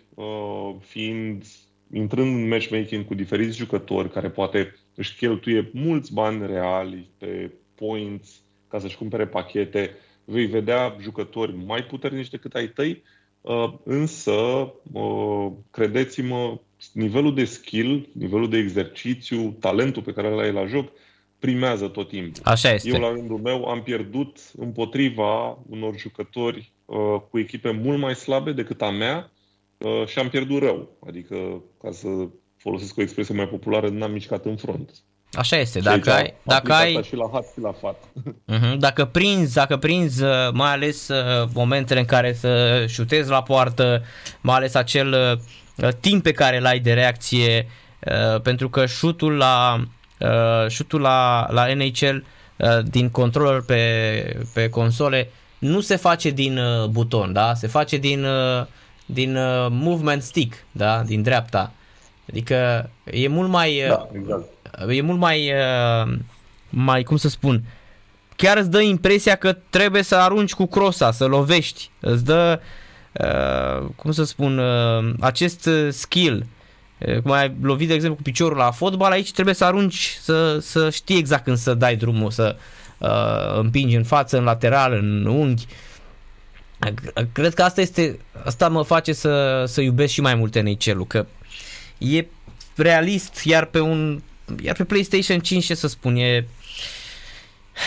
fiind, 0.81 1.45
intrând 1.93 2.37
în 2.37 2.49
matchmaking 2.49 3.05
cu 3.05 3.14
diferiți 3.14 3.57
jucători 3.57 4.11
care 4.11 4.31
poate 4.31 4.75
își 4.95 5.17
cheltuie 5.17 5.71
mulți 5.73 6.12
bani 6.12 6.47
reali 6.47 7.11
pe 7.19 7.51
points 7.75 8.41
ca 8.69 8.79
să-și 8.79 8.97
cumpere 8.97 9.27
pachete, 9.27 9.91
vei 10.27 10.47
vedea 10.47 10.97
jucători 11.01 11.57
mai 11.66 11.85
puternici 11.85 12.31
decât 12.31 12.55
ai 12.55 12.68
tăi, 12.68 13.03
uh, 13.41 13.72
însă, 13.85 14.33
uh, 14.93 15.53
credeți-mă, 15.70 16.59
nivelul 16.93 17.35
de 17.35 17.45
skill, 17.45 18.09
nivelul 18.12 18.49
de 18.51 18.59
exercițiu, 18.59 19.57
talentul 19.61 20.03
pe 20.03 20.12
care 20.12 20.33
îl 20.33 20.39
ai 20.39 20.53
la 20.53 20.66
joc, 20.66 20.89
primează 21.39 21.89
tot 21.89 22.09
timpul. 22.09 22.43
Așa 22.45 22.72
este. 22.72 22.89
Eu, 22.89 23.01
la 23.01 23.09
rândul 23.09 23.39
meu, 23.39 23.64
am 23.64 23.83
pierdut 23.83 24.39
împotriva 24.57 25.59
unor 25.68 25.99
jucători 25.99 26.72
uh, 26.85 26.97
cu 27.31 27.39
echipe 27.39 27.70
mult 27.70 27.99
mai 27.99 28.14
slabe 28.14 28.53
decât 28.53 28.83
a 28.83 28.91
mea 28.91 29.31
uh, 29.79 30.07
și 30.07 30.18
am 30.18 30.29
pierdut 30.29 30.62
rău. 30.62 30.97
Adică, 31.07 31.62
ca 31.83 31.91
să 31.93 32.09
folosesc 32.57 32.97
o 32.97 33.03
expresie 33.03 33.35
mai 33.35 33.49
populară, 33.49 33.89
n-am 33.89 34.12
mișcat 34.12 34.45
în 34.45 34.57
front. 34.57 34.91
Așa 35.33 35.57
este, 35.57 35.79
dacă 35.79 36.12
ai, 36.12 36.35
dacă 36.43 36.72
ai 36.72 37.03
și 37.03 37.14
la 37.14 37.29
hat 37.33 37.45
și 37.53 37.61
la 37.61 37.72
fat. 37.72 37.97
Uh-huh, 38.53 38.77
dacă 38.87 39.05
prinzi, 39.05 39.55
dacă 39.55 39.77
prinzi 39.77 40.22
uh, 40.22 40.31
mai 40.53 40.72
ales 40.72 41.09
uh, 41.09 41.49
momentele 41.53 42.01
în 42.01 42.07
care 42.07 42.33
să 42.33 42.85
șutezi 42.89 43.31
la 43.31 43.43
poartă, 43.43 44.03
mai 44.41 44.57
ales 44.57 44.74
acel 44.74 45.39
uh, 45.83 45.89
timp 46.01 46.22
pe 46.22 46.33
care 46.33 46.57
îl 46.57 46.66
ai 46.66 46.79
de 46.79 46.93
reacție, 46.93 47.68
pentru 48.43 48.68
că 48.68 48.87
șutul 48.87 49.37
la 49.37 49.85
șutul 50.68 51.01
la, 51.01 51.47
la 51.51 51.74
NHL 51.74 52.24
din 52.85 53.11
controller 53.11 53.61
pe, 53.66 54.47
pe 54.55 54.68
console 54.68 55.31
nu 55.59 55.81
se 55.81 55.97
face 55.97 56.31
din 56.31 56.61
buton, 56.91 57.33
da? 57.33 57.55
Se 57.55 57.66
face 57.66 57.97
din 57.97 58.27
din 59.07 59.39
movement 59.70 60.22
stick, 60.22 60.55
da? 60.72 61.03
Din 61.03 61.22
dreapta. 61.22 61.72
Adică 62.29 62.91
e 63.05 63.29
mult 63.29 63.51
mai 63.51 63.85
da, 63.89 64.09
exact 64.12 64.56
e 64.89 65.01
mult 65.01 65.18
mai, 65.18 65.53
uh, 65.53 66.12
mai, 66.70 67.03
cum 67.03 67.16
să 67.16 67.29
spun, 67.29 67.62
chiar 68.37 68.57
îți 68.57 68.70
dă 68.70 68.81
impresia 68.81 69.35
că 69.35 69.53
trebuie 69.70 70.03
să 70.03 70.16
arunci 70.16 70.55
cu 70.55 70.66
crosa, 70.66 71.11
să 71.11 71.24
lovești. 71.24 71.91
Îți 72.01 72.24
dă, 72.24 72.61
uh, 73.12 73.89
cum 73.97 74.12
să 74.12 74.24
spun, 74.24 74.59
uh, 74.59 75.14
acest 75.20 75.68
skill. 75.91 76.47
Cum 77.22 77.31
ai 77.31 77.55
lovit, 77.62 77.89
de 77.89 77.95
exemplu, 77.95 78.16
cu 78.16 78.22
piciorul 78.22 78.57
la 78.57 78.70
fotbal, 78.70 79.11
aici 79.12 79.33
trebuie 79.33 79.55
să 79.55 79.64
arunci, 79.64 80.16
să, 80.20 80.59
să 80.59 80.91
știi 80.91 81.18
exact 81.18 81.45
când 81.45 81.57
să 81.57 81.74
dai 81.74 81.97
drumul, 81.97 82.31
să 82.31 82.57
uh, 82.99 83.59
împingi 83.59 83.97
în 83.97 84.05
față, 84.05 84.39
în 84.39 84.45
lateral, 84.45 84.93
în 84.93 85.27
unghi. 85.27 85.66
Cred 87.33 87.55
că 87.55 87.62
asta 87.62 87.81
este, 87.81 88.18
asta 88.45 88.68
mă 88.68 88.83
face 88.83 89.12
să, 89.12 89.64
să 89.66 89.81
iubesc 89.81 90.12
și 90.12 90.20
mai 90.20 90.35
mult 90.35 90.59
NHL-ul, 90.59 91.07
că 91.07 91.27
e 91.99 92.27
realist, 92.77 93.45
iar 93.45 93.64
pe 93.64 93.81
un 93.81 94.22
iar 94.62 94.76
pe 94.76 94.84
PlayStation 94.84 95.38
5, 95.38 95.64
ce 95.64 95.74
să 95.74 95.88
spun, 95.88 96.16
e, 96.16 96.47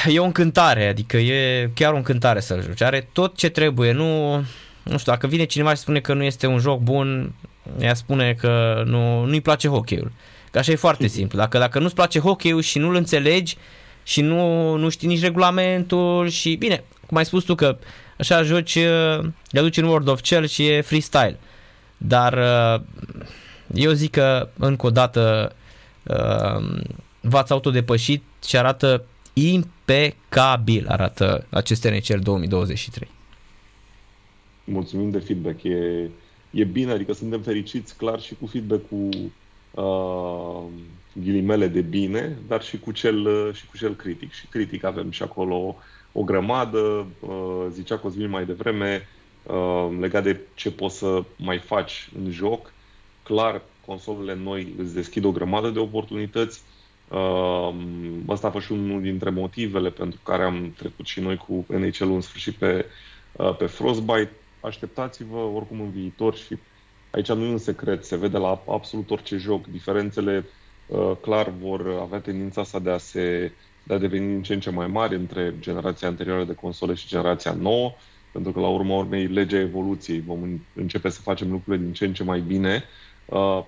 e 0.07 0.19
o 0.19 0.23
încântare, 0.23 0.87
adică 0.87 1.17
e 1.17 1.69
chiar 1.73 1.93
o 1.93 1.95
încântare 1.95 2.39
să-l 2.39 2.63
joci. 2.63 2.81
Are 2.81 3.07
tot 3.11 3.37
ce 3.37 3.49
trebuie, 3.49 3.91
nu, 3.91 4.35
nu 4.83 4.97
știu, 4.97 5.11
dacă 5.11 5.27
vine 5.27 5.43
cineva 5.43 5.69
și 5.69 5.79
spune 5.79 5.99
că 5.99 6.13
nu 6.13 6.23
este 6.23 6.47
un 6.47 6.59
joc 6.59 6.79
bun, 6.79 7.33
ea 7.79 7.93
spune 7.93 8.33
că 8.33 8.83
nu, 8.85 9.25
nu-i 9.25 9.41
place 9.41 9.67
hockey-ul. 9.67 10.11
Că 10.51 10.57
așa 10.57 10.71
e 10.71 10.75
foarte 10.75 11.07
simplu. 11.07 11.37
Dacă, 11.37 11.57
dacă 11.57 11.79
nu-ți 11.79 11.95
place 11.95 12.19
hockey-ul 12.19 12.61
și 12.61 12.77
nu-l 12.77 12.95
înțelegi 12.95 13.57
și 14.03 14.21
nu, 14.21 14.75
nu 14.75 14.89
știi 14.89 15.07
nici 15.07 15.21
regulamentul 15.21 16.29
și, 16.29 16.55
bine, 16.55 16.83
cum 17.07 17.17
ai 17.17 17.25
spus 17.25 17.43
tu 17.43 17.55
că 17.55 17.77
așa 18.17 18.43
joci, 18.43 18.75
le 19.49 19.59
aduci 19.59 19.77
în 19.77 19.83
World 19.83 20.07
of 20.07 20.21
Cell 20.21 20.47
și 20.47 20.67
e 20.67 20.81
freestyle. 20.81 21.39
Dar 21.97 22.39
eu 23.73 23.91
zic 23.91 24.11
că, 24.11 24.49
încă 24.57 24.85
o 24.85 24.89
dată, 24.89 25.51
uh, 25.51 25.58
v-ați 27.21 27.51
autodepășit 27.51 28.23
și 28.45 28.57
arată 28.57 29.05
impecabil 29.33 30.87
arată 30.87 31.45
acest 31.49 31.83
NHL 31.83 32.19
2023. 32.19 33.09
Mulțumim 34.63 35.09
de 35.09 35.19
feedback. 35.19 35.63
E, 35.63 36.09
e 36.51 36.63
bine, 36.63 36.91
adică 36.91 37.13
suntem 37.13 37.41
fericiți 37.41 37.97
clar 37.97 38.19
și 38.19 38.35
cu 38.35 38.45
feedback-ul 38.45 39.31
uh, 39.71 40.63
ghilimele 41.13 41.67
de 41.67 41.81
bine, 41.81 42.37
dar 42.47 42.63
și 42.63 42.79
cu 42.79 42.91
cel, 42.91 43.53
și 43.53 43.65
cu 43.65 43.77
cel 43.77 43.95
critic. 43.95 44.31
Și 44.31 44.47
critic 44.47 44.83
avem 44.83 45.11
și 45.11 45.23
acolo 45.23 45.75
o 46.11 46.23
grămadă, 46.23 47.05
uh, 47.19 47.65
zicea 47.71 47.97
Cosmin 47.97 48.29
mai 48.29 48.45
devreme, 48.45 49.07
uh, 49.43 49.97
legat 49.99 50.23
de 50.23 50.39
ce 50.55 50.71
poți 50.71 50.97
să 50.97 51.23
mai 51.37 51.57
faci 51.57 52.09
în 52.23 52.31
joc. 52.31 52.73
Clar, 53.23 53.61
consolele 53.89 54.35
noi 54.43 54.73
îți 54.77 54.93
deschid 54.93 55.25
o 55.25 55.31
grămadă 55.31 55.69
de 55.69 55.79
oportunități. 55.79 56.61
Asta 58.27 58.47
a 58.47 58.51
fost 58.51 58.65
și 58.65 58.71
unul 58.71 59.01
dintre 59.01 59.29
motivele 59.29 59.89
pentru 59.89 60.19
care 60.23 60.43
am 60.43 60.73
trecut 60.77 61.05
și 61.05 61.19
noi 61.19 61.37
cu 61.37 61.65
NHL 61.67 62.11
în 62.11 62.21
sfârșit 62.21 62.55
pe, 62.55 62.85
uh, 63.31 63.55
pe 63.55 63.65
Frostbite. 63.65 64.31
Așteptați-vă 64.61 65.37
oricum 65.37 65.81
în 65.81 65.89
viitor 65.91 66.35
și 66.35 66.57
aici 67.11 67.31
nu 67.31 67.45
e 67.45 67.49
un 67.51 67.57
secret, 67.57 68.05
se 68.05 68.17
vede 68.17 68.37
la 68.37 68.61
absolut 68.69 69.11
orice 69.11 69.37
joc. 69.37 69.67
Diferențele 69.67 70.45
uh, 70.87 71.11
clar 71.21 71.53
vor 71.61 71.99
avea 72.01 72.19
tendința 72.19 72.61
asta 72.61 72.79
de 72.79 72.89
a 72.89 72.97
se 72.97 73.51
de 73.83 73.93
a 73.93 73.97
deveni 73.97 74.27
din 74.27 74.43
ce 74.43 74.53
în 74.53 74.59
ce 74.59 74.69
mai 74.69 74.87
mari 74.87 75.15
între 75.15 75.53
generația 75.59 76.07
anterioară 76.07 76.43
de 76.43 76.53
console 76.53 76.93
și 76.93 77.07
generația 77.07 77.53
nouă, 77.53 77.91
pentru 78.31 78.51
că 78.51 78.59
la 78.59 78.67
urma 78.67 78.95
urmei 78.95 79.25
legea 79.27 79.59
evoluției 79.59 80.19
vom 80.19 80.59
începe 80.75 81.09
să 81.09 81.21
facem 81.21 81.51
lucrurile 81.51 81.83
din 81.83 81.93
ce 81.93 82.05
în 82.05 82.13
ce 82.13 82.23
mai 82.23 82.39
bine 82.39 82.75
uh, 82.75 83.08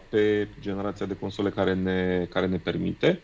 pe 0.09 0.47
generația 0.59 1.05
de 1.05 1.17
console 1.19 1.49
care 1.49 1.73
ne, 1.73 2.25
care 2.29 2.47
ne 2.47 2.57
permite. 2.57 3.19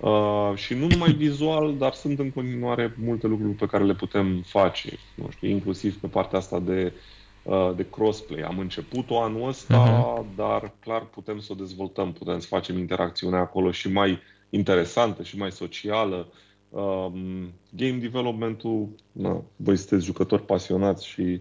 Uh, 0.00 0.52
și 0.54 0.74
nu 0.74 0.86
numai 0.86 1.12
vizual, 1.26 1.76
dar 1.78 1.92
sunt 1.92 2.18
în 2.18 2.30
continuare 2.30 2.94
multe 2.98 3.26
lucruri 3.26 3.52
pe 3.52 3.66
care 3.66 3.84
le 3.84 3.94
putem 3.94 4.42
face, 4.46 4.98
nu 5.14 5.30
știu, 5.30 5.48
inclusiv 5.48 6.00
pe 6.00 6.06
partea 6.06 6.38
asta 6.38 6.58
de, 6.60 6.92
uh, 7.42 7.72
de 7.76 7.86
crossplay. 7.90 8.40
Am 8.40 8.58
început-o 8.58 9.20
anul 9.20 9.48
ăsta, 9.48 10.22
uh-huh. 10.22 10.36
dar 10.36 10.72
clar 10.80 11.04
putem 11.04 11.40
să 11.40 11.48
o 11.52 11.54
dezvoltăm, 11.54 12.12
putem 12.12 12.38
să 12.38 12.46
facem 12.46 12.78
interacțiunea 12.78 13.40
acolo 13.40 13.70
și 13.70 13.92
mai 13.92 14.18
interesantă 14.50 15.22
și 15.22 15.38
mai 15.38 15.52
socială. 15.52 16.28
Um, 16.68 17.52
game 17.76 17.98
development-ul, 18.00 18.88
na, 19.12 19.42
voi 19.56 19.76
sunteți 19.76 20.04
jucători 20.04 20.44
pasionați 20.44 21.06
și 21.06 21.20
uh, 21.20 21.40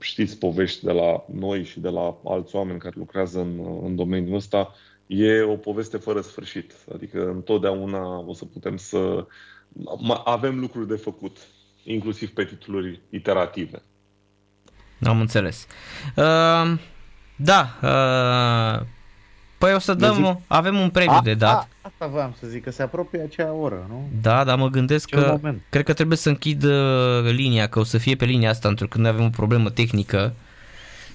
știți 0.00 0.38
povești 0.38 0.84
de 0.84 0.92
la 0.92 1.24
noi 1.32 1.64
și 1.64 1.80
de 1.80 1.88
la 1.88 2.16
alți 2.24 2.56
oameni 2.56 2.78
care 2.78 2.94
lucrează 2.96 3.40
în, 3.40 3.80
în 3.82 3.96
domeniul 3.96 4.36
ăsta, 4.36 4.74
e 5.06 5.40
o 5.40 5.56
poveste 5.56 5.96
fără 5.96 6.20
sfârșit. 6.20 6.74
Adică 6.94 7.30
întotdeauna 7.30 8.18
o 8.18 8.32
să 8.32 8.44
putem 8.44 8.76
să 8.76 9.26
avem 10.24 10.58
lucruri 10.58 10.88
de 10.88 10.96
făcut, 10.96 11.36
inclusiv 11.84 12.30
pe 12.30 12.44
titluri 12.44 13.00
iterative. 13.10 13.82
Am 15.02 15.20
înțeles. 15.20 15.66
Uh, 16.16 16.78
da, 17.36 17.78
uh, 17.82 18.86
Păi 19.58 19.74
o 19.74 19.78
să 19.78 19.94
dăm, 19.94 20.14
zic... 20.14 20.36
avem 20.46 20.78
un 20.78 20.90
premiu 20.90 21.16
a, 21.16 21.20
de 21.22 21.34
dat. 21.34 21.52
A, 21.52 21.68
asta 21.82 22.06
voiam 22.06 22.34
să 22.40 22.46
zic, 22.46 22.62
că 22.64 22.70
se 22.70 22.82
apropie 22.82 23.20
acea 23.20 23.52
oră, 23.52 23.86
nu? 23.88 24.08
Da, 24.22 24.44
dar 24.44 24.58
mă 24.58 24.68
gândesc 24.68 25.08
Ce 25.08 25.16
că 25.16 25.26
moment. 25.30 25.62
cred 25.68 25.84
că 25.84 25.92
trebuie 25.92 26.16
să 26.16 26.28
închid 26.28 26.64
uh, 26.64 27.30
linia, 27.30 27.66
că 27.66 27.78
o 27.78 27.84
să 27.84 27.98
fie 27.98 28.14
pe 28.14 28.24
linia 28.24 28.50
asta, 28.50 28.66
pentru 28.66 28.88
că 28.88 28.98
noi 28.98 29.10
avem 29.10 29.24
o 29.24 29.28
problemă 29.28 29.70
tehnică 29.70 30.34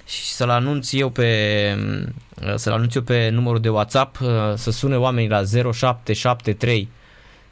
și 0.06 0.32
să-l 0.32 0.50
anunț 0.50 0.92
eu 0.92 1.10
pe 1.10 1.28
uh, 2.46 2.54
să-l 2.54 2.72
anunț 2.72 2.94
eu 2.94 3.02
pe 3.02 3.28
numărul 3.28 3.60
de 3.60 3.68
WhatsApp, 3.68 4.20
uh, 4.20 4.28
să 4.54 4.70
sune 4.70 4.96
oamenii 4.96 5.28
la 5.28 5.42
0773 5.72 6.88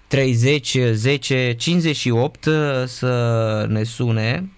30 0.06 0.78
10 0.92 1.54
58 1.58 2.48
să 2.86 3.66
ne 3.68 3.82
sune 3.82 4.50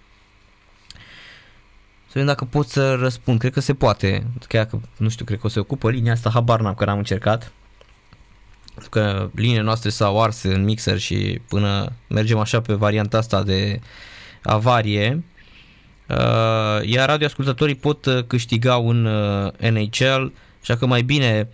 să 2.11 2.19
vedem 2.19 2.27
dacă 2.27 2.45
pot 2.45 2.69
să 2.69 2.95
răspund. 2.95 3.39
Cred 3.39 3.53
că 3.53 3.61
se 3.61 3.75
poate. 3.75 4.27
Chiar 4.49 4.67
că, 4.67 4.79
nu 4.97 5.09
știu, 5.09 5.25
cred 5.25 5.39
că 5.39 5.47
o 5.47 5.51
să 5.51 5.61
ocupă 5.61 5.91
linia 5.91 6.13
asta, 6.13 6.31
habar 6.31 6.61
n-am, 6.61 6.75
că 6.75 6.85
am 6.85 6.99
încercat. 6.99 7.53
Pentru 8.75 8.91
că 8.91 9.31
liniile 9.35 9.63
noastre 9.63 9.91
s-au 9.91 10.23
ars 10.23 10.43
în 10.43 10.65
mixer 10.65 10.99
și 10.99 11.41
până 11.49 11.93
mergem 12.09 12.39
așa 12.39 12.61
pe 12.61 12.73
varianta 12.73 13.19
asta 13.19 13.43
de 13.43 13.81
avarie, 14.43 15.25
uh, 16.09 16.89
iar 16.89 17.09
radioascultătorii 17.09 17.75
pot 17.75 18.07
uh, 18.07 18.25
câștiga 18.27 18.77
un 18.77 19.05
uh, 19.05 19.53
NHL, 19.71 20.33
așa 20.61 20.77
că 20.77 20.87
mai 20.87 21.03
bine 21.03 21.49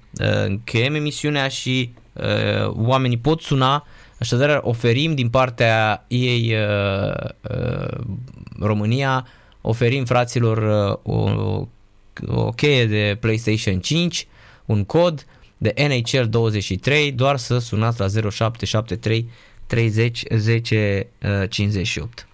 încheiem 0.46 0.94
emisiunea 0.94 1.48
și 1.48 1.94
oamenii 2.68 3.18
pot 3.18 3.40
suna, 3.40 3.86
așadar 4.20 4.60
oferim 4.62 5.14
din 5.14 5.28
partea 5.28 6.04
ei 6.08 6.56
România 8.58 9.26
oferim 9.68 10.04
fraților 10.04 10.58
uh, 11.02 11.14
o, 11.14 11.66
o 12.26 12.50
cheie 12.50 12.86
de 12.86 13.16
PlayStation 13.20 13.78
5, 13.80 14.26
un 14.64 14.84
cod 14.84 15.26
de 15.58 15.74
NHL 15.76 16.28
23, 16.28 17.12
doar 17.12 17.36
să 17.36 17.58
sunați 17.58 18.00
la 18.00 18.06
0773 18.30 19.28
30 19.66 20.22
10 20.30 21.08
58. 21.48 22.28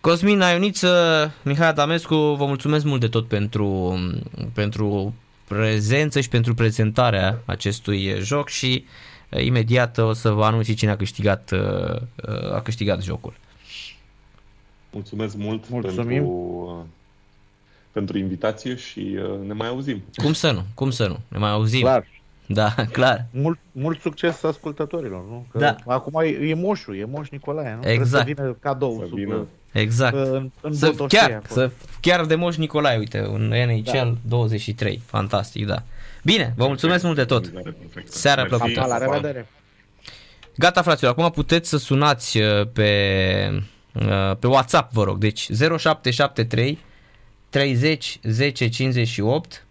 Cosmin 0.00 0.40
Aioniță, 0.40 1.32
Mihai 1.42 1.68
Adamescu, 1.68 2.14
vă 2.14 2.46
mulțumesc 2.46 2.84
mult 2.84 3.00
de 3.00 3.08
tot 3.08 3.28
pentru, 3.28 3.98
pentru 4.52 5.14
prezență 5.48 6.20
și 6.20 6.28
pentru 6.28 6.54
prezentarea 6.54 7.42
acestui 7.44 8.14
joc 8.20 8.48
și 8.48 8.84
uh, 8.84 9.44
imediat 9.44 9.98
o 9.98 10.12
să 10.12 10.30
vă 10.30 10.44
anunț 10.44 10.72
cine 10.72 10.90
a 10.90 10.96
câștigat, 10.96 11.50
uh, 11.52 12.52
a 12.52 12.60
câștigat 12.60 13.02
jocul. 13.02 13.34
Mulțumesc 14.90 15.36
mult 15.36 15.68
Mulțumim. 15.68 16.06
pentru, 16.06 16.86
pentru 17.92 18.18
invitație 18.18 18.76
și 18.76 19.18
uh, 19.18 19.46
ne 19.46 19.52
mai 19.52 19.68
auzim. 19.68 20.02
Cum 20.14 20.32
să 20.32 20.50
nu? 20.50 20.62
Cum 20.74 20.90
să 20.90 21.06
nu? 21.06 21.18
Ne 21.28 21.38
mai 21.38 21.50
auzim. 21.50 21.80
Clar. 21.80 22.06
Da, 22.46 22.74
clar. 22.92 23.26
Mult, 23.30 23.58
mult 23.72 24.00
succes 24.00 24.42
ascultătorilor, 24.42 25.24
nu? 25.28 25.46
Că 25.52 25.58
da. 25.58 25.76
Acum 25.86 26.20
e, 26.20 26.28
e 26.28 26.54
moșul, 26.54 26.96
e 26.96 27.04
moș 27.04 27.28
Nicolae, 27.28 27.78
nu? 27.82 27.88
Exact. 27.88 28.24
Trebuie 28.24 28.34
să 28.36 28.42
vină 28.42 28.56
cadou 28.60 28.98
să 29.00 29.06
sub, 29.08 29.16
vină. 29.16 29.46
Exact. 29.72 30.14
În, 30.14 30.50
în 30.60 30.72
să, 30.72 30.94
chiar, 31.08 31.42
să, 31.48 31.70
chiar 32.00 32.24
de 32.24 32.34
moș 32.34 32.56
Nicolae, 32.56 32.98
uite, 32.98 33.26
un 33.26 33.52
NHL 33.66 33.92
da. 33.92 34.14
23. 34.28 35.00
Fantastic, 35.06 35.66
da. 35.66 35.82
Bine, 36.24 36.54
vă 36.56 36.66
mulțumesc 36.66 37.04
mult 37.04 37.16
de 37.16 37.24
tot. 37.24 37.52
Seara 38.04 38.44
plăcută. 38.44 38.84
La 38.88 38.98
revedere. 38.98 39.46
Gata, 40.56 40.82
fraților, 40.82 41.10
acum 41.10 41.30
puteți 41.30 41.68
să 41.68 41.78
sunați 41.78 42.38
uh, 42.38 42.66
pe 42.72 42.88
Uh, 43.52 43.62
pe 44.38 44.46
WhatsApp, 44.46 44.92
vă 44.92 45.04
rog. 45.04 45.18
Deci 45.18 45.48
0773 45.78 46.78
30 47.50 48.18
10 48.22 48.68
58 48.68 49.64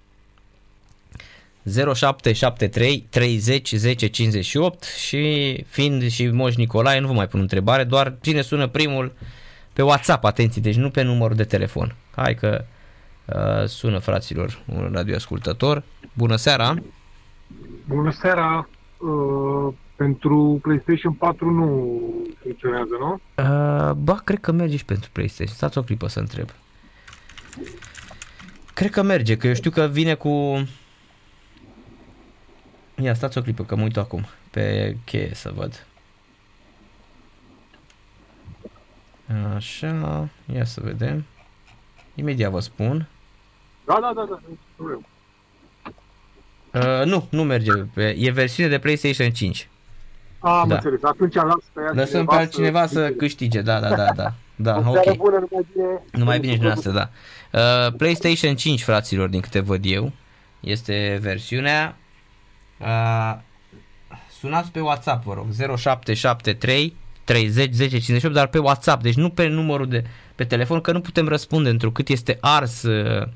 0773 1.63 3.07
30 3.09 3.71
10 3.75 4.07
58 4.07 4.83
și 4.83 5.65
fiind 5.67 6.09
și 6.09 6.27
Moș 6.27 6.55
Nicolae, 6.55 6.99
nu 6.99 7.07
vă 7.07 7.13
mai 7.13 7.27
pun 7.27 7.39
întrebare, 7.39 7.83
doar 7.83 8.15
cine 8.21 8.41
sună 8.41 8.67
primul 8.67 9.13
pe 9.73 9.81
WhatsApp, 9.81 10.23
atenție, 10.23 10.61
deci 10.61 10.75
nu 10.75 10.89
pe 10.89 11.01
numărul 11.01 11.35
de 11.35 11.43
telefon. 11.43 11.95
Hai 12.15 12.35
că 12.35 12.65
uh, 13.25 13.67
sună 13.67 13.97
fraților 13.97 14.59
un 14.65 14.89
radioascultător. 14.93 15.83
Bună 16.13 16.35
seara! 16.35 16.75
Bună 17.87 18.11
seara! 18.11 18.69
Uh, 18.97 19.73
pentru 19.99 20.59
PlayStation 20.61 21.13
4 21.13 21.51
nu 21.51 22.01
funcționează, 22.41 22.95
nu? 22.99 23.13
Uh, 23.13 23.91
ba, 23.91 24.15
cred 24.23 24.39
că 24.39 24.51
merge 24.51 24.77
și 24.77 24.85
pentru 24.85 25.09
PlayStation. 25.11 25.55
Stați 25.55 25.77
o 25.77 25.83
clipă 25.83 26.07
să 26.07 26.19
întreb. 26.19 26.49
Cred 28.73 28.91
că 28.91 29.01
merge, 29.01 29.37
că 29.37 29.47
eu 29.47 29.53
știu 29.53 29.71
că 29.71 29.87
vine 29.87 30.13
cu... 30.13 30.63
Ia, 33.01 33.13
stați 33.13 33.37
o 33.37 33.41
clipă, 33.41 33.63
că 33.63 33.75
mă 33.75 33.83
uit 33.83 33.97
acum 33.97 34.25
pe 34.51 34.95
cheie 35.05 35.31
să 35.33 35.51
văd. 35.55 35.85
Așa, 39.55 40.29
ia 40.53 40.65
să 40.65 40.81
vedem. 40.83 41.25
Imediat 42.15 42.51
vă 42.51 42.59
spun. 42.59 43.07
Da, 43.85 43.99
da, 44.01 44.13
da, 44.15 44.25
da, 44.29 44.39
nu 44.75 45.01
Uh, 46.73 47.05
nu, 47.05 47.27
nu 47.29 47.43
merge. 47.43 47.71
E 47.95 48.31
versiune 48.31 48.69
de 48.69 48.79
PlayStation 48.79 49.31
5. 49.31 49.69
Am 50.39 50.67
da. 50.67 50.75
înțeles. 50.75 51.03
Atunci 51.03 51.33
las 51.33 51.63
pe 51.73 51.81
ea 51.81 51.91
Lăsăm 51.93 52.25
pe 52.25 52.35
altcineva 52.35 52.87
să, 52.87 52.93
să 52.93 53.09
câștige. 53.09 53.61
Da, 53.61 53.79
da, 53.79 53.89
da, 53.89 54.07
da. 54.15 54.33
Da, 54.61 54.83
ok. 54.85 55.15
Bună, 55.15 55.45
numai 55.49 55.65
bine. 55.73 56.01
Numai 56.11 56.39
bine 56.39 56.51
și 56.51 56.59
dumneavoastră, 56.59 56.91
da. 56.91 57.09
Uh, 57.59 57.93
PlayStation 57.97 58.55
5, 58.55 58.83
fraților, 58.83 59.29
din 59.29 59.41
câte 59.41 59.59
văd 59.59 59.81
eu, 59.83 60.11
este 60.59 61.17
versiunea. 61.21 61.97
Uh, 62.77 63.37
sunați 64.39 64.71
pe 64.71 64.79
WhatsApp, 64.79 65.25
vă 65.25 65.33
rog, 65.33 65.45
0773 65.77 66.95
30 67.23 67.73
10 67.73 67.89
58, 67.89 68.35
dar 68.35 68.47
pe 68.47 68.57
WhatsApp, 68.57 69.01
deci 69.01 69.15
nu 69.15 69.29
pe 69.29 69.47
numărul 69.47 69.87
de 69.87 70.03
pe 70.35 70.43
telefon, 70.43 70.81
că 70.81 70.91
nu 70.91 71.01
putem 71.01 71.27
răspunde 71.27 71.69
întrucât 71.69 72.07
este 72.07 72.37
ars 72.41 72.83
uh, 72.83 73.27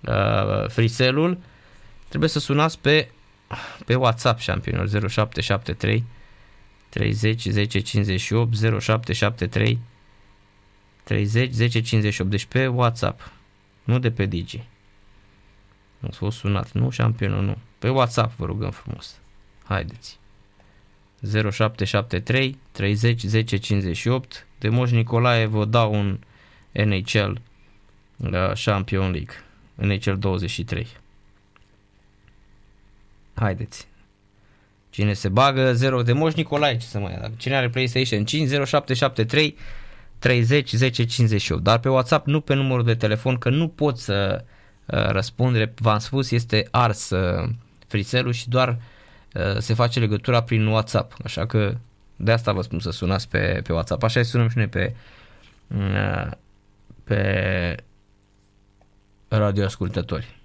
uh, 0.00 0.68
friselul. 0.68 1.38
Trebuie 2.08 2.28
să 2.30 2.38
sunați 2.38 2.78
pe 2.78 3.08
pe 3.86 3.94
WhatsApp, 3.94 4.38
șampionilor, 4.38 4.88
0773 5.08 6.04
30 6.92 7.46
10 7.48 7.80
58 7.80 8.54
0773 8.80 9.78
30 11.04 11.50
10 11.52 11.80
58. 11.80 12.30
Deci 12.30 12.44
pe 12.44 12.66
WhatsApp, 12.66 13.32
nu 13.84 13.98
de 13.98 14.10
pe 14.10 14.26
Digi. 14.26 14.62
Nu 15.98 16.10
s-a 16.10 16.30
sunat, 16.30 16.72
nu 16.72 16.90
șampionul, 16.90 17.44
nu. 17.44 17.58
Pe 17.78 17.88
WhatsApp 17.88 18.36
vă 18.36 18.46
rugăm 18.46 18.70
frumos. 18.70 19.20
Haideți. 19.64 20.18
0773 21.50 22.58
30 22.72 23.20
10 23.20 23.56
58. 23.56 24.46
De 24.58 24.68
Moș 24.68 24.90
Nicolae 24.90 25.46
vă 25.46 25.64
dau 25.64 25.94
un 25.94 26.18
NHL 26.72 27.40
la 28.16 28.52
Champion 28.64 29.10
League. 29.10 29.34
NHL 29.74 30.12
23. 30.18 30.86
Haideți. 33.34 33.91
Cine 34.92 35.12
se 35.12 35.28
bagă, 35.28 35.72
0 35.72 36.02
de 36.02 36.12
Moș 36.12 36.34
Nicolae, 36.34 36.76
ce 36.76 36.86
să 36.86 36.98
mai 36.98 37.12
ia. 37.12 37.30
Cine 37.36 37.56
are 37.56 37.68
PlayStation 37.68 38.24
5, 38.24 38.48
0773 38.48 39.56
30 40.18 40.70
10 40.70 41.04
58. 41.04 41.62
Dar 41.62 41.78
pe 41.78 41.88
WhatsApp, 41.88 42.26
nu 42.26 42.40
pe 42.40 42.54
numărul 42.54 42.84
de 42.84 42.94
telefon, 42.94 43.38
că 43.38 43.50
nu 43.50 43.68
pot 43.68 43.98
să 43.98 44.44
uh, 44.86 45.08
răspund. 45.08 45.72
V-am 45.74 45.98
spus, 45.98 46.30
este 46.30 46.68
ars 46.70 47.10
uh, 47.10 47.48
friselul 47.86 48.32
și 48.32 48.48
doar 48.48 48.80
uh, 49.34 49.58
se 49.58 49.74
face 49.74 49.98
legătura 49.98 50.42
prin 50.42 50.66
WhatsApp. 50.66 51.14
Așa 51.24 51.46
că 51.46 51.76
De 52.16 52.32
asta 52.32 52.52
vă 52.52 52.62
spun 52.62 52.80
să 52.80 52.90
sunați 52.90 53.28
pe, 53.28 53.60
pe 53.64 53.72
WhatsApp. 53.72 54.02
Așa 54.02 54.22
sunăm 54.22 54.48
și 54.48 54.56
noi 54.56 54.68
pe, 54.68 54.94
uh, 55.68 56.30
pe 57.04 57.76
radioascultători. 59.28 60.41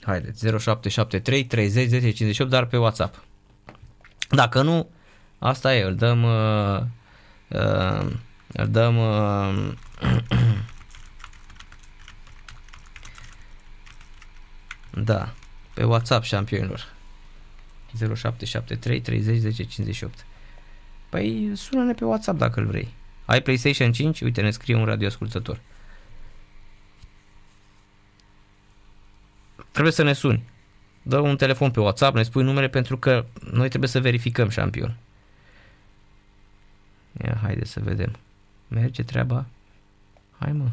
Haideți, 0.00 0.46
0773 0.46 1.44
30 1.44 1.88
10 1.88 2.10
58, 2.10 2.50
dar 2.50 2.66
pe 2.66 2.76
WhatsApp. 2.76 3.24
Dacă 4.28 4.62
nu, 4.62 4.88
asta 5.38 5.74
e, 5.74 5.82
îl 5.82 5.94
dăm, 5.94 6.22
uh, 6.22 6.80
uh, 7.48 8.12
îl 8.52 8.68
dăm 8.68 8.96
uh, 8.96 9.72
da, 15.04 15.34
pe 15.74 15.84
WhatsApp 15.84 16.24
șampionilor. 16.24 16.98
0773 17.98 19.00
30 19.00 19.36
10 19.36 19.64
58. 19.64 20.26
Păi 21.08 21.52
sună-ne 21.54 21.92
pe 21.92 22.04
WhatsApp 22.04 22.38
dacă 22.38 22.60
îl 22.60 22.66
vrei. 22.66 22.94
Ai 23.24 23.42
PlayStation 23.42 23.92
5? 23.92 24.20
Uite, 24.20 24.40
ne 24.40 24.50
scrie 24.50 24.76
un 24.76 24.84
radioascultător. 24.84 25.60
Trebuie 29.70 29.92
să 29.92 30.02
ne 30.02 30.12
suni. 30.12 30.48
Dă 31.02 31.18
un 31.18 31.36
telefon 31.36 31.70
pe 31.70 31.80
WhatsApp, 31.80 32.16
ne 32.16 32.22
spui 32.22 32.42
numele 32.42 32.68
pentru 32.68 32.98
că 32.98 33.24
noi 33.50 33.68
trebuie 33.68 33.90
să 33.90 34.00
verificăm 34.00 34.48
șampion. 34.48 34.96
Ia, 37.24 37.38
haide 37.42 37.64
să 37.64 37.80
vedem. 37.80 38.16
Merge 38.68 39.02
treaba? 39.02 39.46
Hai 40.38 40.52
mă. 40.52 40.70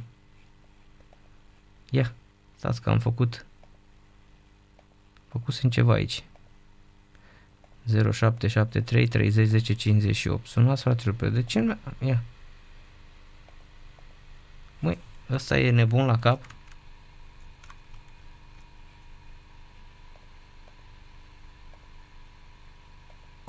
Ia, 1.90 2.14
stați 2.56 2.82
că 2.82 2.90
am 2.90 3.00
făcut 3.00 3.46
făcusem 5.28 5.70
ceva 5.70 5.94
aici. 5.94 6.24
0773 7.86 9.08
30 9.08 9.48
10 9.48 9.74
58. 9.74 10.48
Sunați 10.48 10.82
fratele 10.82 11.14
pe 11.14 11.30
de 11.30 11.44
ce? 11.44 11.78
Ia. 12.06 12.24
Măi, 14.80 14.98
ăsta 15.30 15.60
e 15.60 15.72
nebun 15.72 16.06
la 16.06 16.20
cap? 16.20 16.57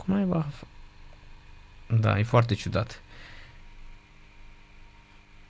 Cum 0.09 0.17
ai 0.17 0.25
va... 0.25 0.47
Da, 2.01 2.19
e 2.19 2.23
foarte 2.23 2.55
ciudat. 2.55 3.03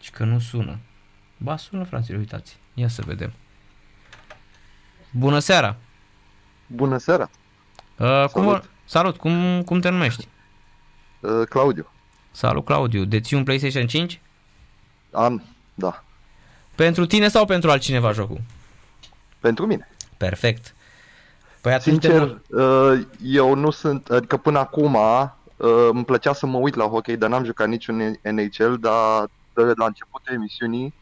Și 0.00 0.10
că 0.10 0.24
nu 0.24 0.38
sună. 0.38 0.78
Ba, 1.36 1.56
sună, 1.56 1.84
fraților, 1.84 2.18
uitați. 2.18 2.56
Ia 2.74 2.88
să 2.88 3.02
vedem. 3.06 3.32
Bună 5.10 5.38
seara! 5.38 5.76
Bună 6.66 6.96
seara! 6.96 7.30
Uh, 7.96 8.24
cum, 8.32 8.42
Salut! 8.42 8.70
Salut, 8.84 9.16
cum, 9.16 9.62
cum 9.62 9.80
te 9.80 9.88
numești? 9.88 10.28
Uh, 11.20 11.46
Claudiu. 11.48 11.90
Salut, 12.30 12.64
Claudiu. 12.64 13.04
Deții 13.04 13.36
un 13.36 13.44
PlayStation 13.44 13.86
5? 13.86 14.20
Am, 15.12 15.42
da. 15.74 16.04
Pentru 16.74 17.06
tine 17.06 17.28
sau 17.28 17.44
pentru 17.44 17.70
altcineva 17.70 18.12
jocul? 18.12 18.40
Pentru 19.38 19.66
mine. 19.66 19.88
Perfect. 20.16 20.74
Păi 21.60 21.72
atunci 21.72 22.02
Sincer, 22.02 22.40
uh, 22.48 23.00
eu 23.24 23.54
nu 23.54 23.70
sunt, 23.70 24.08
adică 24.08 24.36
până 24.36 24.58
acum 24.58 24.94
uh, 24.94 25.88
îmi 25.92 26.04
plăcea 26.04 26.32
să 26.32 26.46
mă 26.46 26.58
uit 26.58 26.74
la 26.74 26.84
hockey, 26.84 27.16
dar 27.16 27.30
n-am 27.30 27.44
jucat 27.44 27.68
niciun 27.68 28.18
NHL, 28.22 28.74
dar 28.80 29.28
de 29.54 29.72
la 29.76 29.86
începutul 29.86 30.34
emisiunii 30.34 30.94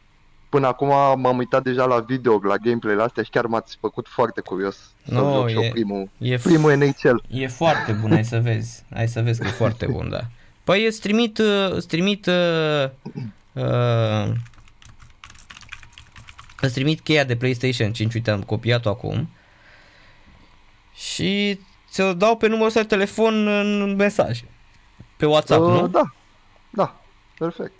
până 0.49 0.67
acum 0.67 0.87
m-am 1.21 1.37
uitat 1.37 1.63
deja 1.63 1.85
la 1.85 1.99
video, 1.99 2.39
la 2.43 2.55
gameplay-le 2.55 3.01
astea 3.01 3.23
și 3.23 3.29
chiar 3.29 3.45
m-ați 3.45 3.77
făcut 3.79 4.07
foarte 4.07 4.41
curios 4.41 4.77
no, 5.03 5.47
să 5.47 5.53
joc 5.53 5.63
e, 5.63 5.69
primul, 5.69 6.09
e 6.17 6.37
primul 6.37 6.75
NHL. 6.75 7.23
E 7.29 7.47
foarte 7.47 7.91
bun, 7.91 8.11
ai 8.11 8.25
să 8.25 8.39
vezi. 8.39 8.83
Ai 8.93 9.07
să 9.07 9.21
vezi 9.21 9.41
că 9.41 9.47
e 9.47 9.51
foarte 9.51 9.85
bun, 9.95 10.09
da. 10.09 10.21
Păi 10.63 10.85
îți 10.85 10.99
trimit, 10.99 11.41
îți 11.69 11.87
trimit 11.87 12.25
uh, 12.25 12.89
uh, 13.53 14.31
îți 16.61 16.73
trimit 16.73 16.99
cheia 16.99 17.23
de 17.23 17.35
PlayStation 17.35 17.91
5, 17.91 18.13
uite 18.13 18.31
am 18.31 18.41
copiat-o 18.41 18.89
acum 18.89 19.29
și 20.97 21.59
ți-o 21.89 22.13
dau 22.13 22.37
pe 22.37 22.47
numărul 22.47 22.67
ăsta 22.67 22.81
de 22.81 22.87
telefon 22.87 23.47
în 23.47 23.95
mesaj. 23.95 24.43
Pe 25.17 25.25
WhatsApp, 25.25 25.61
uh, 25.61 25.67
nu? 25.67 25.87
Da, 25.87 26.13
da, 26.69 26.95
perfect. 27.37 27.73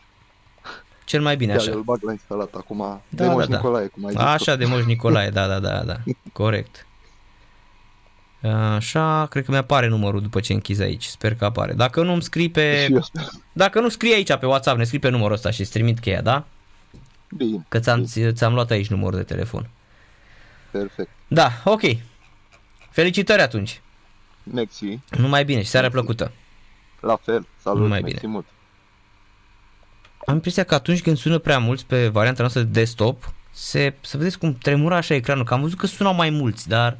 Cel 1.03 1.21
mai 1.21 1.37
bine 1.37 1.53
așa. 1.53 1.71
îl 1.71 1.81
bag 1.81 2.03
la 2.03 2.11
instalat 2.11 2.53
acum. 2.53 3.01
Da, 3.09 3.23
de 3.23 3.29
Moș 3.29 3.45
da, 3.45 3.51
da. 3.51 3.55
Nicolae, 3.55 3.87
cum 3.87 4.05
ai 4.05 4.11
zis 4.11 4.19
Așa, 4.19 4.55
de 4.55 4.65
Moș 4.65 4.85
Nicolae, 4.85 5.29
da, 5.29 5.47
da, 5.47 5.59
da, 5.59 5.83
da. 5.83 5.95
Corect. 6.33 6.87
Așa, 8.75 9.25
cred 9.29 9.45
că 9.45 9.51
mi-apare 9.51 9.87
numărul 9.87 10.21
după 10.21 10.39
ce 10.39 10.53
închizi 10.53 10.81
aici. 10.81 11.05
Sper 11.05 11.35
că 11.35 11.45
apare. 11.45 11.73
Dacă 11.73 12.03
nu 12.03 12.11
îmi 12.11 12.21
scrii 12.21 12.49
pe... 12.49 12.87
Dacă 13.53 13.79
nu 13.79 13.89
scrii 13.89 14.13
aici 14.13 14.35
pe 14.35 14.45
WhatsApp, 14.45 14.77
ne 14.77 14.83
scrii 14.83 14.99
pe 14.99 15.09
numărul 15.09 15.33
ăsta 15.33 15.51
și 15.51 15.61
îți 15.61 15.71
trimit 15.71 15.99
cheia, 15.99 16.21
da? 16.21 16.45
Bine. 17.29 17.65
Că 17.69 17.79
ți-am, 17.79 18.05
ți-am 18.31 18.53
luat 18.53 18.69
aici 18.69 18.87
numărul 18.87 19.17
de 19.17 19.23
telefon. 19.23 19.69
Perfect. 20.71 21.09
Da, 21.27 21.51
ok. 21.63 21.81
Felicitări 22.97 23.41
atunci. 23.41 23.81
Mersi. 24.43 24.99
Numai 25.09 25.45
bine 25.45 25.61
și 25.61 25.69
seara 25.69 25.89
plăcută. 25.89 26.31
La 26.99 27.15
fel. 27.15 27.47
Salut. 27.61 27.81
Numai 27.81 28.01
bine. 28.01 28.19
Mult 28.23 28.45
am 30.25 30.33
impresia 30.33 30.63
că 30.63 30.75
atunci 30.75 31.01
când 31.01 31.17
sună 31.17 31.37
prea 31.37 31.59
mulți 31.59 31.85
pe 31.85 32.07
varianta 32.07 32.41
noastră 32.41 32.61
de 32.61 32.79
desktop, 32.79 33.33
se, 33.51 33.95
să 34.01 34.17
vedeți 34.17 34.37
cum 34.37 34.53
tremura 34.53 34.95
așa 34.95 35.13
ecranul, 35.13 35.43
că 35.43 35.53
am 35.53 35.61
văzut 35.61 35.77
că 35.77 35.85
sunau 35.85 36.13
mai 36.13 36.29
mulți, 36.29 36.67
dar... 36.67 36.97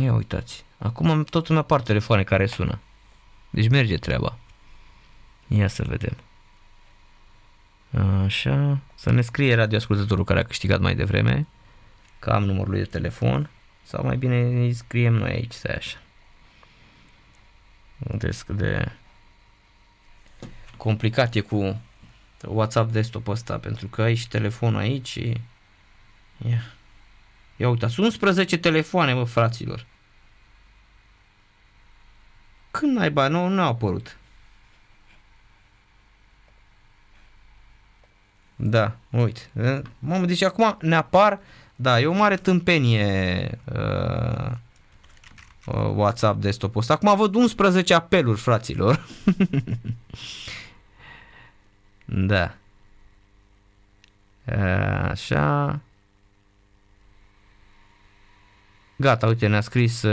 Ia 0.00 0.12
uitați, 0.12 0.64
acum 0.78 1.24
tot 1.24 1.48
îmi 1.48 1.58
apar 1.58 1.80
telefoane 1.80 2.22
care 2.22 2.46
sună. 2.46 2.80
Deci 3.50 3.68
merge 3.68 3.96
treaba. 3.96 4.38
Ia 5.46 5.68
să 5.68 5.84
vedem. 5.86 6.16
Așa, 8.24 8.78
să 8.94 9.10
ne 9.10 9.20
scrie 9.20 9.54
radioascultătorul 9.54 10.24
care 10.24 10.40
a 10.40 10.44
câștigat 10.44 10.80
mai 10.80 10.94
devreme, 10.94 11.46
că 12.20 12.30
am 12.30 12.44
numărul 12.44 12.70
lui 12.70 12.78
de 12.78 12.86
telefon, 12.86 13.50
sau 13.82 14.04
mai 14.04 14.16
bine 14.16 14.40
îi 14.40 14.72
scriem 14.72 15.14
noi 15.14 15.30
aici, 15.30 15.52
să 15.52 15.74
așa. 15.76 15.98
Vedeți 17.98 18.52
de 18.52 18.92
complicat 20.76 21.34
e 21.34 21.40
cu 21.40 21.80
WhatsApp 22.46 22.92
desktop 22.92 23.28
ăsta, 23.28 23.58
pentru 23.58 23.86
că 23.86 24.02
ai 24.02 24.14
și 24.14 24.28
telefonul 24.28 24.80
aici 24.80 25.08
și... 25.08 25.40
Ia, 26.48 26.62
Ia 27.56 27.68
uitați, 27.68 28.00
11 28.00 28.58
telefoane, 28.58 29.12
mă, 29.12 29.24
fraților. 29.24 29.86
Când 32.70 32.96
naiba, 32.96 33.28
nu, 33.28 33.48
nu 33.48 33.62
au 33.62 33.68
apărut. 33.68 34.18
Da, 38.56 38.96
uite. 39.10 39.40
Mamă, 39.98 40.26
deci 40.26 40.42
acum 40.42 40.76
ne 40.80 40.94
apar, 40.94 41.40
da, 41.80 42.00
e 42.00 42.06
o 42.06 42.12
mare 42.12 42.36
tâmpenie 42.36 43.58
uh, 43.72 44.52
uh, 45.66 45.92
WhatsApp 45.94 46.40
desktop 46.40 46.76
ăsta. 46.76 46.92
Acum 46.92 47.16
văd 47.16 47.34
11 47.34 47.94
apeluri, 47.94 48.40
fraților. 48.40 49.00
Da. 52.12 52.54
Așa. 55.08 55.80
Gata, 58.96 59.26
uite, 59.26 59.46
ne-a 59.46 59.60
scris 59.60 60.04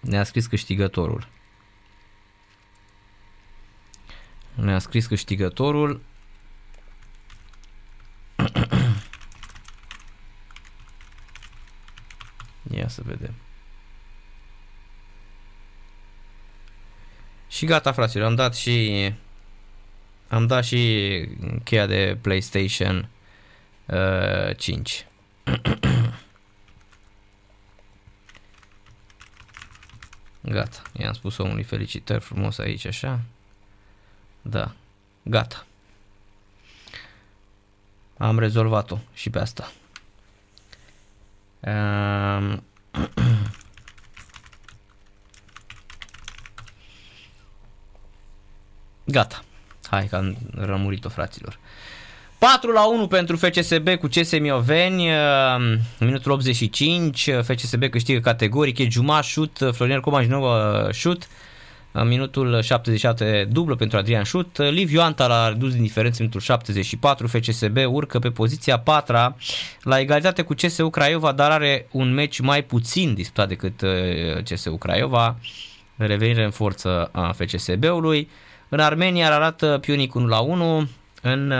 ne-a 0.00 0.24
scris 0.24 0.46
câștigătorul. 0.46 1.28
Ne-a 4.54 4.78
scris 4.78 5.06
câștigătorul. 5.06 6.00
Ia 12.80 12.88
să 12.88 13.02
vedem. 13.04 13.34
Și 17.48 17.66
gata, 17.66 17.92
fraților, 17.92 18.26
am 18.26 18.34
dat 18.34 18.54
și 18.54 19.14
am 20.28 20.46
dat 20.46 20.64
și 20.64 21.28
cheia 21.64 21.86
de 21.86 22.18
PlayStation 22.20 23.08
uh, 23.86 24.56
5. 24.56 25.06
Gata, 30.40 30.82
i-am 30.92 31.12
spus 31.12 31.36
omului 31.38 31.62
felicitări 31.62 32.20
frumos 32.20 32.58
aici, 32.58 32.86
așa. 32.86 33.20
Da, 34.42 34.72
gata. 35.22 35.66
Am 38.16 38.38
rezolvat-o 38.38 38.98
și 39.14 39.30
pe 39.30 39.38
asta. 39.38 39.72
Um, 41.60 42.62
Gata. 49.04 49.44
Hai 49.90 50.06
că 50.06 50.16
am 50.16 50.36
rămurit-o, 50.54 51.08
fraților. 51.08 51.58
4 52.38 52.72
la 52.72 52.88
1 52.88 53.06
pentru 53.06 53.36
FCSB 53.36 53.88
cu 53.88 54.06
CS 54.06 54.38
Mioveni, 54.38 55.08
minutul 55.98 56.32
85, 56.32 57.30
FCSB 57.42 57.84
câștigă 57.88 58.20
categoric, 58.20 58.78
e 58.78 58.88
Juma 58.88 59.20
șut, 59.20 59.58
Florin 59.72 60.00
Coman 60.00 60.26
nou 60.26 60.46
șut, 60.92 61.28
minutul 61.92 62.62
77 62.62 63.48
dublă 63.52 63.74
pentru 63.74 63.98
Adrian 63.98 64.22
Șut, 64.22 64.58
Liviu 64.58 65.00
Anta 65.00 65.26
l-a 65.26 65.48
redus 65.48 65.72
din 65.72 65.82
diferență 65.82 66.16
minutul 66.18 66.40
74, 66.40 67.26
FCSB 67.26 67.76
urcă 67.86 68.18
pe 68.18 68.30
poziția 68.30 68.78
4 68.78 69.36
la 69.82 69.98
egalitate 69.98 70.42
cu 70.42 70.54
CSU 70.54 70.90
Craiova, 70.90 71.32
dar 71.32 71.50
are 71.50 71.86
un 71.90 72.14
meci 72.14 72.40
mai 72.40 72.62
puțin 72.62 73.14
disputat 73.14 73.48
decât 73.48 73.82
CSU 74.44 74.76
Craiova, 74.76 75.36
revenire 75.96 76.44
în 76.44 76.50
forță 76.50 77.08
a 77.12 77.32
FCSB-ului. 77.32 78.28
În 78.68 78.80
Armenia 78.80 79.34
arată 79.34 79.78
Pionic 79.80 80.14
1 80.14 80.26
la 80.26 80.38
1, 80.38 80.88
în 81.22 81.52